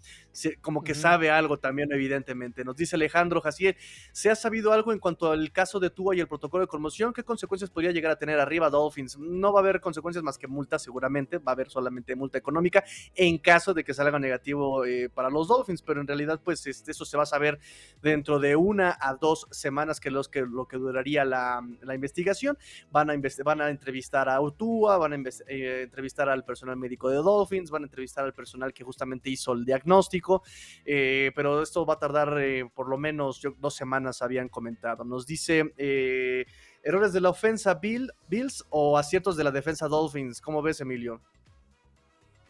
como 0.62 0.82
que 0.82 0.94
sabe 0.94 1.30
algo 1.30 1.58
también, 1.58 1.92
evidentemente. 1.92 2.64
Nos 2.64 2.76
dice 2.76 2.96
Alejandro 2.96 3.40
Jacier: 3.40 3.76
¿Se 4.10 4.30
ha 4.30 4.34
sabido 4.34 4.72
algo 4.72 4.92
en 4.92 4.98
cuanto 4.98 5.30
al 5.30 5.52
caso 5.52 5.78
de 5.82 5.90
Tua 5.90 6.16
y 6.16 6.20
el 6.20 6.28
protocolo 6.28 6.62
de 6.62 6.68
conmoción, 6.68 7.12
¿qué 7.12 7.22
consecuencias 7.22 7.70
podría 7.70 7.90
llegar 7.90 8.12
a 8.12 8.16
tener 8.16 8.40
arriba 8.40 8.70
Dolphins? 8.70 9.18
No 9.18 9.52
va 9.52 9.60
a 9.60 9.62
haber 9.62 9.80
consecuencias 9.80 10.24
más 10.24 10.38
que 10.38 10.46
multa 10.46 10.78
seguramente, 10.78 11.38
va 11.38 11.52
a 11.52 11.54
haber 11.54 11.68
solamente 11.68 12.16
multa 12.16 12.38
económica 12.38 12.84
en 13.14 13.38
caso 13.38 13.74
de 13.74 13.84
que 13.84 13.92
salga 13.92 14.18
negativo 14.18 14.84
eh, 14.84 15.10
para 15.10 15.28
los 15.28 15.48
Dolphins, 15.48 15.82
pero 15.82 16.00
en 16.00 16.06
realidad 16.06 16.40
pues 16.42 16.66
este, 16.66 16.92
eso 16.92 17.04
se 17.04 17.16
va 17.16 17.24
a 17.24 17.26
saber 17.26 17.58
dentro 18.00 18.38
de 18.38 18.56
una 18.56 18.96
a 19.00 19.14
dos 19.14 19.46
semanas 19.50 20.00
que, 20.00 20.10
los 20.10 20.28
que 20.28 20.42
lo 20.42 20.66
que 20.66 20.76
duraría 20.76 21.24
la, 21.24 21.62
investigación. 21.92 22.56
Van 22.90 23.10
a, 23.10 23.14
van 23.44 23.60
a 23.60 23.68
entrevistar 23.68 24.28
a 24.28 24.38
Tua, 24.56 24.96
van 24.96 25.12
a 25.12 25.16
eh, 25.48 25.82
entrevistar 25.82 26.28
al 26.28 26.44
personal 26.44 26.76
médico 26.76 27.10
de 27.10 27.16
Dolphins, 27.16 27.70
van 27.70 27.82
a 27.82 27.86
entrevistar 27.86 28.24
al 28.24 28.32
personal 28.32 28.72
que 28.72 28.84
justamente 28.84 29.30
hizo 29.30 29.52
el 29.52 29.64
diagnóstico, 29.64 30.42
eh, 30.84 31.32
pero 31.34 31.62
esto 31.62 31.84
va 31.84 31.94
a 31.94 31.98
tardar 31.98 32.40
por 32.74 32.88
lo 32.88 32.96
menos 32.98 33.42
dos 33.58 33.74
semanas 33.74 34.22
habían 34.22 34.48
comentado. 34.48 35.04
Nos 35.04 35.26
dice 35.26 35.71
eh, 35.76 36.46
errores 36.82 37.12
de 37.12 37.20
la 37.20 37.30
ofensa 37.30 37.74
Bill, 37.74 38.12
Bills 38.28 38.64
o 38.70 38.98
aciertos 38.98 39.36
de 39.36 39.44
la 39.44 39.50
defensa 39.50 39.88
Dolphins. 39.88 40.40
¿Cómo 40.40 40.62
ves, 40.62 40.80
Emilio? 40.80 41.20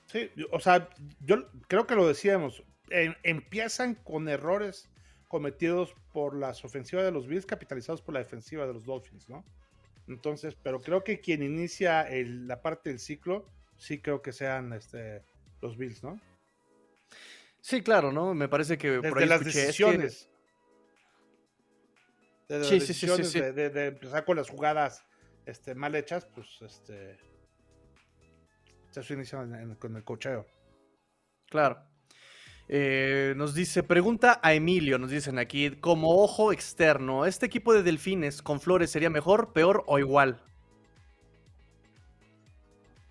Sí, 0.06 0.30
o 0.50 0.60
sea, 0.60 0.88
yo 1.24 1.48
creo 1.68 1.86
que 1.86 1.94
lo 1.94 2.06
decíamos. 2.06 2.62
Em, 2.90 3.14
empiezan 3.22 3.94
con 3.94 4.28
errores 4.28 4.90
cometidos 5.28 5.94
por 6.12 6.36
las 6.36 6.64
ofensivas 6.64 7.04
de 7.04 7.12
los 7.12 7.26
Bills, 7.26 7.46
capitalizados 7.46 8.02
por 8.02 8.14
la 8.14 8.20
defensiva 8.20 8.66
de 8.66 8.74
los 8.74 8.84
Dolphins, 8.84 9.28
¿no? 9.30 9.44
Entonces, 10.08 10.56
pero 10.62 10.80
creo 10.82 11.04
que 11.04 11.20
quien 11.20 11.42
inicia 11.42 12.06
la 12.10 12.60
parte 12.60 12.90
del 12.90 12.98
ciclo, 12.98 13.46
sí 13.78 14.00
creo 14.00 14.20
que 14.20 14.32
sean 14.32 14.72
este, 14.72 15.22
los 15.62 15.78
Bills, 15.78 16.02
¿no? 16.02 16.20
Sí, 17.60 17.82
claro, 17.82 18.12
¿no? 18.12 18.34
Me 18.34 18.48
parece 18.48 18.76
que 18.76 19.00
por 19.00 19.18
ahí 19.18 19.26
las 19.26 19.44
decisiones 19.44 20.28
de 22.58 22.64
sí, 22.64 22.80
sí, 22.80 22.94
sí, 22.94 23.40
de, 23.40 23.86
empezar 23.86 24.24
con 24.24 24.36
las 24.36 24.48
jugadas 24.48 25.04
este, 25.46 25.74
mal 25.74 25.94
hechas, 25.94 26.26
pues 26.26 26.46
este 26.62 27.18
se 28.90 29.14
inicia 29.14 29.38
con 29.78 29.96
el 29.96 30.04
cocheo. 30.04 30.46
Claro. 31.48 31.82
Eh, 32.68 33.34
nos 33.36 33.54
dice, 33.54 33.82
pregunta 33.82 34.40
a 34.42 34.54
Emilio, 34.54 34.98
nos 34.98 35.10
dicen 35.10 35.38
aquí, 35.38 35.70
como 35.76 36.22
ojo 36.22 36.52
externo, 36.52 37.26
¿este 37.26 37.46
equipo 37.46 37.74
de 37.74 37.82
delfines 37.82 38.42
con 38.42 38.60
flores 38.60 38.90
sería 38.90 39.10
mejor, 39.10 39.52
peor 39.52 39.84
o 39.86 39.98
igual? 39.98 40.42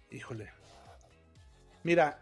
Híjole. 0.09 0.51
Mira, 1.83 2.21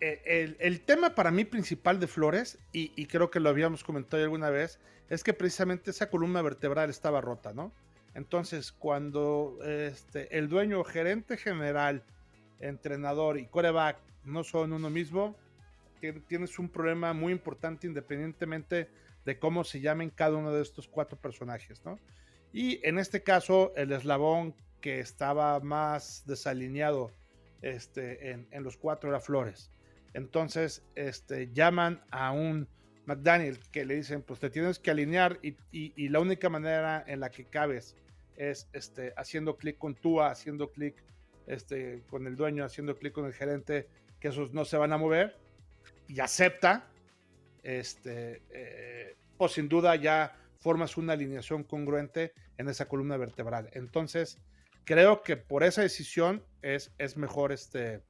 e, 0.00 0.56
el, 0.58 0.80
tema 0.80 1.14
para 1.14 1.30
mí 1.30 1.44
principal 1.44 2.00
de 2.00 2.06
Flores, 2.06 2.58
y, 2.72 2.92
y, 2.96 3.06
creo 3.06 3.30
que 3.30 3.40
lo 3.40 3.48
habíamos 3.48 3.84
comentado 3.84 4.22
alguna 4.22 4.50
vez, 4.50 4.78
es 5.08 5.22
que 5.24 5.34
precisamente 5.34 5.90
esa 5.90 6.10
columna 6.10 6.42
vertebral 6.42 6.90
estaba 6.90 7.20
rota, 7.20 7.52
¿no? 7.52 7.72
Entonces, 8.14 8.72
cuando 8.72 9.58
este, 9.64 10.36
el 10.36 10.48
dueño, 10.48 10.84
gerente 10.84 11.36
general, 11.36 12.04
entrenador 12.60 13.38
y 13.38 13.46
coreback 13.46 13.98
no 14.24 14.44
son 14.44 14.72
uno 14.72 14.88
mismo, 14.88 15.36
tienes 16.28 16.58
un 16.58 16.68
problema 16.68 17.12
muy 17.12 17.32
importante 17.32 17.86
independientemente 17.86 18.88
de 19.24 19.38
cómo 19.38 19.64
se 19.64 19.80
llamen 19.80 20.10
cada 20.10 20.36
uno 20.36 20.52
de 20.52 20.62
estos 20.62 20.86
cuatro 20.86 21.18
personajes, 21.18 21.84
¿no? 21.84 21.98
Y 22.52 22.86
en 22.86 22.98
este 22.98 23.22
caso, 23.22 23.72
el 23.74 23.90
eslabón 23.90 24.54
que 24.80 25.00
estaba 25.00 25.58
más 25.60 26.22
desalineado 26.26 27.10
este, 27.62 28.30
en, 28.30 28.62
los 28.62 28.76
cuatro 28.76 29.08
era 29.08 29.18
Flores. 29.18 29.70
Entonces, 30.12 30.84
este, 30.94 31.50
llaman 31.52 32.04
a 32.10 32.30
un 32.32 32.68
McDaniel, 33.06 33.58
que 33.70 33.84
le 33.84 33.96
dicen, 33.96 34.22
pues 34.22 34.40
te 34.40 34.50
tienes 34.50 34.78
que 34.78 34.90
alinear 34.90 35.38
y, 35.42 36.08
la 36.08 36.20
única 36.20 36.48
manera 36.48 37.04
en 37.06 37.20
la 37.20 37.30
que 37.30 37.44
cabes 37.44 37.96
es 38.36 38.68
este, 38.72 39.12
haciendo 39.16 39.56
clic 39.56 39.78
con 39.78 39.94
Tua, 39.94 40.30
haciendo 40.30 40.70
clic 40.70 41.02
este, 41.46 42.02
con 42.08 42.26
el 42.26 42.36
dueño, 42.36 42.64
haciendo 42.64 42.96
clic 42.96 43.12
con 43.12 43.26
el 43.26 43.32
gerente, 43.32 43.88
que 44.20 44.28
esos 44.28 44.52
no 44.52 44.64
se 44.64 44.76
van 44.76 44.92
a 44.92 44.98
mover 44.98 45.36
y 46.08 46.20
acepta, 46.20 46.88
este, 47.62 48.42
eh, 48.50 49.16
pues 49.36 49.52
sin 49.52 49.68
duda 49.68 49.96
ya 49.96 50.36
formas 50.58 50.96
una 50.96 51.12
alineación 51.12 51.64
congruente 51.64 52.32
en 52.56 52.68
esa 52.68 52.86
columna 52.86 53.16
vertebral. 53.16 53.68
Entonces, 53.72 54.38
creo 54.84 55.22
que 55.22 55.36
por 55.36 55.62
esa 55.62 55.82
decisión 55.82 56.42
es, 56.62 56.92
es 56.98 57.16
mejor, 57.16 57.52
este, 57.52 58.02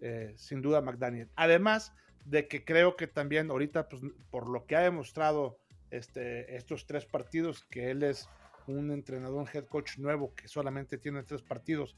eh, 0.00 0.32
sin 0.36 0.62
duda, 0.62 0.80
McDaniel. 0.80 1.28
Además, 1.34 1.92
de 2.24 2.48
que 2.48 2.64
creo 2.64 2.96
que 2.96 3.06
también 3.06 3.50
ahorita, 3.50 3.88
pues, 3.88 4.02
por 4.30 4.48
lo 4.48 4.66
que 4.66 4.76
ha 4.76 4.80
demostrado 4.80 5.58
este, 5.90 6.56
estos 6.56 6.86
tres 6.86 7.06
partidos, 7.06 7.64
que 7.64 7.90
él 7.90 8.02
es 8.02 8.28
un 8.66 8.90
entrenador, 8.90 9.40
un 9.40 9.48
head 9.52 9.64
coach 9.64 9.98
nuevo 9.98 10.34
que 10.34 10.48
solamente 10.48 10.98
tiene 10.98 11.22
tres 11.22 11.42
partidos 11.42 11.96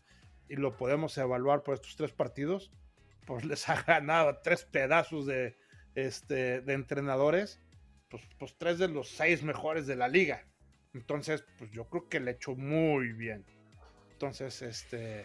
y 0.49 0.57
lo 0.57 0.77
podemos 0.77 1.17
evaluar 1.19 1.63
por 1.63 1.75
estos 1.75 1.97
tres 1.97 2.13
partidos, 2.13 2.71
pues 3.27 3.45
les 3.47 3.69
ha 3.69 3.83
ganado 3.83 4.39
tres 4.43 4.65
pedazos 4.65 5.27
de, 5.27 5.57
este, 5.95 6.61
de 6.61 6.73
entrenadores, 6.73 7.61
pues, 8.09 8.23
pues 8.39 8.57
tres 8.59 8.79
de 8.79 8.89
los 8.89 9.09
seis 9.09 9.43
mejores 9.43 9.87
de 9.87 9.97
la 9.97 10.09
liga. 10.09 10.47
Entonces, 10.93 11.45
pues 11.59 11.71
yo 11.71 11.89
creo 11.89 12.09
que 12.09 12.21
le 12.21 12.33
hecho 12.33 12.57
muy 12.57 13.13
bien. 13.13 13.45
Entonces, 14.13 14.63
este, 14.63 15.21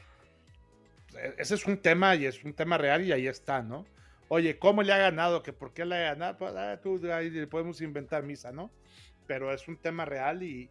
e-, 1.15 1.35
ese 1.37 1.55
es 1.55 1.65
un 1.65 1.77
tema 1.77 2.15
y 2.15 2.25
es 2.25 2.43
un 2.43 2.53
tema 2.53 2.77
real 2.77 3.03
y 3.03 3.11
ahí 3.11 3.27
está, 3.27 3.61
¿no? 3.61 3.85
Oye, 4.27 4.57
¿cómo 4.57 4.81
le 4.81 4.93
ha 4.93 4.97
ganado? 4.97 5.43
¿Que 5.43 5.53
¿Por 5.53 5.73
qué 5.73 5.85
le 5.85 5.95
ha 5.95 6.13
ganado? 6.13 6.37
Pues 6.37 6.55
ah, 6.55 6.79
tú, 6.81 6.99
ahí 7.11 7.45
podemos 7.45 7.81
inventar 7.81 8.23
misa, 8.23 8.51
¿no? 8.51 8.71
Pero 9.27 9.53
es 9.53 9.67
un 9.67 9.77
tema 9.77 10.05
real 10.05 10.43
y, 10.43 10.69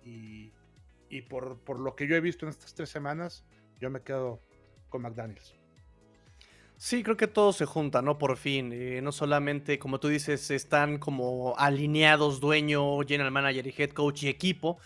y, 1.08 1.22
por, 1.22 1.58
por, 1.60 1.78
lo 1.78 1.94
que 1.94 2.06
yo 2.08 2.16
he 2.16 2.20
visto 2.20 2.46
en 2.46 2.50
estas 2.50 2.74
tres 2.74 2.88
semanas, 2.88 3.44
yo 3.80 3.90
me 3.90 4.02
quedo 4.02 4.40
con 4.88 5.02
McDaniels. 5.02 5.54
Sí, 6.76 7.04
creo 7.04 7.16
que 7.16 7.28
todo 7.28 7.52
se 7.52 7.66
junta, 7.66 8.02
¿no? 8.02 8.18
Por 8.18 8.36
fin. 8.36 8.70
Eh, 8.72 9.00
no 9.00 9.12
solamente, 9.12 9.78
como 9.78 10.00
tú 10.00 10.08
dices, 10.08 10.50
están 10.50 10.98
como 10.98 11.54
alineados 11.56 12.40
dueño, 12.40 13.00
general 13.06 13.30
manager 13.30 13.66
y 13.66 13.74
head 13.76 13.90
coach 13.90 14.24
y 14.24 14.28
equipo, 14.28 14.78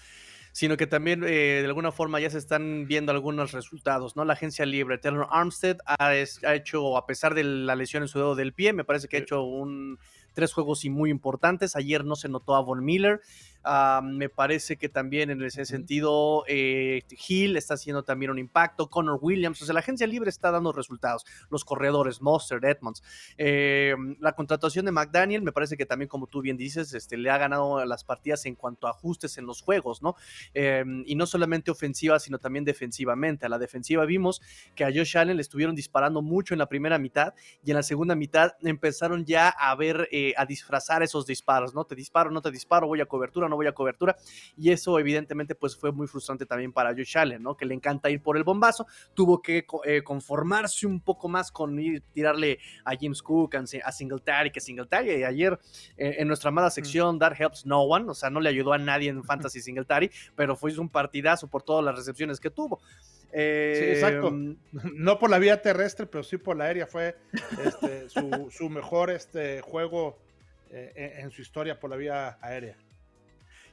sino 0.53 0.76
que 0.76 0.86
también 0.86 1.24
eh, 1.24 1.61
de 1.61 1.66
alguna 1.66 1.92
forma 1.92 2.20
ya 2.20 2.30
se 2.30 2.38
están 2.38 2.86
viendo 2.86 3.12
algunos 3.12 3.53
resultados, 3.53 4.16
¿no? 4.16 4.24
La 4.24 4.34
agencia 4.34 4.66
libre, 4.66 4.99
Taylor 4.99 5.26
Armstead 5.30 5.78
ha, 5.86 6.09
ha, 6.09 6.55
hecho, 6.55 6.96
a 6.96 7.07
pesar 7.07 7.34
de 7.34 7.44
la 7.44 7.76
lesión 7.76 8.03
en 8.03 8.09
su 8.09 8.18
dedo 8.18 8.34
del 8.34 8.53
pie, 8.53 8.72
me 8.72 8.84
parece 8.84 9.09
que 9.09 9.16
ha 9.16 9.20
hecho 9.20 9.42
un, 9.42 9.99
tres 10.38 10.53
juegos 10.53 10.84
y 10.84 10.90
muy 10.90 11.11
importantes. 11.11 11.74
Ayer 11.74 12.05
no 12.05 12.14
se 12.14 12.28
notó 12.28 12.55
a 12.55 12.61
Von 12.61 12.84
Miller, 12.84 13.20
Ah, 13.64 14.00
me 14.04 14.28
parece 14.28 14.76
que 14.76 14.88
también 14.88 15.30
en 15.30 15.42
ese 15.42 15.64
sentido 15.64 16.44
eh, 16.46 17.02
Hill 17.28 17.56
está 17.56 17.74
haciendo 17.74 18.04
también 18.04 18.30
un 18.30 18.38
impacto, 18.38 18.88
Connor 18.88 19.18
Williams, 19.20 19.61
o 19.61 19.64
sea, 19.64 19.74
la 19.74 19.80
agencia 19.80 20.06
libre 20.06 20.30
está 20.30 20.50
dando 20.50 20.72
resultados, 20.72 21.24
los 21.50 21.64
corredores, 21.64 22.22
Monster, 22.22 22.64
Edmonds. 22.64 23.02
Eh, 23.36 23.96
la 24.20 24.32
contratación 24.32 24.86
de 24.86 24.92
McDaniel 24.92 25.42
me 25.42 25.52
parece 25.52 25.76
que 25.76 25.86
también, 25.86 26.09
como 26.09 26.28
tú 26.28 26.40
bien 26.40 26.56
dices, 26.56 26.94
este, 26.94 27.16
le 27.16 27.30
ha 27.30 27.38
ganado 27.38 27.84
las 27.84 28.04
partidas 28.04 28.46
en 28.46 28.54
cuanto 28.54 28.86
a 28.86 28.90
ajustes 28.90 29.38
en 29.38 29.46
los 29.46 29.61
juegos, 29.61 30.02
¿no? 30.02 30.14
Eh, 30.54 30.84
y 31.04 31.14
no 31.16 31.26
solamente 31.26 31.70
ofensiva, 31.70 32.18
sino 32.20 32.38
también 32.38 32.64
defensivamente. 32.64 33.46
A 33.46 33.48
la 33.48 33.59
defensiva 33.59 34.04
vimos 34.04 34.40
que 34.76 34.84
a 34.84 34.92
Josh 34.94 35.18
Allen 35.18 35.36
le 35.36 35.42
estuvieron 35.42 35.74
disparando 35.74 36.22
mucho 36.22 36.54
en 36.54 36.59
la 36.59 36.68
primera 36.68 36.98
mitad 36.98 37.34
y 37.64 37.70
en 37.70 37.76
la 37.76 37.82
segunda 37.82 38.14
mitad 38.14 38.52
empezaron 38.62 39.24
ya 39.24 39.48
a 39.48 39.74
ver, 39.74 40.09
a 40.36 40.46
disfrazar 40.46 41.02
esos 41.02 41.26
disparos, 41.26 41.74
¿no? 41.74 41.84
Te 41.84 41.96
disparo, 41.96 42.30
no 42.30 42.40
te 42.40 42.50
disparo, 42.50 42.86
voy 42.86 43.00
a 43.00 43.06
cobertura, 43.06 43.47
no 43.49 43.57
voy 43.57 43.66
a 43.66 43.72
cobertura. 43.72 44.16
Y 44.57 44.70
eso 44.70 44.99
evidentemente 44.99 45.55
pues 45.55 45.76
fue 45.76 45.92
muy 45.92 46.07
frustrante 46.07 46.46
también 46.46 46.72
para 46.72 46.90
Josh 46.90 47.18
Allen, 47.18 47.42
¿no? 47.42 47.57
Que 47.57 47.66
le 47.66 47.74
encanta 47.74 48.11
ir 48.11 48.22
por 48.22 48.36
el 48.36 48.44
bombazo. 48.44 48.86
Tuvo 49.14 49.42
que 49.42 49.66
eh, 49.84 50.03
conformarse 50.03 50.86
un 50.86 51.01
poco 51.01 51.28
más 51.28 51.51
con 51.53 51.78
ir 51.78 52.03
tirarle 52.12 52.59
a 52.84 52.92
James 52.99 53.22
Cook, 53.22 53.57
a 53.57 53.92
Singletary, 53.92 54.51
que 54.51 54.61
Singletary 54.61 55.24
ayer 55.24 55.59
eh, 55.96 56.16
en 56.18 56.28
nuestra 56.28 56.49
amada 56.49 56.68
mm. 56.68 56.72
sección 56.72 57.18
That 57.18 57.34
Helps 57.38 57.66
No 57.66 57.82
One, 57.82 58.11
o 58.11 58.14
sea, 58.14 58.30
no 58.30 58.40
le 58.40 58.49
ayudó 58.49 58.72
a 58.72 58.78
nadie 58.78 59.11
en 59.11 59.22
Fantasy 59.24 59.61
Singletary, 59.61 60.11
pero 60.34 60.57
fue 60.57 60.76
un 60.78 60.88
partidazo 60.88 61.49
por 61.49 61.62
todas 61.62 61.84
las 61.84 61.94
recepciones 61.94 62.40
que 62.40 62.51
tuvo. 62.51 62.80
sí, 63.32 63.38
exacto. 63.38 64.28
Em, 64.28 64.57
no 64.94 65.18
por 65.18 65.30
la 65.30 65.38
vía 65.38 65.61
terrestre, 65.62 66.07
pero 66.07 66.22
sí 66.22 66.36
por 66.36 66.57
la 66.57 66.64
aérea. 66.64 66.86
Fue 66.86 67.16
este, 67.64 68.09
su, 68.09 68.68
mejor 68.70 69.11
este, 69.11 69.61
juego 69.61 70.18
eh, 70.70 71.16
en 71.18 71.30
su 71.30 71.42
historia 71.42 71.78
por 71.78 71.90
la 71.90 71.96
vía 71.96 72.38
aérea. 72.40 72.76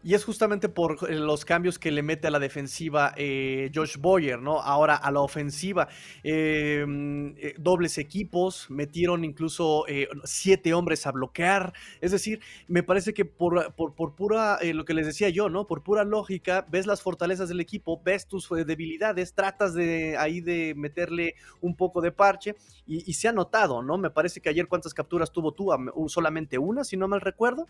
Y 0.05 0.13
es 0.13 0.23
justamente 0.23 0.69
por 0.69 0.99
eh, 1.09 1.15
los 1.15 1.45
cambios 1.45 1.79
que 1.79 1.89
le 1.89 2.03
mete 2.03 2.27
a 2.27 2.29
la 2.29 2.37
defensiva 2.37 3.15
eh, 3.17 3.71
Josh 3.73 3.97
Boyer, 3.97 4.39
¿no? 4.39 4.61
Ahora 4.61 4.93
a 4.93 5.09
la 5.09 5.21
ofensiva, 5.21 5.87
em, 6.21 7.33
eh, 7.39 7.55
dobles 7.57 7.97
equipos, 7.97 8.69
metieron 8.69 9.25
incluso 9.25 9.83
siete 10.23 10.75
hombres 10.75 11.07
a 11.07 11.11
bloquear. 11.11 11.73
Es 12.01 12.11
decir, 12.11 12.39
me 12.67 12.83
parece 12.83 13.15
que 13.15 13.25
por, 13.25 13.73
por, 13.73 14.13
pura, 14.13 14.59
lo 14.61 14.85
que 14.85 14.93
les 14.93 15.07
decía 15.07 15.29
yo, 15.29 15.49
¿no? 15.49 15.65
Por 15.65 15.81
pura 15.81 16.03
lógica, 16.03 16.67
ves 16.69 16.85
las 16.85 17.01
fortalezas 17.01 17.49
del 17.49 17.59
equipo, 17.59 17.99
ves 18.05 18.27
tus 18.27 18.47
debilidades, 18.49 19.33
tratas 19.33 19.73
de 19.73 20.17
ahí 20.17 20.39
de 20.39 20.75
meterle 20.75 21.33
un 21.61 21.75
poco 21.75 22.01
de 22.01 22.11
parche 22.11 22.55
y, 22.85 23.11
se 23.13 23.27
ha 23.27 23.31
notado, 23.31 23.81
¿no? 23.81 23.97
Me 23.97 24.11
parece 24.11 24.39
que 24.39 24.49
ayer 24.49 24.67
cuántas 24.67 24.93
capturas 24.93 25.31
tuvo 25.31 25.53
tú, 25.53 25.69
solamente 26.09 26.59
una, 26.59 26.83
si 26.83 26.95
no 26.95 27.07
mal 27.07 27.21
recuerdo, 27.21 27.65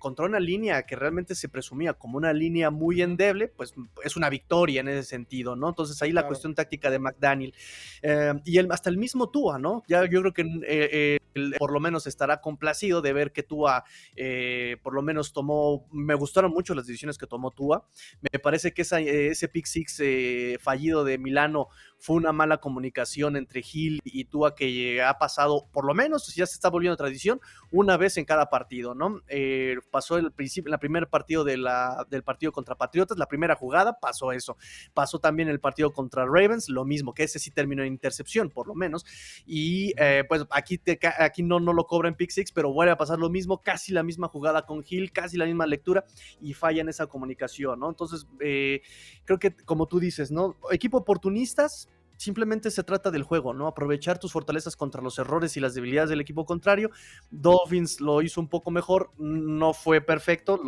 contra 0.00 0.26
una 0.26 0.40
línea 0.40 0.82
que 0.82 0.96
realmente 0.96 1.11
realmente 1.12 1.34
se 1.34 1.50
presumía 1.50 1.92
como 1.92 2.16
una 2.16 2.32
línea 2.32 2.70
muy 2.70 3.02
endeble, 3.02 3.48
pues 3.48 3.74
es 4.02 4.16
una 4.16 4.30
victoria 4.30 4.80
en 4.80 4.88
ese 4.88 5.02
sentido, 5.02 5.54
¿no? 5.54 5.68
Entonces 5.68 6.00
ahí 6.00 6.10
la 6.10 6.26
cuestión 6.26 6.54
táctica 6.54 6.90
de 6.90 6.98
McDaniel 6.98 7.54
eh, 8.00 8.32
y 8.46 8.56
el, 8.56 8.72
hasta 8.72 8.88
el 8.88 8.96
mismo 8.96 9.28
Tua, 9.30 9.58
¿no? 9.58 9.82
Ya 9.88 10.06
yo 10.06 10.20
creo 10.20 10.32
que 10.32 10.46
eh, 10.66 11.18
por 11.58 11.72
lo 11.72 11.80
menos 11.80 12.06
estará 12.06 12.40
complacido 12.40 13.02
de 13.02 13.12
ver 13.12 13.32
que 13.32 13.42
Tua 13.42 13.84
por 14.82 14.94
lo 14.94 15.02
menos 15.02 15.32
tomó, 15.32 15.86
me 15.92 16.14
gustaron 16.14 16.50
mucho 16.50 16.74
las 16.74 16.86
decisiones 16.86 17.18
que 17.18 17.26
tomó 17.26 17.50
Tua, 17.50 17.86
me 18.32 18.38
parece 18.38 18.72
que 18.72 18.82
ese 18.82 19.48
pick 19.48 19.66
six 19.66 20.02
fallido 20.60 21.04
de 21.04 21.18
Milano 21.18 21.68
fue 22.02 22.16
una 22.16 22.32
mala 22.32 22.58
comunicación 22.58 23.36
entre 23.36 23.62
Gil 23.62 24.00
y 24.02 24.24
Tua 24.24 24.56
que 24.56 25.00
ha 25.00 25.18
pasado, 25.18 25.68
por 25.70 25.84
lo 25.84 25.94
menos 25.94 26.34
ya 26.34 26.46
se 26.46 26.54
está 26.54 26.68
volviendo 26.68 26.96
tradición, 26.96 27.40
una 27.70 27.96
vez 27.96 28.16
en 28.16 28.24
cada 28.24 28.50
partido, 28.50 28.92
¿no? 28.92 29.20
Eh, 29.28 29.76
pasó 29.92 30.16
el 30.18 30.32
principio, 30.32 30.70
en 30.70 30.72
el 30.74 30.80
primer 30.80 31.06
partido 31.06 31.44
de 31.44 31.56
la, 31.56 32.04
del 32.10 32.24
partido 32.24 32.50
contra 32.50 32.74
Patriotas, 32.74 33.18
la 33.18 33.26
primera 33.26 33.54
jugada, 33.54 34.00
pasó 34.00 34.32
eso. 34.32 34.56
Pasó 34.94 35.20
también 35.20 35.48
el 35.48 35.60
partido 35.60 35.92
contra 35.92 36.24
Ravens, 36.26 36.68
lo 36.68 36.84
mismo, 36.84 37.14
que 37.14 37.22
ese 37.22 37.38
sí 37.38 37.52
terminó 37.52 37.84
en 37.84 37.92
intercepción, 37.92 38.50
por 38.50 38.66
lo 38.66 38.74
menos. 38.74 39.06
Y 39.46 39.94
eh, 39.96 40.24
pues 40.28 40.44
aquí, 40.50 40.78
te, 40.78 40.98
aquí 41.20 41.44
no, 41.44 41.60
no 41.60 41.72
lo 41.72 41.86
cobra 41.86 42.08
en 42.08 42.16
pick 42.16 42.30
six, 42.30 42.50
pero 42.50 42.72
vuelve 42.72 42.90
a 42.90 42.96
pasar 42.96 43.20
lo 43.20 43.30
mismo, 43.30 43.62
casi 43.62 43.92
la 43.92 44.02
misma 44.02 44.26
jugada 44.26 44.66
con 44.66 44.82
Gil, 44.82 45.12
casi 45.12 45.36
la 45.36 45.46
misma 45.46 45.68
lectura 45.68 46.04
y 46.40 46.52
falla 46.52 46.80
en 46.80 46.88
esa 46.88 47.06
comunicación, 47.06 47.78
¿no? 47.78 47.88
Entonces, 47.88 48.26
eh, 48.40 48.82
creo 49.24 49.38
que 49.38 49.54
como 49.54 49.86
tú 49.86 50.00
dices, 50.00 50.32
¿no? 50.32 50.56
Equipo 50.72 50.98
oportunistas, 50.98 51.88
simplemente 52.22 52.70
se 52.70 52.84
trata 52.84 53.10
del 53.10 53.24
juego, 53.24 53.52
¿no? 53.52 53.66
Aprovechar 53.66 54.18
tus 54.18 54.32
fortalezas 54.32 54.76
contra 54.76 55.02
los 55.02 55.18
errores 55.18 55.56
y 55.56 55.60
las 55.60 55.74
debilidades 55.74 56.10
del 56.10 56.20
equipo 56.20 56.44
contrario. 56.46 56.90
Dolphins 57.30 58.00
lo 58.00 58.22
hizo 58.22 58.40
un 58.40 58.48
poco 58.48 58.70
mejor, 58.70 59.10
no 59.18 59.74
fue 59.74 60.00
perfecto, 60.00 60.60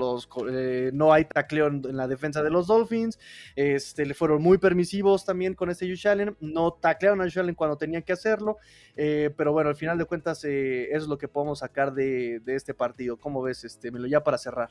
eh, 0.50 0.90
no 0.92 1.12
hay 1.12 1.26
tacleo 1.26 1.68
en, 1.68 1.96
la 1.96 2.08
defensa 2.08 2.42
de 2.42 2.50
los 2.50 2.66
Dolphins, 2.66 3.18
este, 3.54 4.04
le 4.04 4.14
fueron 4.14 4.42
muy 4.42 4.58
permisivos 4.58 5.24
también 5.24 5.54
con 5.54 5.70
este 5.70 5.88
Josh 5.88 6.08
Allen, 6.08 6.36
no 6.40 6.72
taclearon 6.72 7.20
a 7.20 7.24
Josh 7.24 7.38
Allen 7.38 7.54
cuando 7.54 7.76
tenían 7.76 8.02
que 8.02 8.12
hacerlo, 8.12 8.58
eh, 8.96 9.30
pero 9.36 9.52
bueno, 9.52 9.70
al 9.70 9.76
final 9.76 9.96
de 9.96 10.06
cuentas 10.06 10.44
eh, 10.44 10.88
es 10.90 11.06
lo 11.06 11.18
que 11.18 11.28
podemos 11.28 11.60
sacar 11.60 11.94
de, 11.94 12.42
este 12.46 12.74
partido. 12.74 13.16
¿Cómo 13.16 13.42
ves, 13.42 13.64
este, 13.64 13.90
Melo, 13.90 14.06
ya 14.06 14.22
para 14.22 14.38
cerrar? 14.38 14.70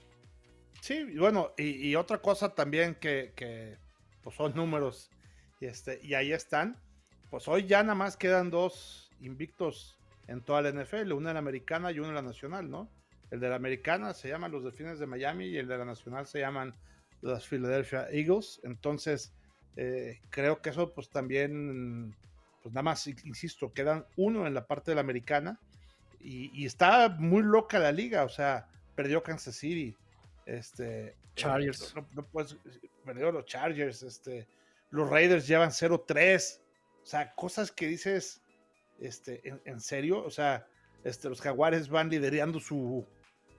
Sí, 0.81 1.17
bueno, 1.17 1.51
y, 1.57 1.95
otra 1.95 2.17
cosa 2.17 2.53
también 2.53 2.95
que, 2.95 3.31
que 3.35 3.77
pues 4.21 4.35
son 4.35 4.53
números 4.55 5.09
y, 5.63 5.65
este, 5.65 5.99
y 6.03 6.13
ahí 6.13 6.33
están. 6.33 6.77
Pues 7.29 7.47
hoy 7.47 7.65
ya 7.65 7.81
nada 7.83 7.95
más 7.95 8.17
quedan 8.17 8.49
dos 8.49 9.09
invictos 9.21 9.97
en 10.27 10.41
toda 10.41 10.61
la 10.61 10.71
NFL, 10.71 11.13
una 11.13 11.29
en 11.29 11.35
la 11.35 11.39
americana 11.39 11.91
y 11.91 11.99
una 11.99 12.09
en 12.09 12.15
la 12.15 12.21
nacional, 12.21 12.69
¿no? 12.69 12.89
El 13.31 13.39
de 13.39 13.49
la 13.49 13.55
americana 13.55 14.13
se 14.13 14.27
llaman 14.27 14.51
los 14.51 14.63
Delfines 14.63 14.99
de 14.99 15.07
Miami 15.07 15.45
y 15.45 15.57
el 15.57 15.67
de 15.67 15.77
la 15.77 15.85
nacional 15.85 16.27
se 16.27 16.39
llaman 16.39 16.75
los 17.21 17.47
Philadelphia 17.47 18.07
Eagles. 18.11 18.59
Entonces, 18.63 19.33
eh, 19.77 20.19
creo 20.29 20.61
que 20.61 20.69
eso 20.69 20.93
pues 20.93 21.09
también, 21.09 22.13
pues 22.61 22.73
nada 22.73 22.83
más, 22.83 23.07
insisto, 23.07 23.71
quedan 23.71 24.05
uno 24.17 24.45
en 24.45 24.53
la 24.53 24.67
parte 24.67 24.91
de 24.91 24.95
la 24.95 25.01
americana 25.01 25.59
y, 26.19 26.65
está 26.65 27.09
muy 27.09 27.41
loca 27.41 27.79
la 27.79 27.91
liga, 27.91 28.23
o 28.23 28.29
sea, 28.29 28.67
perdió 28.95 29.23
Kansas 29.23 29.55
City, 29.55 29.95
este... 30.45 31.15
Chargers. 31.35 31.95
perdió 33.03 33.31
los 33.31 33.45
Chargers, 33.45 34.03
este 34.03 34.45
los 34.93 35.09
Raiders 35.09 35.47
llevan 35.47 35.71
0-3. 35.71 36.61
O 37.01 37.05
sea, 37.05 37.33
cosas 37.33 37.71
que 37.71 37.87
dices, 37.87 38.43
este, 38.99 39.41
en, 39.65 39.81
serio, 39.81 40.23
o 40.23 40.29
sea, 40.29 40.67
este, 41.03 41.29
los 41.29 41.41
Jaguares 41.41 41.89
van 41.89 42.09
liderando 42.09 42.59
su, 42.59 43.03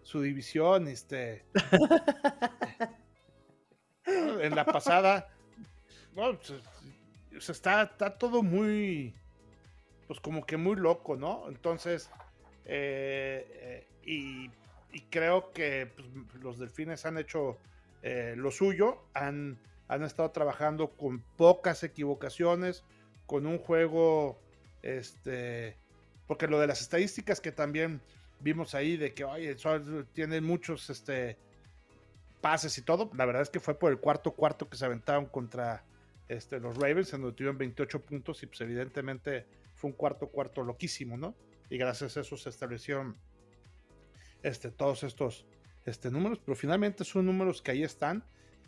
su 0.03 0.23
división, 0.23 0.87
este. 0.87 1.45
en 4.07 4.55
la 4.55 4.65
pasada, 4.65 5.29
pues, 6.15 6.55
está, 7.49 7.83
está 7.83 8.17
todo 8.17 8.45
muy, 8.45 9.13
pues 10.07 10.21
como 10.21 10.47
que 10.47 10.57
muy 10.57 10.77
loco, 10.77 11.17
¿no? 11.17 11.49
Entonces, 11.49 12.11
eh, 12.65 13.89
eh, 14.05 14.07
y, 14.07 14.51
creo 15.11 15.51
que 15.51 15.91
pues, 15.97 16.07
los 16.41 16.61
delfines 16.61 17.05
han 17.07 17.19
hecho 17.19 17.59
eh, 18.03 18.35
lo 18.37 18.53
suyo, 18.53 19.09
han 19.15 19.59
han 19.89 20.03
estado 20.03 20.31
trabajando 20.31 20.91
con 20.91 21.21
pocas 21.37 21.83
equivocaciones, 21.83 22.85
con 23.27 23.47
un 23.47 23.59
juego, 23.59 24.39
este, 24.83 25.77
porque 26.27 26.47
lo 26.47 26.61
de 26.61 26.67
las 26.67 26.81
estadísticas 26.81 27.41
que 27.41 27.53
también 27.53 28.01
vimos 28.41 28.75
ahí 28.75 28.97
de 28.97 29.15
que, 29.15 29.25
oye, 29.25 29.57
tienen 30.13 30.45
muchos, 30.45 30.91
este, 30.91 31.39
pases 32.45 32.77
y 32.77 32.83
todo, 32.83 33.11
la 33.15 33.25
verdad 33.25 33.41
es 33.41 33.49
que 33.49 33.59
fue 33.59 33.79
por 33.79 33.91
el 33.91 33.99
cuarto 33.99 34.33
cuarto 34.33 34.69
que 34.69 34.77
se 34.77 34.85
aventaron 34.85 35.25
contra 35.25 35.83
este, 36.29 36.61
los 36.61 36.77
Ravens, 36.77 37.13
en 37.15 37.23
donde 37.23 37.35
tuvieron 37.35 37.57
28 37.57 38.03
puntos 38.03 38.43
y 38.43 38.47
pues 38.47 38.61
evidentemente 38.61 39.47
fue 39.75 39.89
un 39.91 39.97
cuarto 39.97 40.29
cuarto 40.29 40.63
loquísimo, 40.63 41.17
¿no? 41.17 41.35
Y 41.71 41.79
gracias 41.79 42.19
a 42.19 42.21
eso 42.21 42.37
se 42.37 42.51
establecieron 42.51 43.17
este, 44.43 44.71
todos 44.71 45.05
estos 45.05 45.47
este, 45.87 46.11
números, 46.11 46.39
pero 46.45 46.55
finalmente 46.55 47.05
son 47.05 47.25
números 47.25 47.63
que 47.63 47.71
ahí 47.71 47.83
están 47.83 48.23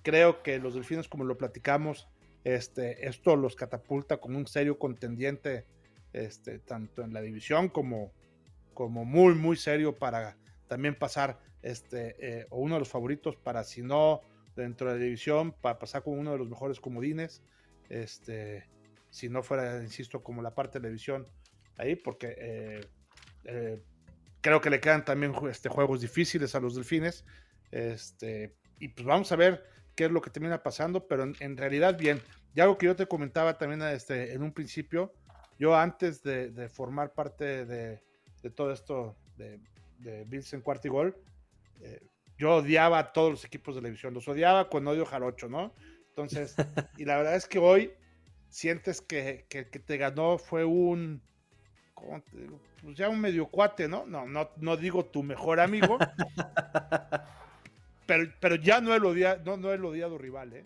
Creo 0.06 0.40
que 0.44 0.60
los 0.60 0.74
delfines, 0.74 1.08
como 1.08 1.24
lo 1.24 1.36
platicamos, 1.36 2.06
este, 2.44 3.08
esto 3.08 3.34
los 3.34 3.56
catapulta 3.56 4.18
como 4.18 4.38
un 4.38 4.46
serio 4.46 4.78
contendiente, 4.78 5.66
este, 6.12 6.60
tanto 6.60 7.02
en 7.02 7.12
la 7.12 7.20
división 7.20 7.68
como, 7.68 8.12
como 8.72 9.04
muy, 9.04 9.34
muy 9.34 9.56
serio 9.56 9.96
para 9.96 10.36
también 10.68 10.94
pasar, 10.94 11.40
este, 11.60 12.14
eh, 12.20 12.46
o 12.50 12.60
uno 12.60 12.74
de 12.74 12.78
los 12.78 12.88
favoritos 12.88 13.34
para, 13.34 13.64
si 13.64 13.82
no 13.82 14.20
dentro 14.54 14.92
de 14.92 14.96
la 14.96 15.04
división, 15.06 15.50
para 15.60 15.80
pasar 15.80 16.04
como 16.04 16.20
uno 16.20 16.30
de 16.30 16.38
los 16.38 16.48
mejores 16.48 16.78
comodines, 16.78 17.42
este, 17.88 18.62
si 19.10 19.28
no 19.28 19.42
fuera, 19.42 19.82
insisto, 19.82 20.22
como 20.22 20.40
la 20.40 20.54
parte 20.54 20.78
de 20.78 20.82
la 20.82 20.88
división 20.90 21.26
ahí, 21.78 21.96
porque 21.96 22.36
eh, 22.38 22.80
eh, 23.42 23.82
creo 24.40 24.60
que 24.60 24.70
le 24.70 24.78
quedan 24.78 25.04
también 25.04 25.34
este, 25.50 25.68
juegos 25.68 26.00
difíciles 26.00 26.54
a 26.54 26.60
los 26.60 26.76
delfines, 26.76 27.24
este, 27.72 28.54
y 28.78 28.86
pues 28.86 29.04
vamos 29.04 29.32
a 29.32 29.36
ver 29.36 29.74
qué 29.96 30.04
es 30.04 30.10
lo 30.10 30.20
que 30.20 30.30
termina 30.30 30.62
pasando, 30.62 31.06
pero 31.08 31.24
en, 31.24 31.56
realidad 31.56 31.98
bien. 31.98 32.22
Y 32.54 32.60
algo 32.60 32.78
que 32.78 32.86
yo 32.86 32.94
te 32.94 33.06
comentaba 33.06 33.58
también 33.58 33.82
este, 33.82 34.32
en 34.32 34.42
un 34.42 34.52
principio, 34.52 35.12
yo 35.58 35.74
antes 35.74 36.22
de, 36.22 36.68
formar 36.68 37.12
parte 37.12 37.64
de, 37.64 38.02
todo 38.54 38.72
esto 38.72 39.16
de, 39.36 39.58
de 39.98 40.24
Bills 40.24 40.52
en 40.52 40.60
cuarto 40.60 40.86
y 40.86 40.90
gol, 40.90 41.16
eh, 41.80 42.06
yo 42.38 42.56
odiaba 42.56 42.98
a 42.98 43.12
todos 43.12 43.30
los 43.30 43.44
equipos 43.44 43.74
de 43.74 43.80
televisión, 43.80 44.14
los 44.14 44.28
odiaba 44.28 44.68
con 44.68 44.86
odio 44.86 45.06
jarocho, 45.06 45.48
¿no? 45.48 45.72
Entonces, 46.08 46.54
y 46.98 47.04
la 47.04 47.16
verdad 47.16 47.34
es 47.34 47.46
que 47.46 47.58
hoy 47.58 47.92
sientes 48.48 49.00
que, 49.00 49.46
que, 49.48 49.64
te 49.64 49.96
ganó 49.96 50.38
fue 50.38 50.64
un, 50.64 51.22
pues 52.82 52.96
ya 52.96 53.08
un 53.08 53.20
medio 53.20 53.46
cuate, 53.46 53.88
¿no? 53.88 54.06
No, 54.06 54.26
no, 54.26 54.50
no 54.56 54.76
digo 54.76 55.04
tu 55.06 55.22
mejor 55.22 55.60
amigo, 55.60 55.98
pero, 58.06 58.32
pero 58.40 58.56
ya 58.56 58.80
no 58.80 58.94
el 58.94 59.04
odiado, 59.04 59.42
no, 59.44 59.56
no 59.56 59.72
el 59.72 59.84
odiado 59.84 60.18
rival, 60.18 60.52
¿eh? 60.52 60.64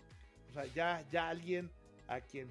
O 0.50 0.52
sea, 0.52 0.66
ya, 0.66 1.04
ya 1.10 1.28
alguien 1.28 1.70
a 2.08 2.20
quien, 2.20 2.50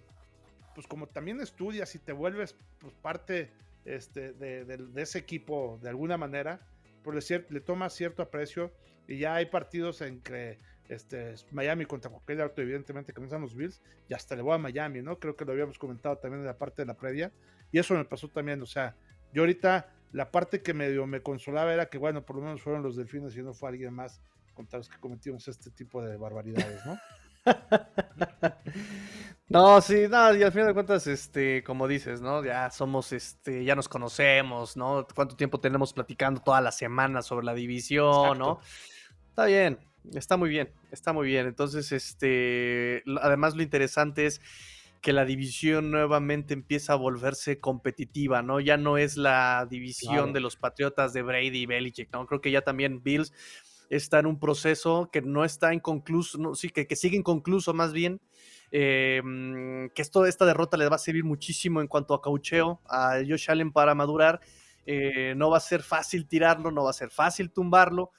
pues 0.73 0.87
como 0.87 1.07
también 1.07 1.41
estudias 1.41 1.93
y 1.95 1.99
te 1.99 2.13
vuelves 2.13 2.55
pues, 2.79 2.93
parte 2.95 3.51
este, 3.85 4.33
de, 4.33 4.87
ese 4.95 5.19
equipo 5.19 5.79
de 5.81 5.89
alguna 5.89 6.17
manera, 6.17 6.61
pues 7.03 7.29
le, 7.29 7.45
le 7.49 7.59
tomas 7.59 7.93
cierto 7.93 8.21
aprecio 8.21 8.71
y 9.07 9.17
ya 9.17 9.35
hay 9.35 9.47
partidos 9.47 10.01
en 10.01 10.21
que 10.21 10.59
este, 10.87 11.35
Miami 11.51 11.85
contra 11.85 12.09
cualquier 12.09 12.41
auto, 12.41 12.61
evidentemente 12.61 13.13
que 13.13 13.21
los 13.21 13.55
Bills, 13.55 13.81
y 14.07 14.13
hasta 14.13 14.35
le 14.35 14.41
voy 14.41 14.55
a 14.55 14.57
Miami, 14.57 15.01
¿no? 15.01 15.19
Creo 15.19 15.35
que 15.35 15.45
lo 15.45 15.51
habíamos 15.51 15.77
comentado 15.77 16.17
también 16.17 16.41
en 16.41 16.47
la 16.47 16.57
parte 16.57 16.81
de 16.81 16.87
la 16.87 16.95
previa, 16.95 17.31
y 17.71 17.79
eso 17.79 17.93
me 17.93 18.05
pasó 18.05 18.27
también, 18.27 18.61
o 18.61 18.65
sea, 18.65 18.95
yo 19.31 19.43
ahorita 19.43 19.93
la 20.11 20.31
parte 20.31 20.61
que 20.61 20.73
medio 20.73 21.05
me 21.05 21.21
consolaba 21.21 21.73
era 21.73 21.87
que, 21.87 21.99
bueno, 21.99 22.25
por 22.25 22.37
lo 22.37 22.41
menos 22.41 22.61
fueron 22.61 22.81
los 22.81 22.95
delfines 22.95 23.35
y 23.37 23.43
no 23.43 23.53
fue 23.53 23.69
alguien 23.69 23.93
más 23.93 24.21
contar 24.59 24.81
que 24.81 24.99
cometimos 24.99 25.47
este 25.47 25.71
tipo 25.71 26.03
de 26.03 26.17
barbaridades, 26.17 26.85
¿no? 26.85 26.99
no, 29.47 29.79
sí, 29.79 30.07
no, 30.09 30.35
y 30.35 30.43
al 30.43 30.51
final 30.51 30.67
de 30.67 30.73
cuentas, 30.73 31.07
este, 31.07 31.63
como 31.63 31.87
dices, 31.87 32.19
¿no? 32.19 32.43
Ya 32.43 32.69
somos, 32.69 33.13
este, 33.13 33.63
ya 33.63 33.73
nos 33.75 33.87
conocemos, 33.87 34.75
¿no? 34.75 35.07
Cuánto 35.15 35.37
tiempo 35.37 35.61
tenemos 35.61 35.93
platicando 35.93 36.41
toda 36.41 36.59
la 36.59 36.73
semana 36.73 37.21
sobre 37.21 37.45
la 37.45 37.53
división, 37.53 38.37
¿no? 38.37 38.59
Está 39.29 39.45
bien, 39.45 39.79
está 40.13 40.35
muy 40.35 40.49
bien, 40.49 40.73
está 40.91 41.13
muy 41.13 41.27
bien. 41.27 41.47
Entonces, 41.47 41.93
este, 41.93 43.01
además 43.21 43.55
lo 43.55 43.63
interesante 43.63 44.25
es 44.25 44.41
que 44.99 45.13
la 45.13 45.23
división 45.23 45.89
nuevamente 45.89 46.53
empieza 46.53 46.91
a 46.91 46.97
volverse 46.97 47.61
competitiva, 47.61 48.41
¿no? 48.41 48.59
Ya 48.59 48.75
no 48.75 48.97
es 48.97 49.15
la 49.15 49.65
división 49.69 50.33
de 50.33 50.41
los 50.41 50.57
Patriotas 50.57 51.13
de 51.13 51.21
Brady 51.21 51.59
y 51.59 51.65
Belichick, 51.65 52.11
¿no? 52.11 52.27
Creo 52.27 52.41
que 52.41 52.51
ya 52.51 52.59
también 52.59 53.01
Bills 53.01 53.31
está 53.89 54.19
en 54.19 54.27
un 54.27 54.39
proceso 54.39 55.09
que 55.11 55.21
no 55.21 55.43
está 55.43 55.73
inconcluso, 55.73 56.37
no, 56.37 56.55
sí, 56.55 56.69
que, 56.69 56.87
que 56.87 56.95
sigue 56.95 57.17
inconcluso 57.17 57.73
más 57.73 57.91
bien. 57.91 58.21
Eh, 58.71 59.21
mm, 59.23 59.89
que 59.95 60.01
esto, 60.01 60.25
esta 60.25 60.45
derrota 60.45 60.77
le 60.77 60.87
va 60.87 60.95
a 60.95 60.99
servir 60.99 61.23
muchísimo 61.23 61.81
en 61.81 61.87
cuanto 61.87 62.13
a 62.13 62.21
caucheo 62.21 62.81
a 62.85 63.19
Josh 63.27 63.49
Allen 63.49 63.71
para 63.71 63.95
madurar. 63.95 64.39
Eh, 64.85 65.33
no 65.35 65.49
va 65.49 65.57
a 65.57 65.61
ser 65.61 65.81
fácil 65.83 66.27
tirarlo, 66.27 66.71
no 66.71 66.83
va 66.83 66.91
a 66.91 66.93
ser 66.93 67.09
fácil 67.09 67.51
tumbarlo. 67.51 68.11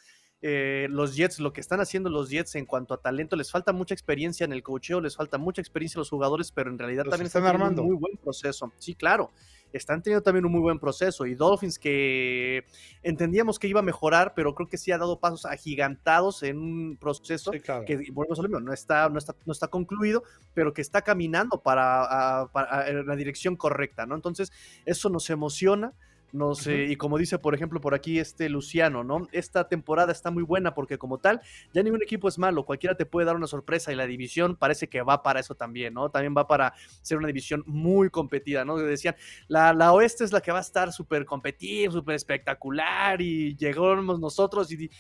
eh, 0.43 0.87
los 0.89 1.17
Jets, 1.17 1.39
lo 1.39 1.53
que 1.53 1.61
están 1.61 1.81
haciendo 1.81 2.09
los 2.09 2.31
Jets 2.31 2.55
en 2.55 2.65
cuanto 2.65 2.95
a 2.95 3.03
talento, 3.03 3.37
les 3.37 3.51
falta 3.51 3.75
mucha 3.75 3.93
experiencia 3.93 4.45
en 4.45 4.55
el 4.55 4.63
cocheo, 4.63 5.01
les 5.01 5.15
falta 5.15 5.37
mucha 5.37 5.61
experiencia 5.61 5.99
a 5.99 6.01
los 6.01 6.09
jugadores, 6.09 6.51
pero 6.51 6.71
en 6.71 6.79
realidad 6.79 7.05
también 7.05 7.27
están, 7.27 7.45
armando 7.45 7.83
un 7.83 7.89
muy 7.89 7.97
buen 7.99 8.17
proceso. 8.17 8.73
Sí, 8.79 8.95
claro, 8.95 9.33
están 9.73 10.03
teniendo 10.03 10.23
también 10.23 10.45
un 10.45 10.53
muy 10.53 10.61
buen 10.61 10.79
proceso. 10.79 11.27
Y 11.27 11.35
Dolphins 11.35 11.79
que 11.79 12.65
entendíamos 13.03 13.59
que 13.59 13.69
iba 13.69 13.81
a 13.81 13.83
mejorar, 13.83 14.33
pero 14.35 14.55
creo 14.55 14.69
que 14.69 14.77
sí 14.79 14.93
ha 14.93 14.99
dado 14.99 15.21
pasos 15.21 15.47
agigantados 15.47 16.43
en 16.43 16.59
un 16.59 16.97
proceso 16.97 17.51
que, 17.51 18.11
volvemos 18.13 18.39
a 18.39 18.43
lo 18.43 18.49
mismo, 18.49 18.61
no 18.61 18.73
está, 18.73 19.09
no, 19.09 19.19
está, 19.19 19.35
no 19.45 19.53
está 19.53 19.69
concluido, 19.69 20.23
pero 20.55 20.73
que 20.73 20.83
está 20.83 21.03
caminando 21.03 21.63
para, 21.63 22.49
para 22.53 22.89
en 22.89 23.07
la 23.07 23.17
dirección 23.17 23.57
correcta, 23.57 24.07
¿no? 24.07 24.15
Entonces, 24.15 24.53
eso 24.85 25.09
nos 25.09 25.29
emociona. 25.31 25.93
No 26.33 26.55
sé, 26.55 26.85
y 26.85 26.97
como 26.97 27.19
dice, 27.19 27.39
por 27.39 27.55
ejemplo, 27.55 27.81
por 27.81 27.95
aquí 27.95 28.19
este 28.19 28.49
Luciano, 28.49 29.03
¿no? 29.03 29.27
Esta 29.33 29.69
temporada 29.69 30.13
está 30.13 30.31
muy 30.31 30.45
buena 30.45 30.75
porque 30.75 30.97
como 30.97 31.19
tal, 31.19 31.41
ya 31.75 31.83
ningún 31.83 32.03
equipo 32.03 32.29
es 32.29 32.39
malo, 32.39 32.65
cualquiera 32.65 32.97
te 32.97 33.05
puede 33.05 33.27
dar 33.27 33.35
una 33.35 33.49
sorpresa 33.49 33.93
y 33.93 33.97
la 33.97 34.07
división 34.07 34.55
parece 34.55 34.89
que 34.89 35.03
va 35.03 35.23
para 35.23 35.41
eso 35.41 35.57
también, 35.57 35.95
¿no? 35.95 36.09
También 36.09 36.35
va 36.37 36.47
para 36.47 36.73
ser 37.03 37.19
una 37.19 37.27
división 37.27 37.65
muy 37.67 38.11
competida, 38.11 38.65
¿no? 38.65 38.77
Decían, 38.77 39.17
la, 39.49 39.73
la 39.73 39.93
oeste 39.93 40.23
es 40.23 40.33
la 40.33 40.41
que 40.41 40.53
va 40.53 40.59
a 40.59 40.63
estar 40.63 40.93
súper 40.93 41.25
competitiva, 41.25 41.93
súper 41.93 42.15
espectacular 42.15 43.21
y 43.21 43.57
llegamos 43.57 44.21
nosotros 44.21 44.71
y... 44.73 44.91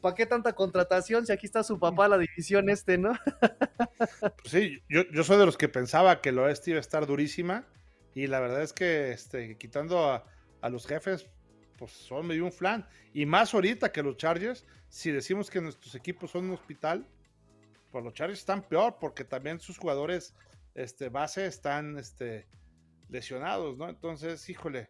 ¿Para 0.00 0.14
qué 0.14 0.26
tanta 0.26 0.52
contratación 0.52 1.24
si 1.24 1.32
aquí 1.32 1.46
está 1.46 1.62
su 1.62 1.78
papá 1.78 2.08
la 2.08 2.18
división 2.18 2.68
este, 2.68 2.98
no? 2.98 3.14
Pues 4.20 4.48
sí, 4.48 4.82
yo, 4.86 5.02
yo 5.10 5.24
soy 5.24 5.38
de 5.38 5.46
los 5.46 5.56
que 5.56 5.70
pensaba 5.70 6.20
que 6.20 6.28
el 6.28 6.38
oeste 6.40 6.72
iba 6.72 6.76
a 6.76 6.80
estar 6.80 7.06
durísima 7.06 7.64
y 8.14 8.26
la 8.26 8.38
verdad 8.38 8.62
es 8.62 8.74
que 8.74 9.12
este, 9.12 9.56
quitando 9.56 10.10
a, 10.10 10.24
a 10.64 10.70
los 10.70 10.86
jefes, 10.86 11.26
pues 11.78 11.92
son 11.92 12.26
medio 12.26 12.46
un 12.46 12.50
flan. 12.50 12.88
Y 13.12 13.26
más 13.26 13.52
ahorita 13.52 13.92
que 13.92 14.02
los 14.02 14.16
Chargers, 14.16 14.64
si 14.88 15.10
decimos 15.10 15.50
que 15.50 15.60
nuestros 15.60 15.94
equipos 15.94 16.30
son 16.30 16.46
un 16.46 16.52
hospital, 16.52 17.06
pues 17.92 18.02
los 18.02 18.14
Chargers 18.14 18.38
están 18.38 18.62
peor 18.62 18.96
porque 18.98 19.24
también 19.24 19.60
sus 19.60 19.76
jugadores 19.76 20.34
este, 20.74 21.10
base 21.10 21.44
están 21.44 21.98
este, 21.98 22.48
lesionados, 23.10 23.76
¿no? 23.76 23.90
Entonces, 23.90 24.48
híjole, 24.48 24.88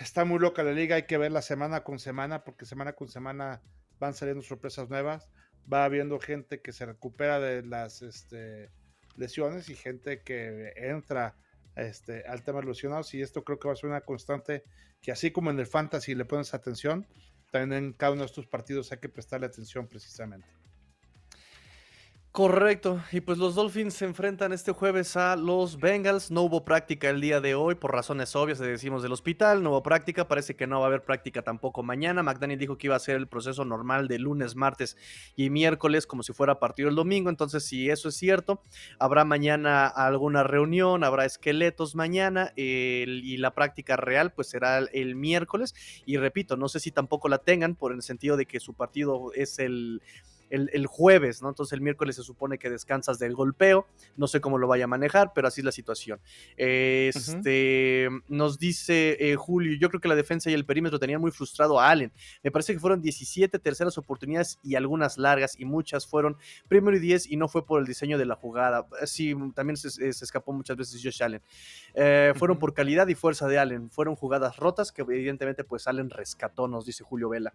está 0.00 0.24
muy 0.24 0.40
loca 0.40 0.64
la 0.64 0.72
liga, 0.72 0.96
hay 0.96 1.04
que 1.04 1.18
verla 1.18 1.40
semana 1.40 1.84
con 1.84 2.00
semana 2.00 2.42
porque 2.42 2.66
semana 2.66 2.94
con 2.94 3.06
semana 3.06 3.62
van 4.00 4.12
saliendo 4.12 4.42
sorpresas 4.42 4.90
nuevas, 4.90 5.30
va 5.72 5.84
habiendo 5.84 6.18
gente 6.18 6.60
que 6.60 6.72
se 6.72 6.84
recupera 6.84 7.38
de 7.38 7.62
las 7.62 8.02
este, 8.02 8.72
lesiones 9.14 9.68
y 9.68 9.76
gente 9.76 10.22
que 10.22 10.72
entra 10.74 11.36
este, 11.76 12.24
al 12.26 12.42
tema 12.42 12.60
de 12.60 12.66
y 13.12 13.22
esto 13.22 13.44
creo 13.44 13.58
que 13.58 13.68
va 13.68 13.74
a 13.74 13.76
ser 13.76 13.90
una 13.90 14.00
constante 14.00 14.64
que 15.02 15.12
así 15.12 15.30
como 15.30 15.50
en 15.50 15.60
el 15.60 15.66
fantasy 15.66 16.14
le 16.14 16.24
pones 16.24 16.54
atención, 16.54 17.06
también 17.50 17.84
en 17.84 17.92
cada 17.92 18.12
uno 18.12 18.22
de 18.22 18.26
estos 18.26 18.46
partidos 18.46 18.90
hay 18.92 18.98
que 18.98 19.08
prestarle 19.08 19.46
atención 19.46 19.86
precisamente. 19.86 20.48
Correcto, 22.36 23.02
y 23.12 23.22
pues 23.22 23.38
los 23.38 23.54
Dolphins 23.54 23.94
se 23.94 24.04
enfrentan 24.04 24.52
este 24.52 24.70
jueves 24.70 25.16
a 25.16 25.36
los 25.36 25.78
Bengals. 25.78 26.30
No 26.30 26.42
hubo 26.42 26.66
práctica 26.66 27.08
el 27.08 27.22
día 27.22 27.40
de 27.40 27.54
hoy 27.54 27.76
por 27.76 27.94
razones 27.94 28.36
obvias, 28.36 28.58
decimos 28.58 29.02
del 29.02 29.12
hospital. 29.12 29.62
No 29.62 29.70
hubo 29.70 29.82
práctica, 29.82 30.28
parece 30.28 30.54
que 30.54 30.66
no 30.66 30.80
va 30.80 30.84
a 30.84 30.88
haber 30.88 31.02
práctica 31.02 31.40
tampoco 31.40 31.82
mañana. 31.82 32.22
McDaniel 32.22 32.58
dijo 32.58 32.76
que 32.76 32.88
iba 32.88 32.96
a 32.96 32.98
ser 32.98 33.16
el 33.16 33.26
proceso 33.26 33.64
normal 33.64 34.06
de 34.06 34.18
lunes, 34.18 34.54
martes 34.54 34.98
y 35.34 35.48
miércoles, 35.48 36.06
como 36.06 36.22
si 36.22 36.34
fuera 36.34 36.60
partido 36.60 36.90
el 36.90 36.94
domingo. 36.94 37.30
Entonces, 37.30 37.64
si 37.64 37.88
eso 37.88 38.10
es 38.10 38.16
cierto, 38.16 38.60
habrá 38.98 39.24
mañana 39.24 39.86
alguna 39.86 40.42
reunión, 40.42 41.04
habrá 41.04 41.24
esqueletos 41.24 41.94
mañana 41.94 42.52
y 42.54 43.38
la 43.38 43.54
práctica 43.54 43.96
real 43.96 44.34
pues 44.34 44.50
será 44.50 44.80
el, 44.80 45.14
miércoles. 45.14 45.74
Y 46.04 46.18
repito, 46.18 46.58
no 46.58 46.68
sé 46.68 46.80
si 46.80 46.90
tampoco 46.90 47.30
la 47.30 47.38
tengan 47.38 47.76
por 47.76 47.94
el 47.94 48.02
sentido 48.02 48.36
de 48.36 48.44
que 48.44 48.60
su 48.60 48.74
partido 48.74 49.32
es 49.32 49.58
el 49.58 50.02
el, 50.50 50.86
jueves, 50.86 51.42
¿no? 51.42 51.48
Entonces 51.48 51.72
el 51.72 51.80
miércoles 51.80 52.16
se 52.16 52.22
supone 52.22 52.58
que 52.58 52.70
descansas 52.70 53.18
del 53.18 53.34
golpeo, 53.34 53.86
no 54.16 54.26
sé 54.26 54.40
cómo 54.40 54.58
lo 54.58 54.68
vaya 54.68 54.84
a 54.84 54.88
manejar, 54.88 55.32
pero 55.34 55.48
así 55.48 55.60
es 55.60 55.64
la 55.64 55.72
situación. 55.72 56.20
Este, 56.56 58.08
nos 58.28 58.58
dice 58.58 59.16
eh, 59.20 59.36
Julio, 59.36 59.76
yo 59.78 59.88
creo 59.88 60.00
que 60.00 60.08
la 60.08 60.14
defensa 60.14 60.50
y 60.50 60.54
el 60.54 60.64
perímetro 60.64 60.98
tenían 60.98 61.20
muy 61.20 61.30
frustrado 61.30 61.80
a 61.80 61.90
Allen. 61.90 62.12
Me 62.42 62.50
parece 62.50 62.72
que 62.72 62.80
fueron 62.80 63.00
17 63.00 63.58
terceras 63.58 63.98
oportunidades 63.98 64.58
y 64.62 64.74
algunas 64.74 65.18
largas 65.18 65.58
y 65.58 65.64
muchas 65.64 66.06
fueron 66.06 66.36
primero 66.68 66.96
y 66.96 67.00
10 67.00 67.30
y 67.30 67.36
no 67.36 67.48
fue 67.48 67.66
por 67.66 67.80
el 67.80 67.86
diseño 67.86 68.18
de 68.18 68.26
la 68.26 68.36
jugada. 68.36 68.86
Sí, 69.04 69.34
también 69.54 69.76
se, 69.76 70.08
escapó 70.08 70.52
muchas 70.52 70.76
veces 70.76 71.00
Josh 71.02 71.22
Allen. 71.22 71.42
Eh, 71.94 72.32
fueron 72.36 72.58
por 72.58 72.74
calidad 72.74 73.08
y 73.08 73.14
fuerza 73.14 73.48
de 73.48 73.58
Allen, 73.58 73.90
fueron 73.90 74.16
jugadas 74.16 74.56
rotas 74.56 74.92
que 74.92 75.02
evidentemente 75.02 75.64
pues 75.64 75.86
Allen 75.86 76.10
rescató, 76.10 76.68
nos 76.68 76.86
dice 76.86 77.04
Julio 77.04 77.28
Vela. 77.28 77.54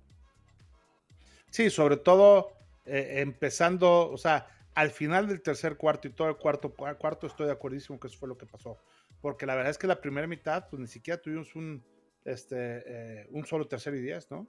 Sí, 1.49 1.69
sobre 1.69 1.97
todo 1.97 2.53
eh, 2.93 3.21
empezando, 3.21 4.11
o 4.11 4.17
sea, 4.17 4.47
al 4.75 4.91
final 4.91 5.25
del 5.25 5.41
tercer 5.41 5.77
cuarto 5.77 6.09
y 6.09 6.11
todo 6.11 6.27
el 6.27 6.35
cuarto 6.35 6.73
cuarto 6.73 7.25
estoy 7.25 7.45
de 7.45 7.53
acuerdísimo 7.53 7.97
que 7.97 8.07
eso 8.07 8.19
fue 8.19 8.27
lo 8.27 8.37
que 8.37 8.45
pasó. 8.45 8.79
Porque 9.21 9.45
la 9.45 9.55
verdad 9.55 9.71
es 9.71 9.77
que 9.77 9.87
la 9.87 10.01
primera 10.01 10.27
mitad, 10.27 10.67
pues 10.69 10.81
ni 10.81 10.87
siquiera 10.87 11.21
tuvimos 11.21 11.55
un, 11.55 11.85
este, 12.25 12.83
eh, 12.85 13.27
un 13.31 13.45
solo 13.45 13.65
tercer 13.65 13.95
y 13.95 14.01
diez, 14.01 14.29
¿no? 14.29 14.45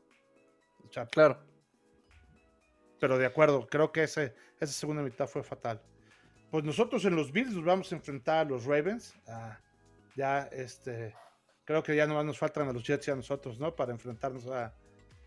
claro. 1.13 1.39
Pero 2.99 3.17
de 3.17 3.27
acuerdo, 3.27 3.69
creo 3.69 3.93
que 3.93 4.03
ese, 4.03 4.35
esa 4.59 4.73
segunda 4.73 5.03
mitad 5.03 5.29
fue 5.29 5.45
fatal. 5.45 5.81
Pues 6.51 6.65
nosotros 6.65 7.05
en 7.05 7.15
los 7.15 7.31
Bills 7.31 7.55
nos 7.55 7.65
vamos 7.65 7.93
a 7.93 7.95
enfrentar 7.95 8.39
a 8.39 8.45
los 8.45 8.65
Ravens. 8.65 9.15
ya, 10.17 10.49
este, 10.51 11.15
creo 11.65 11.85
que 11.85 11.95
ya 11.95 12.09
no 12.09 12.21
nos 12.25 12.39
faltan 12.39 12.69
a 12.69 12.73
los 12.73 12.83
Jets 12.83 13.07
y 13.07 13.13
a 13.13 13.15
nosotros, 13.15 13.61
¿no? 13.61 13.77
Para 13.77 13.93
enfrentarnos 13.93 14.49
a, 14.49 14.75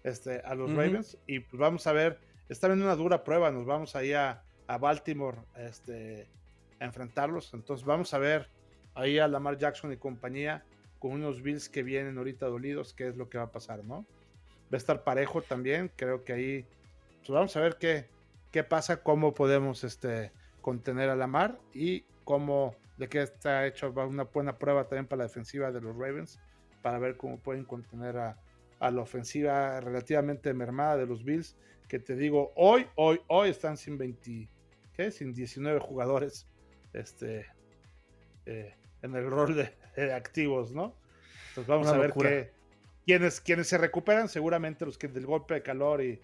este, 0.04 0.42
a 0.42 0.54
los 0.54 0.70
Ravens. 0.70 1.18
Y 1.28 1.40
pues 1.40 1.58
vamos 1.58 1.88
a 1.88 1.94
ver 1.94 2.35
está 2.50 2.68
en 2.68 2.82
una 2.82 2.96
dura 2.96 3.24
prueba. 3.24 3.52
Nos 3.52 3.66
vamos 3.66 3.96
ahí 3.96 4.14
a, 4.14 4.44
a 4.68 4.78
Baltimore 4.78 5.38
este, 5.58 6.28
a 6.80 6.86
enfrentarlos. 6.86 7.54
Entonces 7.54 7.86
vamos 7.86 8.14
a 8.14 8.18
ver 8.18 8.50
ahí 8.94 9.20
a 9.20 9.28
Lamar 9.28 9.58
Jackson 9.58 9.92
y 9.92 9.98
compañía 9.98 10.64
con 11.00 11.12
unos 11.12 11.42
Bills 11.42 11.70
que 11.70 11.84
vienen 11.84 12.18
ahorita 12.18 12.48
dolidos, 12.48 12.94
qué 12.94 13.08
es 13.08 13.18
lo 13.18 13.30
que 13.30 13.38
va 13.38 13.46
a 13.46 13.52
pasar, 13.52 13.84
¿no? 13.84 14.06
Va 14.66 14.74
a 14.74 14.78
estar 14.78 15.04
parejo 15.04 15.42
también. 15.42 15.92
Creo 15.96 16.24
que 16.24 16.34
ahí 16.34 16.66
pues 17.20 17.30
vamos 17.30 17.56
a 17.56 17.60
ver 17.60 17.78
qué, 17.78 18.08
qué 18.52 18.64
pasa, 18.64 19.04
cómo 19.04 19.34
podemos 19.34 19.84
este, 19.84 20.32
contener 20.62 21.10
a 21.10 21.16
Lamar 21.16 21.60
y 21.74 22.06
cómo 22.24 22.76
de 22.98 23.10
qué 23.10 23.22
está 23.22 23.68
hecho 23.68 23.92
una 23.92 24.24
buena 24.24 24.58
prueba 24.58 24.86
también 24.86 25.06
para 25.06 25.20
la 25.20 25.24
defensiva 25.26 25.72
de 25.72 25.82
los 25.82 25.96
Ravens 25.98 26.40
para 26.82 26.98
ver 27.00 27.18
cómo 27.18 27.40
pueden 27.40 27.66
contener 27.66 28.18
a, 28.18 28.38
a 28.80 28.92
la 28.92 29.02
ofensiva 29.02 29.80
relativamente 29.80 30.54
mermada 30.54 30.98
de 30.98 31.06
los 31.06 31.24
Bills 31.24 31.56
que 31.88 32.00
te 32.00 32.16
digo, 32.16 32.52
hoy, 32.56 32.88
hoy, 32.96 33.22
hoy 33.28 33.50
están 33.50 33.78
sin 33.78 33.98
20, 33.98 34.50
¿qué? 34.94 35.12
Sin 35.12 35.34
19 35.34 35.80
jugadores 35.80 36.48
este, 36.94 37.46
eh, 38.46 38.76
en 39.02 39.16
el 39.16 39.30
rol 39.30 39.56
de, 39.56 40.14
activos, 40.14 40.72
¿no? 40.72 40.96
Entonces 41.50 41.68
vamos 41.68 41.88
a 41.88 41.98
ver 41.98 42.14
qué, 42.14 42.52
quienes, 43.06 43.40
quienes 43.40 43.68
se 43.68 43.78
recuperan, 43.78 44.28
seguramente 44.28 44.86
los 44.86 44.98
que 44.98 45.08
del 45.08 45.26
golpe 45.26 45.54
de 45.54 45.62
calor 45.62 46.04
y 46.04 46.20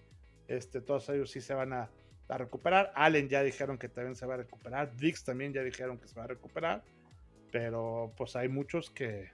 este, 0.48 0.80
todos 0.80 1.08
ellos 1.08 1.30
sí 1.30 1.40
se 1.40 1.54
van 1.54 1.72
a, 1.72 1.90
a 2.28 2.38
recuperar. 2.38 2.92
Allen 2.94 3.28
ya 3.28 3.42
dijeron 3.42 3.78
que 3.78 3.88
también 3.88 4.16
se 4.16 4.26
va 4.26 4.34
a 4.34 4.38
recuperar. 4.38 4.94
Dix 4.96 5.24
también 5.24 5.52
ya 5.52 5.62
dijeron 5.62 5.98
que 5.98 6.08
se 6.08 6.14
va 6.14 6.24
a 6.24 6.28
recuperar. 6.28 6.82
Pero 7.50 8.12
pues 8.16 8.36
hay 8.36 8.48
muchos 8.48 8.90
que, 8.90 9.30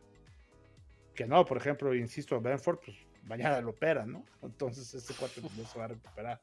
que 1.14 1.26
no. 1.26 1.44
Por 1.44 1.56
ejemplo, 1.56 1.94
insisto, 1.94 2.40
Benford, 2.40 2.78
pues 2.84 2.96
mañana 3.28 3.60
lo 3.60 3.70
operan, 3.70 4.12
¿no? 4.12 4.24
Entonces 4.42 4.92
este 4.94 5.14
cuate 5.14 5.40
no 5.40 5.64
se 5.66 5.78
va 5.78 5.84
a 5.84 5.88
recuperar. 5.88 6.40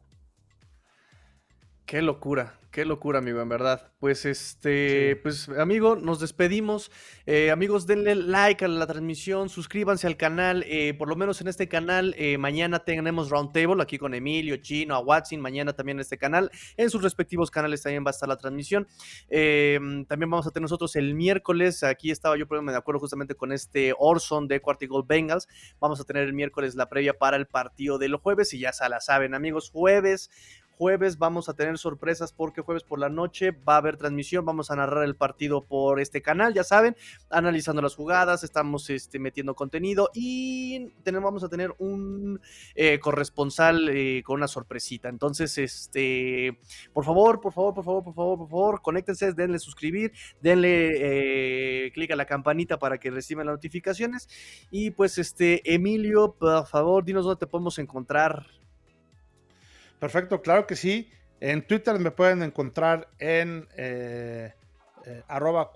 Qué 1.85 2.01
locura, 2.01 2.59
qué 2.71 2.83
locura, 2.83 3.19
amigo, 3.19 3.41
en 3.41 3.47
verdad. 3.47 3.91
Pues 3.99 4.25
este, 4.25 5.17
pues 5.17 5.47
amigo, 5.49 5.95
nos 5.95 6.19
despedimos. 6.19 6.91
Eh, 7.27 7.51
amigos, 7.51 7.85
denle 7.85 8.15
like 8.15 8.65
a 8.65 8.67
la 8.67 8.87
transmisión, 8.87 9.49
suscríbanse 9.49 10.07
al 10.07 10.17
canal. 10.17 10.63
Eh, 10.65 10.95
por 10.95 11.07
lo 11.07 11.15
menos 11.15 11.41
en 11.41 11.47
este 11.47 11.67
canal, 11.67 12.15
eh, 12.17 12.39
mañana 12.39 12.79
tenemos 12.79 13.29
Roundtable 13.29 13.83
aquí 13.83 13.99
con 13.99 14.15
Emilio, 14.15 14.57
Chino, 14.57 14.95
a 14.95 14.99
Watson. 14.99 15.39
Mañana 15.41 15.73
también 15.73 15.97
en 15.97 16.01
este 16.01 16.17
canal. 16.17 16.49
En 16.75 16.89
sus 16.89 17.03
respectivos 17.03 17.51
canales 17.51 17.83
también 17.83 18.03
va 18.03 18.09
a 18.09 18.17
estar 18.17 18.27
la 18.27 18.37
transmisión. 18.37 18.87
también 19.29 20.31
vamos 20.31 20.47
a 20.47 20.49
tener 20.49 20.63
nosotros 20.63 20.95
el 20.95 21.13
miércoles. 21.13 21.83
Aquí 21.83 22.09
estaba 22.09 22.35
yo 22.35 22.45
de 22.45 22.75
acuerdo 22.75 22.99
justamente 22.99 23.35
con 23.35 23.51
este 23.51 23.93
Orson 23.95 24.47
de 24.47 24.59
Quartigol 24.59 25.03
Bengals. 25.05 25.47
Vamos 25.79 26.01
a 26.01 26.03
tener 26.03 26.23
el 26.23 26.33
miércoles 26.33 26.73
la 26.73 26.89
previa 26.89 27.13
para 27.13 27.37
el 27.37 27.45
partido 27.45 27.99
del 27.99 28.15
jueves. 28.15 28.55
Y 28.55 28.59
ya 28.59 28.73
se 28.73 28.89
la 28.89 28.99
saben, 29.01 29.35
amigos, 29.35 29.69
jueves 29.69 30.31
Jueves 30.77 31.17
vamos 31.17 31.47
a 31.47 31.53
tener 31.53 31.77
sorpresas 31.77 32.33
porque 32.33 32.61
jueves 32.61 32.83
por 32.83 32.99
la 32.99 33.09
noche 33.09 33.51
va 33.51 33.75
a 33.75 33.77
haber 33.77 33.97
transmisión. 33.97 34.45
Vamos 34.45 34.71
a 34.71 34.75
narrar 34.75 35.05
el 35.05 35.15
partido 35.15 35.65
por 35.65 35.99
este 35.99 36.21
canal, 36.21 36.53
ya 36.53 36.63
saben, 36.63 36.95
analizando 37.29 37.81
las 37.81 37.95
jugadas, 37.95 38.43
estamos 38.43 38.89
este, 38.89 39.19
metiendo 39.19 39.55
contenido 39.55 40.09
y 40.13 40.89
tenemos, 41.03 41.25
vamos 41.25 41.43
a 41.43 41.49
tener 41.49 41.73
un 41.77 42.41
eh, 42.75 42.99
corresponsal 42.99 43.89
eh, 43.89 44.21
con 44.25 44.37
una 44.37 44.47
sorpresita. 44.47 45.09
Entonces, 45.09 45.57
este, 45.57 46.59
por 46.93 47.05
favor, 47.05 47.39
por 47.39 47.53
favor, 47.53 47.73
por 47.73 47.83
favor, 47.85 48.03
por 48.03 48.13
favor, 48.13 48.37
por 48.37 48.49
favor, 48.49 48.81
conéctense, 48.81 49.33
denle 49.33 49.59
suscribir, 49.59 50.11
denle 50.41 51.85
eh, 51.87 51.91
clic 51.93 52.11
a 52.11 52.15
la 52.15 52.25
campanita 52.25 52.77
para 52.77 52.97
que 52.97 53.11
reciban 53.11 53.45
las 53.45 53.55
notificaciones. 53.55 54.27
Y 54.71 54.91
pues, 54.91 55.17
este, 55.17 55.73
Emilio, 55.73 56.33
por 56.33 56.67
favor, 56.67 57.05
dinos 57.05 57.25
dónde 57.25 57.39
te 57.39 57.47
podemos 57.47 57.79
encontrar 57.79 58.64
Perfecto, 59.99 60.41
claro 60.41 60.67
que 60.67 60.75
sí. 60.75 61.09
En 61.39 61.65
Twitter 61.65 61.99
me 61.99 62.11
pueden 62.11 62.41
encontrar 62.43 63.09
en 63.19 63.67
eh, 63.75 64.53
eh, 65.05 65.23
arroba. 65.27 65.71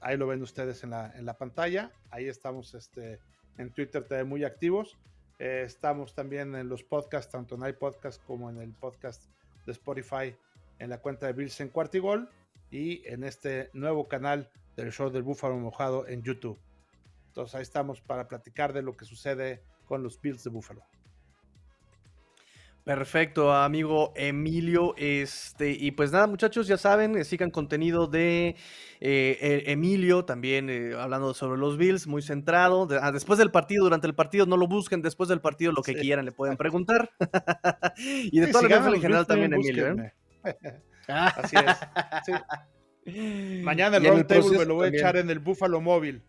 Ahí 0.00 0.16
lo 0.16 0.26
ven 0.26 0.42
ustedes 0.42 0.82
en 0.84 0.90
la, 0.90 1.12
en 1.16 1.26
la 1.26 1.36
pantalla. 1.36 1.90
Ahí 2.10 2.28
estamos 2.28 2.74
este, 2.74 3.20
en 3.58 3.70
Twitter 3.72 4.24
muy 4.24 4.44
activos. 4.44 4.96
Eh, 5.38 5.62
estamos 5.64 6.14
también 6.14 6.54
en 6.54 6.68
los 6.68 6.82
podcasts, 6.82 7.30
tanto 7.30 7.54
en 7.54 7.68
iPodcast 7.68 8.22
como 8.24 8.50
en 8.50 8.60
el 8.60 8.72
podcast 8.72 9.24
de 9.66 9.72
Spotify, 9.72 10.34
en 10.78 10.90
la 10.90 10.98
cuenta 10.98 11.26
de 11.26 11.32
Bills 11.32 11.60
en 11.60 11.68
Cuartigol 11.68 12.28
y 12.70 13.06
en 13.06 13.24
este 13.24 13.70
nuevo 13.72 14.08
canal 14.08 14.50
del 14.76 14.92
show 14.92 15.10
del 15.10 15.22
Búfalo 15.22 15.56
Mojado 15.56 16.08
en 16.08 16.22
YouTube. 16.22 16.58
Entonces 17.28 17.54
ahí 17.54 17.62
estamos 17.62 18.00
para 18.00 18.26
platicar 18.26 18.72
de 18.72 18.82
lo 18.82 18.96
que 18.96 19.04
sucede 19.04 19.62
con 19.84 20.02
los 20.02 20.20
Bills 20.20 20.42
de 20.42 20.50
Búfalo. 20.50 20.82
Perfecto, 22.88 23.52
amigo 23.52 24.14
Emilio. 24.16 24.94
Este, 24.96 25.72
y 25.72 25.90
pues 25.90 26.10
nada, 26.10 26.26
muchachos, 26.26 26.66
ya 26.66 26.78
saben, 26.78 27.18
eh, 27.18 27.24
sigan 27.24 27.50
contenido 27.50 28.06
de 28.06 28.56
eh, 29.00 29.64
e, 29.66 29.72
Emilio, 29.72 30.24
también 30.24 30.70
eh, 30.70 30.94
hablando 30.98 31.34
sobre 31.34 31.58
los 31.58 31.76
Bills, 31.76 32.06
muy 32.06 32.22
centrado. 32.22 32.88
Ah, 33.02 33.12
después 33.12 33.38
del 33.38 33.50
partido, 33.50 33.84
durante 33.84 34.06
el 34.06 34.14
partido, 34.14 34.46
no 34.46 34.56
lo 34.56 34.66
busquen, 34.66 35.02
después 35.02 35.28
del 35.28 35.42
partido, 35.42 35.70
lo 35.72 35.82
que 35.82 35.96
quieran, 35.96 36.24
le 36.24 36.32
pueden 36.32 36.56
preguntar. 36.56 37.10
y 37.98 38.40
de 38.40 38.46
todo 38.46 38.64
el 38.64 38.72
en 38.72 39.02
general 39.02 39.26
también, 39.26 39.52
Emilio. 39.52 39.94
Así 41.08 41.56
es. 43.04 43.62
Mañana 43.64 43.98
el 43.98 44.06
roundtable 44.06 44.60
me 44.60 44.64
lo 44.64 44.76
voy 44.76 44.86
a 44.86 44.88
echar 44.88 45.18
en 45.18 45.28
el 45.28 45.40
Búfalo 45.40 45.82
móvil. 45.82 46.22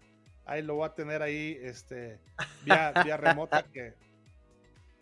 Ahí 0.46 0.62
lo 0.62 0.76
voy 0.76 0.88
a 0.88 0.94
tener 0.94 1.22
ahí, 1.22 1.58
este, 1.62 2.20
vía, 2.66 2.92
vía 3.06 3.16
remota 3.16 3.64
que 3.64 3.94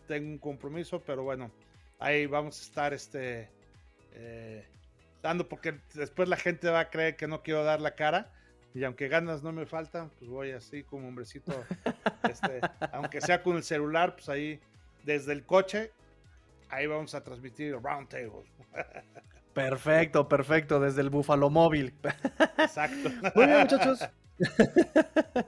tengo 0.08 0.30
un 0.30 0.38
compromiso, 0.38 1.02
pero 1.06 1.24
bueno, 1.24 1.52
ahí 2.00 2.26
vamos 2.26 2.60
a 2.60 2.64
estar 2.64 2.94
este, 2.94 3.50
eh, 4.14 4.66
dando, 5.22 5.48
porque 5.48 5.80
después 5.94 6.30
la 6.30 6.38
gente 6.38 6.70
va 6.70 6.82
a 6.82 6.90
creer 6.90 7.16
que 7.16 7.28
no 7.28 7.44
quiero 7.44 7.64
dar 7.64 7.82
la 7.82 7.96
cara. 7.96 8.32
Y 8.74 8.84
aunque 8.84 9.08
ganas 9.08 9.42
no 9.42 9.52
me 9.52 9.66
faltan, 9.66 10.10
pues 10.20 10.30
voy 10.30 10.52
así 10.52 10.84
como 10.84 11.08
hombrecito, 11.08 11.52
este, 12.30 12.62
aunque 12.92 13.22
sea 13.22 13.42
con 13.42 13.58
el 13.58 13.64
celular, 13.64 14.14
pues 14.16 14.30
ahí 14.30 14.60
desde 15.04 15.34
el 15.34 15.44
coche, 15.44 15.92
ahí 16.70 16.86
vamos 16.86 17.16
a 17.16 17.24
transmitir 17.24 17.76
Round 17.76 18.08
Table. 18.08 18.44
Perfecto, 19.58 20.30
perfecto, 20.30 20.80
desde 20.80 21.02
el 21.02 21.10
Búfalo 21.10 21.50
Móvil. 21.50 21.92
Exacto. 22.60 23.10
Muy 23.36 23.48
bien, 23.48 23.62
muchachos. 23.62 24.08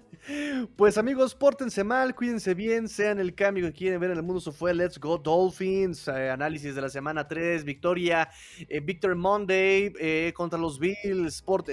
Pues 0.75 0.97
amigos, 0.99 1.33
pórtense 1.33 1.83
mal, 1.83 2.13
cuídense 2.13 2.53
bien, 2.53 2.87
sean 2.87 3.19
el 3.19 3.33
cambio 3.33 3.65
que 3.65 3.73
quieren 3.73 3.99
ver 3.99 4.11
en 4.11 4.17
el 4.17 4.23
mundo. 4.23 4.39
Eso 4.39 4.51
fue 4.51 4.75
Let's 4.75 4.99
Go 4.99 5.17
Dolphins, 5.17 6.07
eh, 6.07 6.29
análisis 6.29 6.75
de 6.75 6.81
la 6.81 6.89
semana 6.89 7.27
3, 7.27 7.63
victoria, 7.63 8.29
eh, 8.67 8.79
Victor 8.79 9.15
Monday 9.15 9.91
eh, 9.99 10.31
contra 10.35 10.59
los 10.59 10.77
Bills, 10.77 11.35
Sport, 11.35 11.69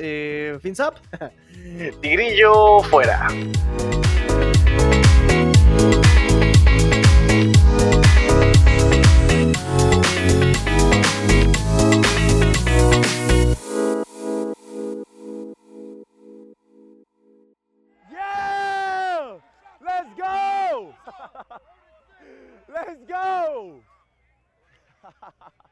Fins 0.61 0.80
Up. 0.80 0.95
Tigrillo 2.01 2.80
fuera. 2.84 3.28
Let's 22.76 23.04
go! 23.08 23.80